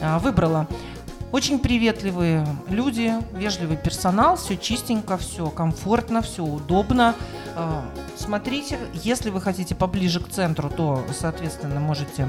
А, 0.00 0.18
Выбрала. 0.18 0.66
Очень 1.30 1.58
приветливые 1.58 2.46
люди, 2.68 3.14
вежливый 3.32 3.78
персонал, 3.78 4.36
все 4.36 4.56
чистенько, 4.56 5.16
все 5.16 5.48
комфортно, 5.48 6.20
все 6.22 6.42
удобно. 6.42 7.14
А, 7.54 7.84
Смотрите, 8.16 8.78
если 8.92 9.30
вы 9.30 9.40
хотите 9.40 9.74
поближе 9.74 10.20
к 10.20 10.28
центру, 10.28 10.70
то, 10.70 11.04
соответственно, 11.18 11.80
можете 11.80 12.28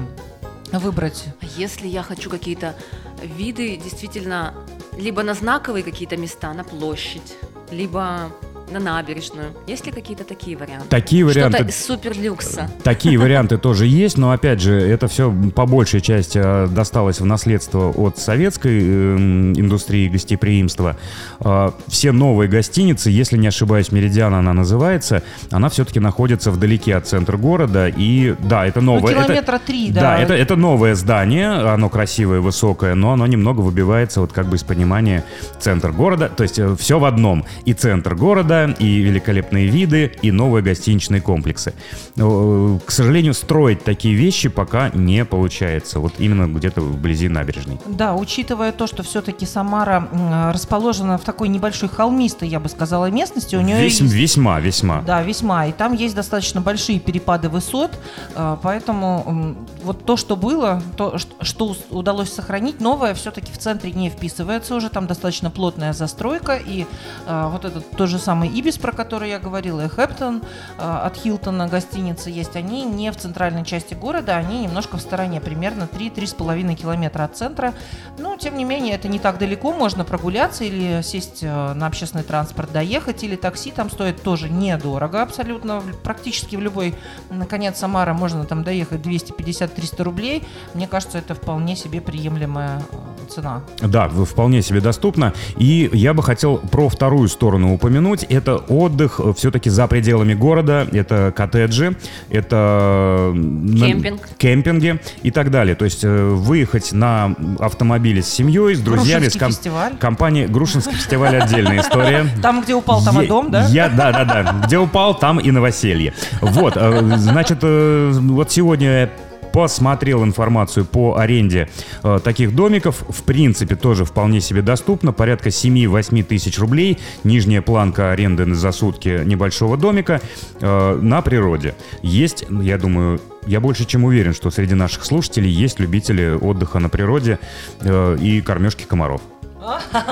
выбрать 0.72 1.26
если 1.56 1.86
я 1.86 2.02
хочу 2.02 2.30
какие-то 2.30 2.74
виды 3.22 3.76
действительно 3.76 4.54
либо 4.98 5.22
на 5.22 5.34
знаковые 5.34 5.82
какие-то 5.84 6.16
места, 6.16 6.52
на 6.52 6.64
площадь, 6.64 7.36
либо 7.70 8.30
на 8.70 8.80
набережную. 8.80 9.48
Есть 9.66 9.86
ли 9.86 9.92
какие-то 9.92 10.24
такие 10.24 10.56
варианты? 10.56 10.88
Такие 10.88 11.24
варианты... 11.24 11.58
Что-то 11.58 11.70
из 11.70 11.84
суперлюкса. 11.84 12.70
Такие 12.82 13.18
варианты 13.18 13.58
тоже 13.58 13.86
есть, 13.86 14.16
но 14.16 14.32
опять 14.32 14.60
же, 14.60 14.74
это 14.74 15.06
все 15.08 15.32
по 15.54 15.66
большей 15.66 16.00
части 16.00 16.40
э, 16.42 16.66
досталось 16.68 17.20
в 17.20 17.24
наследство 17.24 17.90
от 17.90 18.18
советской 18.18 18.80
эм, 18.80 19.52
индустрии 19.52 20.08
гостеприимства. 20.08 20.96
Э, 21.40 21.70
Все 21.88 22.12
новые 22.12 22.48
гостиницы, 22.48 23.10
если 23.10 23.36
не 23.36 23.48
ошибаюсь, 23.48 23.92
Меридиан 23.92 24.34
она 24.34 24.52
называется, 24.52 25.22
она 25.50 25.68
все-таки 25.68 26.00
находится 26.00 26.50
вдалеке 26.50 26.96
от 26.96 27.06
центра 27.06 27.36
города. 27.36 27.88
И 27.88 28.34
да, 28.40 28.66
это 28.66 28.80
ну, 28.80 28.96
новое. 28.96 29.12
это- 29.12 29.24
километра 29.24 29.60
три, 29.64 29.90
да. 29.90 30.00
Да, 30.00 30.18
это, 30.18 30.34
это 30.34 30.56
новое 30.56 30.94
здание, 30.94 31.50
оно 31.50 31.88
красивое, 31.88 32.40
высокое, 32.40 32.94
но 32.94 33.12
оно 33.12 33.26
немного 33.26 33.60
выбивается 33.60 34.20
вот 34.20 34.32
как 34.32 34.46
бы 34.46 34.56
из 34.56 34.62
понимания 34.62 35.24
центр 35.60 35.92
города. 35.92 36.28
То 36.28 36.42
есть 36.42 36.58
все 36.78 36.98
в 36.98 37.04
одном. 37.04 37.44
И 37.64 37.72
центр 37.74 38.14
города, 38.14 38.53
и 38.78 39.00
великолепные 39.00 39.66
виды, 39.66 40.12
и 40.22 40.30
новые 40.30 40.62
гостиничные 40.62 41.20
комплексы. 41.20 41.74
Э, 42.16 42.78
К 42.84 42.90
сожалению, 42.90 43.34
строить 43.34 43.84
такие 43.84 44.14
вещи 44.14 44.48
пока 44.48 44.90
не 44.94 45.24
получается. 45.24 45.98
Вот 46.00 46.14
именно 46.18 46.46
где-то 46.46 46.80
вблизи 46.80 47.28
набережной. 47.28 47.78
Да, 47.86 48.14
учитывая 48.14 48.72
то, 48.72 48.86
что 48.86 49.02
все-таки 49.02 49.46
Самара 49.46 50.08
м, 50.12 50.50
расположена 50.52 51.18
в 51.18 51.22
такой 51.22 51.48
небольшой 51.48 51.88
холмистой, 51.88 52.48
я 52.48 52.60
бы 52.60 52.68
сказала, 52.68 53.10
местности, 53.10 53.56
у 53.56 53.60
нее 53.60 53.80
Весь- 53.80 54.00
есть 54.00 54.12
Весьма, 54.14 54.60
весьма. 54.60 55.02
Да, 55.02 55.22
весьма. 55.22 55.66
И 55.66 55.72
там 55.72 55.92
есть 55.94 56.14
достаточно 56.14 56.60
большие 56.60 56.98
перепады 57.00 57.48
высот, 57.48 57.90
э, 58.34 58.56
поэтому 58.62 59.56
вот 59.82 60.04
то, 60.04 60.16
что 60.16 60.36
было, 60.36 60.82
то, 60.96 61.16
что 61.40 61.76
удалось 61.90 62.32
сохранить, 62.32 62.80
новое 62.80 63.14
все-таки 63.14 63.52
в 63.52 63.58
центре 63.58 63.92
не 63.92 64.10
вписывается 64.10 64.74
уже, 64.74 64.88
там 64.88 65.06
достаточно 65.06 65.50
плотная 65.50 65.92
застройка, 65.92 66.56
и 66.56 66.86
э, 67.26 67.48
вот 67.52 67.64
этот 67.64 67.88
тот 67.96 68.08
же 68.08 68.18
самый 68.18 68.43
Ибис, 68.48 68.78
про 68.78 68.92
который 68.92 69.30
я 69.30 69.38
говорила, 69.38 69.84
и 69.84 69.88
Хэптон 69.88 70.42
э, 70.78 70.82
от 70.82 71.16
Хилтона 71.16 71.68
гостиницы 71.68 72.30
есть, 72.30 72.56
они 72.56 72.84
не 72.84 73.10
в 73.12 73.16
центральной 73.16 73.64
части 73.64 73.94
города, 73.94 74.36
они 74.36 74.60
немножко 74.60 74.96
в 74.96 75.00
стороне, 75.00 75.40
примерно 75.40 75.84
3-3,5 75.84 76.74
километра 76.74 77.24
от 77.24 77.36
центра, 77.36 77.74
но, 78.18 78.36
тем 78.36 78.56
не 78.56 78.64
менее, 78.64 78.94
это 78.94 79.08
не 79.08 79.18
так 79.18 79.38
далеко, 79.38 79.72
можно 79.72 80.04
прогуляться 80.04 80.64
или 80.64 81.02
сесть 81.02 81.42
э, 81.42 81.74
на 81.74 81.86
общественный 81.86 82.24
транспорт, 82.24 82.72
доехать, 82.72 83.22
или 83.24 83.36
такси 83.36 83.70
там 83.70 83.90
стоит 83.90 84.22
тоже 84.22 84.48
недорого 84.48 85.22
абсолютно, 85.22 85.82
практически 86.02 86.56
в 86.56 86.60
любой, 86.60 86.94
наконец, 87.30 87.78
Самара 87.78 88.14
можно 88.14 88.44
там 88.44 88.64
доехать 88.64 89.00
250-300 89.00 90.02
рублей, 90.02 90.42
мне 90.74 90.86
кажется, 90.86 91.18
это 91.18 91.34
вполне 91.34 91.76
себе 91.76 92.00
приемлемая 92.00 92.82
э, 92.90 93.30
цена. 93.30 93.62
Да, 93.80 94.08
вполне 94.08 94.62
себе 94.62 94.80
доступно. 94.80 95.32
И 95.56 95.90
я 95.92 96.14
бы 96.14 96.22
хотел 96.22 96.58
про 96.58 96.88
вторую 96.88 97.28
сторону 97.28 97.74
упомянуть. 97.74 98.24
Это 98.34 98.56
отдых 98.56 99.20
все-таки 99.36 99.70
за 99.70 99.86
пределами 99.86 100.34
города. 100.34 100.86
Это 100.92 101.32
коттеджи, 101.34 101.96
это... 102.30 103.32
Кемпинг. 103.32 104.28
Кемпинги 104.36 105.00
и 105.22 105.30
так 105.30 105.50
далее. 105.50 105.76
То 105.76 105.84
есть 105.84 106.04
э, 106.04 106.24
выехать 106.30 106.92
на 106.92 107.34
автомобиле 107.60 108.22
с 108.22 108.28
семьей, 108.28 108.74
с 108.74 108.80
друзьями, 108.80 109.28
с 109.28 109.36
ком- 109.36 109.50
фестиваль. 109.50 109.96
компанией. 109.98 110.46
Грушинский 110.46 110.94
фестиваль 110.94 111.36
отдельная 111.36 111.80
история. 111.80 112.26
Там, 112.42 112.62
где 112.62 112.74
упал, 112.74 113.02
там 113.02 113.20
и 113.22 113.26
дом, 113.26 113.50
да? 113.50 113.66
Я, 113.68 113.88
да, 113.88 114.12
да, 114.12 114.24
да. 114.24 114.66
Где 114.66 114.78
упал, 114.78 115.14
там 115.14 115.38
и 115.38 115.50
новоселье. 115.50 116.12
Вот, 116.40 116.74
э, 116.76 117.16
значит, 117.16 117.58
э, 117.62 118.10
вот 118.12 118.50
сегодня 118.50 119.10
посмотрел 119.54 120.24
информацию 120.24 120.84
по 120.84 121.16
аренде 121.16 121.68
э, 122.02 122.18
таких 122.24 122.56
домиков. 122.56 123.04
В 123.08 123.22
принципе, 123.22 123.76
тоже 123.76 124.04
вполне 124.04 124.40
себе 124.40 124.62
доступно. 124.62 125.12
Порядка 125.12 125.50
7-8 125.50 126.24
тысяч 126.24 126.58
рублей. 126.58 126.98
Нижняя 127.22 127.62
планка 127.62 128.10
аренды 128.10 128.52
за 128.52 128.72
сутки 128.72 129.22
небольшого 129.24 129.76
домика 129.76 130.20
э, 130.60 130.98
на 131.00 131.22
природе. 131.22 131.76
Есть, 132.02 132.44
я 132.50 132.78
думаю, 132.78 133.20
я 133.46 133.60
больше 133.60 133.84
чем 133.84 134.02
уверен, 134.02 134.34
что 134.34 134.50
среди 134.50 134.74
наших 134.74 135.04
слушателей 135.04 135.50
есть 135.50 135.78
любители 135.78 136.30
отдыха 136.32 136.80
на 136.80 136.88
природе 136.88 137.38
э, 137.80 138.18
и 138.20 138.40
кормежки 138.40 138.82
комаров. 138.82 139.22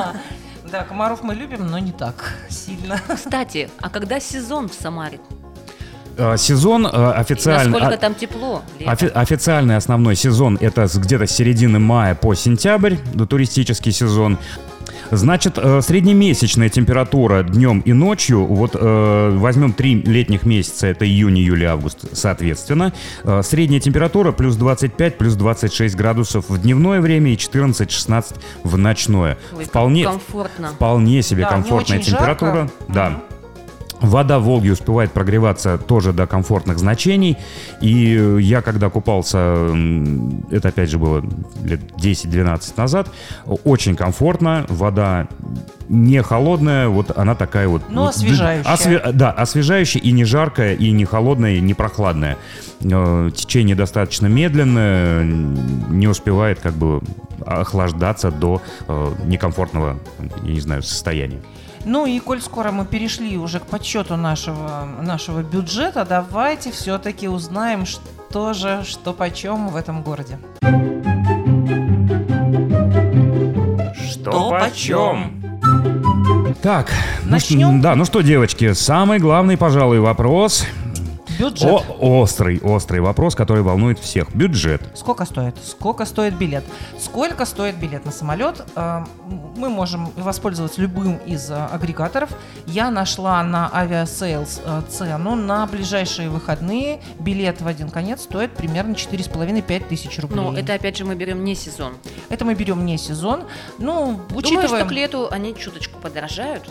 Да, 0.70 0.84
комаров 0.84 1.22
мы 1.22 1.34
любим, 1.34 1.66
но 1.70 1.78
не 1.78 1.92
так 1.92 2.32
сильно. 2.48 2.98
Кстати, 3.14 3.68
а 3.82 3.90
когда 3.90 4.18
сезон 4.18 4.70
в 4.70 4.72
Самаре? 4.72 5.20
Э, 6.16 6.36
Сезон 6.36 6.86
э, 6.86 6.90
И 6.90 7.20
официально... 7.20 7.70
насколько 7.70 7.94
а- 7.94 7.98
там 7.98 8.14
тепло? 8.14 8.62
Офи- 8.80 9.08
официальный 9.12 9.76
основной 9.76 10.16
сезон 10.16 10.58
это 10.60 10.86
где-то 10.94 11.26
с 11.26 11.30
середины 11.32 11.78
мая 11.78 12.14
по 12.14 12.34
сентябрь, 12.34 12.96
туристический 13.28 13.92
сезон. 13.92 14.38
Значит, 15.10 15.58
э, 15.58 15.80
среднемесячная 15.82 16.68
температура 16.70 17.42
днем 17.42 17.80
и 17.80 17.92
ночью, 17.92 18.44
вот 18.46 18.74
возьмем 18.74 19.72
три 19.74 19.94
летних 20.02 20.44
месяца, 20.44 20.86
это 20.86 21.06
июнь, 21.06 21.38
июль, 21.38 21.64
август, 21.66 21.98
соответственно. 22.16 22.92
Средняя 23.42 23.80
температура 23.80 24.32
плюс 24.32 24.56
25, 24.56 25.18
плюс 25.18 25.34
26 25.34 25.94
градусов 25.96 26.48
в 26.48 26.58
дневное 26.60 27.00
время 27.00 27.32
и 27.32 27.36
14-16 27.36 28.34
в 28.64 28.78
ночное. 28.78 29.36
Ой, 29.56 29.64
вполне, 29.64 30.04
комфортно. 30.04 30.68
вполне 30.68 31.22
себе 31.22 31.42
Да, 31.42 31.48
комфортная 31.50 31.98
очень 31.98 32.10
жарко. 32.10 32.26
температура. 32.46 32.70
Да. 32.88 33.20
Вода 34.02 34.38
в 34.38 34.44
Волге 34.44 34.72
успевает 34.72 35.12
прогреваться 35.12 35.78
тоже 35.78 36.12
до 36.12 36.26
комфортных 36.26 36.78
значений. 36.78 37.38
И 37.80 38.16
э, 38.18 38.38
я 38.40 38.60
когда 38.62 38.90
купался, 38.90 39.68
это 40.50 40.68
опять 40.68 40.90
же 40.90 40.98
было 40.98 41.24
лет 41.64 41.80
10-12 41.96 42.72
назад, 42.76 43.08
очень 43.64 43.94
комфортно. 43.96 44.66
Вода 44.68 45.28
не 45.88 46.22
холодная, 46.22 46.88
вот 46.88 47.16
она 47.16 47.34
такая 47.34 47.68
вот... 47.68 47.82
Но 47.90 48.02
вот, 48.02 48.10
освежающая. 48.16 48.72
осве- 48.72 49.12
да, 49.12 49.30
освежающая 49.30 50.00
и 50.00 50.10
не 50.10 50.24
жаркая, 50.24 50.74
и 50.74 50.90
не 50.90 51.04
холодная, 51.04 51.54
и 51.54 51.60
не 51.60 51.74
прохладная. 51.74 52.38
Э, 52.82 53.30
Течение 53.34 53.76
достаточно 53.76 54.26
медленное, 54.26 55.22
не 55.24 56.08
успевает 56.08 56.58
как 56.60 56.74
бы 56.74 57.00
охлаждаться 57.46 58.30
до 58.30 58.62
э, 58.88 59.12
некомфортного, 59.26 59.98
я 60.44 60.52
не 60.52 60.60
знаю, 60.60 60.82
состояния. 60.82 61.40
Ну 61.84 62.06
и 62.06 62.18
коль 62.20 62.40
скоро 62.40 62.70
мы 62.70 62.84
перешли 62.84 63.36
уже 63.36 63.58
к 63.58 63.64
подсчету 63.66 64.16
нашего, 64.16 64.88
нашего 65.00 65.42
бюджета, 65.42 66.06
давайте 66.08 66.70
все-таки 66.70 67.28
узнаем, 67.28 67.86
что 67.86 68.52
же, 68.52 68.82
что 68.84 69.12
почем 69.12 69.68
в 69.68 69.76
этом 69.76 70.02
городе. 70.02 70.38
Что 74.08 74.50
почем? 74.50 75.42
Так, 76.62 76.92
ну 77.24 77.32
Начнем? 77.32 77.80
да, 77.80 77.96
ну 77.96 78.04
что, 78.04 78.20
девочки, 78.20 78.72
самый 78.72 79.18
главный, 79.18 79.56
пожалуй, 79.56 79.98
вопрос. 79.98 80.64
Бюджет. 81.50 81.84
О, 81.98 82.20
острый, 82.20 82.60
острый 82.60 83.00
вопрос, 83.00 83.34
который 83.34 83.62
волнует 83.62 83.98
всех. 83.98 84.34
Бюджет. 84.34 84.82
Сколько 84.94 85.24
стоит? 85.24 85.56
Сколько 85.64 86.04
стоит 86.04 86.34
билет? 86.34 86.64
Сколько 86.98 87.44
стоит 87.44 87.76
билет 87.76 88.04
на 88.04 88.12
самолет? 88.12 88.64
Э, 88.76 89.04
Мы 89.56 89.68
можем 89.68 90.10
воспользоваться 90.16 90.80
любым 90.80 91.16
из 91.26 91.50
э, 91.50 91.54
агрегаторов. 91.54 92.30
Я 92.66 92.90
нашла 92.90 93.42
на 93.42 93.70
Aviasales 93.74 94.60
э, 94.64 94.82
цену 94.88 95.34
на 95.34 95.66
ближайшие 95.66 96.28
выходные. 96.28 97.00
Билет 97.18 97.60
в 97.60 97.66
один 97.66 97.90
конец 97.90 98.22
стоит 98.22 98.52
примерно 98.52 98.92
4,5-5 98.92 99.88
тысяч 99.88 100.18
рублей. 100.20 100.36
Но 100.36 100.56
это 100.56 100.74
опять 100.74 100.96
же 100.96 101.04
мы 101.04 101.14
берем 101.14 101.44
не 101.44 101.54
сезон. 101.54 101.94
Это 102.28 102.44
мы 102.44 102.54
берем 102.54 102.84
не 102.86 102.98
сезон. 102.98 103.44
Ну, 103.78 104.12
Думаю, 104.12 104.36
учитывая, 104.36 104.68
что 104.68 104.84
к 104.84 104.92
лету 104.92 105.28
они 105.30 105.54
чуточку 105.54 105.98
подорожают, 105.98 106.70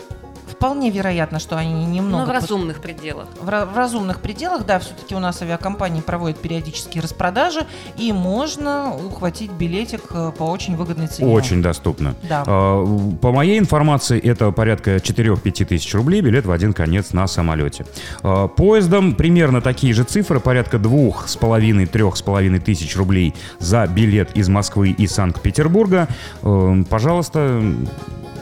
вполне 0.62 0.90
вероятно, 0.90 1.40
что 1.40 1.56
они 1.56 1.84
немного... 1.86 2.18
но 2.18 2.22
в 2.22 2.26
под- 2.26 2.42
разумных 2.42 2.80
пределах. 2.80 3.26
в, 3.40 3.46
в 3.46 3.76
разумных 3.76 4.20
пределах, 4.20 4.64
да, 4.64 4.78
все-таки 4.78 5.12
у 5.16 5.18
нас 5.18 5.42
авиакомпании 5.42 6.02
проводят 6.02 6.38
периодические 6.38 7.02
распродажи, 7.02 7.66
и 7.96 8.12
можно 8.12 8.94
ухватить 8.94 9.50
билетик 9.50 10.02
э, 10.10 10.30
по 10.38 10.44
очень 10.44 10.76
выгодной 10.76 11.08
цене. 11.08 11.28
Очень 11.28 11.62
доступно. 11.62 12.14
Да. 12.28 12.44
А, 12.46 12.86
По 13.20 13.32
моей 13.32 13.58
информации, 13.58 14.20
это 14.20 14.52
порядка 14.52 14.98
4-5 14.98 15.64
тысяч 15.64 15.92
рублей 15.96 16.20
билет 16.20 16.46
в 16.46 16.52
один 16.52 16.74
конец 16.74 17.12
на 17.12 17.26
самолете. 17.26 17.84
А, 18.22 18.46
Поездом 18.46 19.16
примерно 19.16 19.62
такие 19.62 19.92
же 19.94 20.04
цифры, 20.04 20.38
порядка 20.38 20.76
2,5-3,5 20.76 22.60
тысяч 22.60 22.96
рублей 22.96 23.34
за 23.58 23.88
билет 23.88 24.36
из 24.36 24.48
Москвы 24.48 24.90
и 24.90 25.08
Санкт-Петербурга. 25.08 26.06
Э, 26.42 26.84
Пожалуйста, 26.88 27.60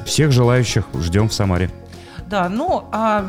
всех 0.05 0.33
желающих 0.33 0.85
ждем 1.01 1.31
в 1.31 1.33
Самаре. 1.33 1.71
Да, 2.31 2.49
ну, 2.49 2.85
а 2.93 3.25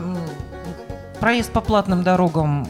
проезд 1.19 1.51
по 1.51 1.59
платным 1.59 2.03
дорогам, 2.03 2.67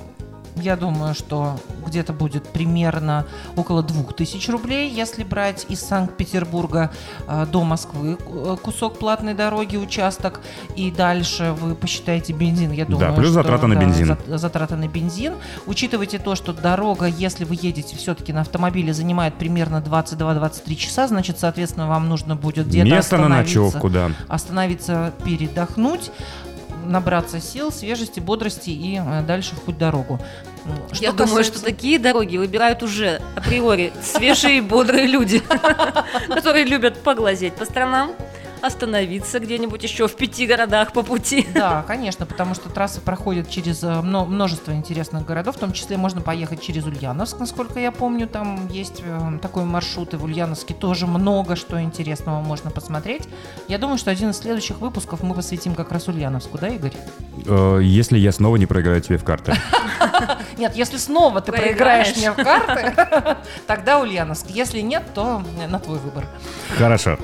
я 0.55 0.77
думаю, 0.77 1.13
что 1.13 1.57
где-то 1.91 2.13
будет 2.13 2.43
примерно 2.47 3.25
около 3.55 3.83
2000 3.83 4.49
рублей, 4.49 4.89
если 4.89 5.23
брать 5.23 5.65
из 5.69 5.81
Санкт-Петербурга 5.81 6.91
э, 7.27 7.45
до 7.51 7.63
Москвы 7.63 8.17
э, 8.19 8.57
кусок 8.61 8.97
платной 8.97 9.33
дороги, 9.33 9.77
участок, 9.77 10.39
и 10.75 10.89
дальше 10.89 11.53
вы 11.59 11.75
посчитаете 11.75 12.33
бензин, 12.33 12.71
я 12.71 12.85
думаю, 12.85 13.13
плюс 13.13 13.27
что, 13.27 13.33
затраты 13.35 13.67
на 13.67 13.75
да, 13.75 13.81
бензин. 13.81 14.17
за- 14.27 14.37
затраты 14.37 14.75
на 14.75 14.87
бензин. 14.87 15.33
Учитывайте 15.67 16.17
то, 16.17 16.35
что 16.35 16.53
дорога, 16.53 17.05
если 17.05 17.43
вы 17.43 17.57
едете 17.61 17.95
все-таки 17.97 18.33
на 18.33 18.41
автомобиле, 18.41 18.93
занимает 18.93 19.35
примерно 19.35 19.83
22-23 19.85 20.75
часа, 20.75 21.07
значит, 21.07 21.39
соответственно, 21.39 21.87
вам 21.87 22.07
нужно 22.09 22.35
будет 22.35 22.67
где-то 22.67 22.89
Место 22.89 23.17
на 23.17 23.27
ночевку, 23.27 23.89
да. 23.89 24.11
остановиться, 24.29 25.13
передохнуть, 25.25 26.11
набраться 26.86 27.39
сил, 27.39 27.71
свежести, 27.71 28.19
бодрости 28.19 28.69
и 28.69 28.99
э, 29.03 29.21
дальше 29.23 29.55
в 29.55 29.61
путь 29.61 29.77
дорогу. 29.77 30.19
Я 30.91 31.09
что 31.09 31.11
думаю, 31.13 31.38
касается- 31.38 31.53
что 31.59 31.63
такие 31.65 31.97
дороги 31.99 32.38
выбирают 32.38 32.84
уже 32.84 33.21
априори 33.36 33.91
свежие 34.03 34.57
и 34.59 34.61
бодрые 34.61 35.07
люди, 35.07 35.41
которые 36.27 36.65
любят 36.65 36.97
поглазеть 37.01 37.53
по 37.55 37.65
сторонам, 37.65 38.11
остановиться 38.62 39.39
где-нибудь 39.39 39.84
еще 39.84 40.07
в 40.07 40.16
пяти 40.16 40.45
городах 40.45 40.93
по 40.93 41.03
пути. 41.03 41.47
Да, 41.53 41.84
конечно, 41.88 42.26
потому 42.26 42.53
что 42.55 42.70
трасса 42.70 43.01
проходит 43.01 43.49
через 43.49 43.84
э, 43.84 44.01
мно- 44.01 44.26
множество 44.26 44.72
интересных 44.72 45.26
городов, 45.26 45.55
в 45.55 45.59
том 45.59 45.74
числе 45.74 45.97
можно 45.97 46.22
поехать 46.22 46.62
через 46.62 46.86
Ульяновск, 46.86 47.39
насколько 47.39 47.80
я 47.80 47.91
помню, 47.91 48.28
там 48.28 48.68
есть 48.68 49.01
э, 49.03 49.39
такой 49.41 49.64
маршрут, 49.64 50.14
и 50.14 50.18
в 50.18 50.24
Ульяновске 50.24 50.74
тоже 50.74 51.07
много 51.07 51.55
что 51.55 51.82
интересного 51.82 52.41
можно 52.41 52.70
посмотреть. 52.72 53.28
Я 53.68 53.78
думаю, 53.78 53.97
что 53.97 54.12
один 54.12 54.30
из 54.30 54.38
следующих 54.38 54.80
выпусков 54.80 55.24
мы 55.24 55.34
посвятим 55.34 55.76
как 55.76 55.91
раз 55.91 56.07
Ульяновску, 56.07 56.57
да, 56.57 56.68
Игорь? 56.70 56.93
Э, 57.47 57.80
Если 57.82 58.18
я 58.18 58.32
снова 58.32 58.57
не 58.57 58.66
проиграю 58.66 59.01
тебе 59.01 59.18
в 59.18 59.24
карты. 59.24 59.55
Нет, 60.57 60.76
если 60.76 60.97
снова 60.97 61.41
ты 61.41 61.51
Проиграешь. 61.51 62.16
мне 62.18 62.32
в 62.32 62.36
карты, 62.36 62.93
тогда 63.68 63.99
Ульяновск. 63.99 64.47
Если 64.49 64.82
нет, 64.82 65.03
то 65.16 65.41
на 65.70 65.80
твой 65.80 65.97
выбор. 65.97 66.26
Хорошо. 66.78 67.18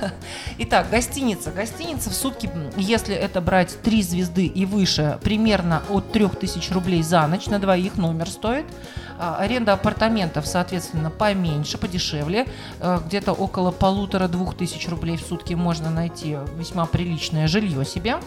Итак, 0.58 0.77
гостиница. 0.84 1.50
Гостиница 1.50 2.10
в 2.10 2.14
сутки, 2.14 2.50
если 2.76 3.14
это 3.14 3.40
брать 3.40 3.80
три 3.82 4.02
звезды 4.02 4.46
и 4.46 4.64
выше, 4.66 5.18
примерно 5.22 5.82
от 5.88 6.12
3000 6.12 6.72
рублей 6.72 7.02
за 7.02 7.26
ночь. 7.26 7.46
На 7.46 7.58
двоих 7.58 7.96
номер 7.96 8.28
стоит. 8.28 8.66
А, 9.18 9.36
Аренда 9.36 9.72
апартаментов, 9.72 10.46
соответственно, 10.46 11.10
поменьше, 11.10 11.78
подешевле. 11.78 12.46
Э, 12.80 13.00
Где-то 13.04 13.32
около 13.32 13.70
полутора-двух 13.70 14.56
тысяч 14.56 14.88
рублей 14.88 15.16
в 15.16 15.22
сутки 15.22 15.54
можно 15.54 15.90
найти 15.90 16.36
весьма 16.56 16.86
приличное 16.86 17.48
жилье 17.48 17.84
себе. 17.84 18.18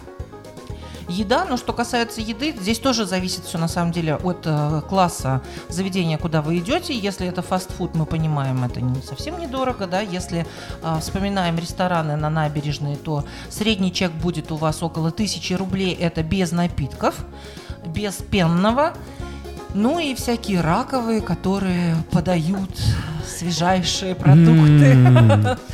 Еда, 1.12 1.46
но 1.46 1.58
что 1.58 1.74
касается 1.74 2.22
еды, 2.22 2.56
здесь 2.58 2.80
тоже 2.80 3.06
зависит 3.06 3.44
все 3.44 3.58
на 3.58 3.68
самом 3.68 3.92
деле 3.92 4.16
от 4.16 4.44
э, 4.46 4.82
класса 4.88 5.42
заведения, 5.68 6.18
куда 6.18 6.42
вы 6.42 6.60
идете. 6.60 6.98
Если 6.98 7.28
это 7.28 7.42
фастфуд, 7.42 7.96
мы 7.96 8.06
понимаем, 8.06 8.64
это 8.64 8.80
не 8.80 9.02
совсем 9.02 9.40
недорого, 9.40 9.88
да. 9.88 10.00
Если 10.00 10.46
э, 10.82 11.00
вспоминаем 11.02 11.58
рестораны 11.58 12.16
на 12.16 12.30
набережной, 12.30 12.96
то 12.96 13.26
средний 13.50 13.92
чек 13.92 14.12
будет 14.12 14.52
у 14.52 14.56
вас 14.56 14.82
около 14.82 15.12
тысячи 15.12 15.54
рублей. 15.54 15.94
Это 15.94 16.24
без 16.24 16.52
напитков, 16.52 17.16
без 17.86 18.16
пенного. 18.16 18.94
Ну 19.74 20.00
и 20.00 20.16
всякие 20.16 20.62
раковые, 20.62 21.22
которые 21.22 21.96
подают 22.12 22.72
свежайшие 23.26 24.16
продукты. 24.16 24.94
М. 24.94 25.58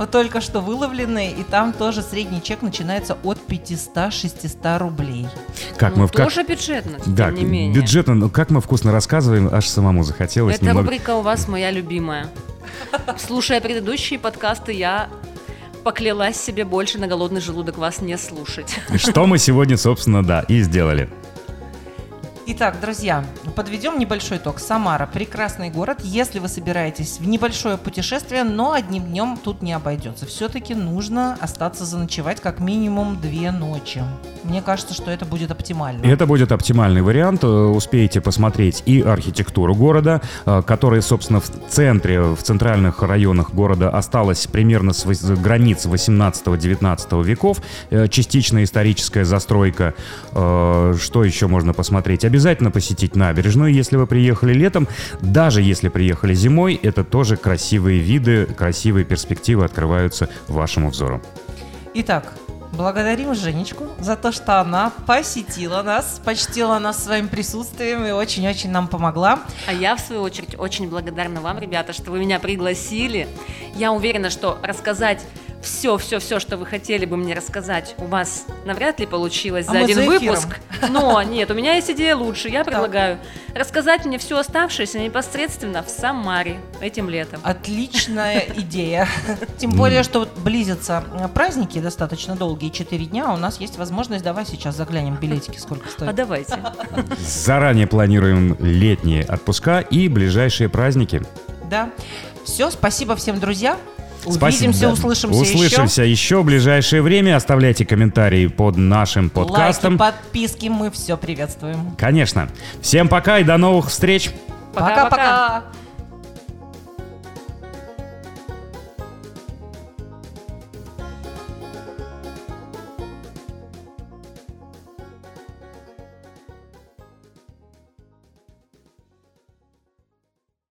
Вот 0.00 0.10
только 0.10 0.40
что 0.40 0.62
выловленные, 0.62 1.30
и 1.30 1.42
там 1.42 1.74
тоже 1.74 2.00
средний 2.00 2.40
чек 2.42 2.62
начинается 2.62 3.18
от 3.22 3.36
500-600 3.46 4.78
рублей. 4.78 5.28
Как 5.76 5.94
Ну, 5.94 6.00
мы 6.02 6.08
в 6.08 6.12
как- 6.12 6.24
тоже 6.24 6.42
бюджетно, 6.42 6.96
Да, 7.04 7.26
тем 7.26 7.34
не 7.34 7.44
менее. 7.44 7.74
бюджетно, 7.78 8.14
но 8.14 8.30
как 8.30 8.48
мы 8.48 8.62
вкусно 8.62 8.92
рассказываем, 8.92 9.50
аж 9.52 9.68
самому 9.68 10.02
захотелось 10.02 10.56
Эта 10.56 10.64
немного. 10.64 10.84
рубрика 10.88 11.16
у 11.16 11.20
вас 11.20 11.48
моя 11.48 11.70
любимая. 11.70 12.28
Слушая 13.18 13.60
предыдущие 13.60 14.18
подкасты, 14.18 14.72
я 14.72 15.10
поклялась 15.84 16.40
себе 16.40 16.64
больше 16.64 16.98
на 16.98 17.06
голодный 17.06 17.42
желудок 17.42 17.76
вас 17.76 18.00
не 18.00 18.16
слушать. 18.16 18.74
Что 18.96 19.26
мы 19.26 19.36
сегодня, 19.36 19.76
собственно, 19.76 20.24
да, 20.24 20.40
и 20.48 20.62
сделали. 20.62 21.10
Итак, 22.52 22.80
друзья, 22.80 23.24
подведем 23.54 23.96
небольшой 23.96 24.38
итог. 24.38 24.58
Самара– 24.58 25.06
прекрасный 25.12 25.70
город, 25.70 25.98
если 26.02 26.40
вы 26.40 26.48
собираетесь 26.48 27.20
в 27.20 27.28
небольшое 27.28 27.78
путешествие, 27.78 28.42
но 28.42 28.72
одним 28.72 29.04
днем 29.04 29.38
тут 29.40 29.62
не 29.62 29.72
обойдется. 29.72 30.26
Все-таки 30.26 30.74
нужно 30.74 31.38
остаться 31.40 31.84
заночевать 31.84 32.40
как 32.40 32.58
минимум 32.58 33.20
две 33.20 33.52
ночи. 33.52 34.02
Мне 34.42 34.62
кажется, 34.62 34.94
что 34.94 35.12
это 35.12 35.24
будет 35.24 35.52
оптимально. 35.52 36.04
Это 36.04 36.26
будет 36.26 36.50
оптимальный 36.50 37.02
вариант. 37.02 37.44
Э, 37.44 37.46
Успеете 37.46 38.20
посмотреть 38.20 38.82
и 38.84 39.00
архитектуру 39.00 39.76
города, 39.76 40.20
э, 40.44 40.62
которая, 40.66 41.02
собственно, 41.02 41.40
в 41.40 41.48
центре, 41.68 42.20
в 42.20 42.42
центральных 42.42 43.00
районах 43.02 43.54
города 43.54 43.90
осталась 43.90 44.48
примерно 44.48 44.92
с 44.92 45.04
границ 45.36 45.86
18-19 45.86 47.22
веков. 47.22 47.58
Э, 47.90 48.08
Частичная 48.08 48.64
историческая 48.64 49.24
застройка. 49.24 49.94
Что 50.32 51.24
еще 51.24 51.46
можно 51.46 51.72
посмотреть? 51.72 52.24
Посетить 52.70 53.16
набережную, 53.16 53.72
если 53.72 53.96
вы 53.96 54.06
приехали 54.06 54.52
летом. 54.52 54.88
Даже 55.20 55.62
если 55.62 55.88
приехали 55.88 56.34
зимой, 56.34 56.74
это 56.82 57.04
тоже 57.04 57.36
красивые 57.36 58.00
виды, 58.00 58.46
красивые 58.46 59.04
перспективы 59.04 59.64
открываются 59.64 60.28
вашему 60.48 60.90
взору. 60.90 61.22
Итак, 61.94 62.32
благодарим 62.72 63.34
Женечку 63.34 63.88
за 63.98 64.16
то, 64.16 64.32
что 64.32 64.60
она 64.60 64.92
посетила 65.06 65.82
нас, 65.82 66.20
почтила 66.24 66.78
нас 66.78 67.02
своим 67.02 67.28
присутствием 67.28 68.04
и 68.06 68.10
очень-очень 68.10 68.70
нам 68.70 68.88
помогла. 68.88 69.40
А 69.66 69.72
я, 69.72 69.96
в 69.96 70.00
свою 70.00 70.22
очередь, 70.22 70.58
очень 70.58 70.88
благодарна 70.88 71.40
вам, 71.40 71.58
ребята, 71.58 71.92
что 71.92 72.10
вы 72.10 72.20
меня 72.20 72.38
пригласили. 72.38 73.28
Я 73.74 73.92
уверена, 73.92 74.30
что 74.30 74.58
рассказать 74.62 75.24
все-все-все, 75.62 76.40
что 76.40 76.56
вы 76.56 76.66
хотели 76.66 77.04
бы 77.04 77.16
мне 77.16 77.34
рассказать, 77.34 77.94
у 77.98 78.06
вас 78.06 78.46
навряд 78.64 78.98
ли 79.00 79.06
получилось 79.06 79.66
А 79.68 79.72
за 79.72 79.78
один 79.80 79.96
за 79.96 80.02
выпуск. 80.06 80.58
Но 80.88 81.22
нет, 81.22 81.50
у 81.50 81.54
меня 81.54 81.74
есть 81.74 81.90
идея 81.90 82.16
лучше. 82.16 82.48
Я 82.48 82.64
предлагаю 82.64 83.18
рассказать 83.54 84.04
мне 84.06 84.18
все 84.18 84.38
оставшееся 84.38 84.98
непосредственно 84.98 85.82
в 85.82 85.88
Самаре 85.90 86.60
этим 86.80 87.10
летом. 87.10 87.40
Отличная 87.42 88.40
идея. 88.56 89.06
Тем 89.58 89.72
более, 89.72 90.02
что 90.02 90.26
близятся 90.38 91.04
э, 91.18 91.28
праздники 91.28 91.78
достаточно 91.78 92.36
долгие, 92.36 92.70
4 92.70 93.04
дня. 93.06 93.32
У 93.32 93.36
нас 93.36 93.60
есть 93.60 93.76
возможность, 93.76 94.24
давай 94.24 94.46
сейчас 94.46 94.76
заглянем 94.76 95.16
билетики, 95.16 95.58
сколько 95.58 95.86
А 95.88 95.90
стоит. 95.90 96.14
давайте. 96.14 96.58
Заранее 97.18 97.86
планируем 97.86 98.56
летние 98.60 99.24
отпуска 99.24 99.80
и 99.80 100.08
ближайшие 100.08 100.68
праздники. 100.68 101.22
Да. 101.68 101.90
Все, 102.44 102.70
спасибо 102.70 103.14
всем, 103.16 103.38
друзья. 103.38 103.76
Увидимся, 104.24 104.80
Да. 104.86 104.92
услышимся, 104.92 105.40
Услышимся 105.40 106.02
еще. 106.02 106.42
в 106.42 106.44
ближайшее 106.44 107.02
время. 107.02 107.36
Оставляйте 107.36 107.84
комментарии 107.84 108.46
под 108.46 108.76
нашим 108.76 109.24
еще. 109.30 109.34
подкастом. 109.34 109.96
Лайки, 109.98 110.14
подписки, 110.16 110.66
мы 110.68 110.90
все 110.90 111.16
приветствуем. 111.16 111.94
Конечно. 111.96 112.48
Всем 112.82 113.08
пока 113.08 113.38
и 113.38 113.44
до 113.44 113.56
новых 113.56 113.88
встреч. 113.88 114.30
Пока-пока. 114.74 115.64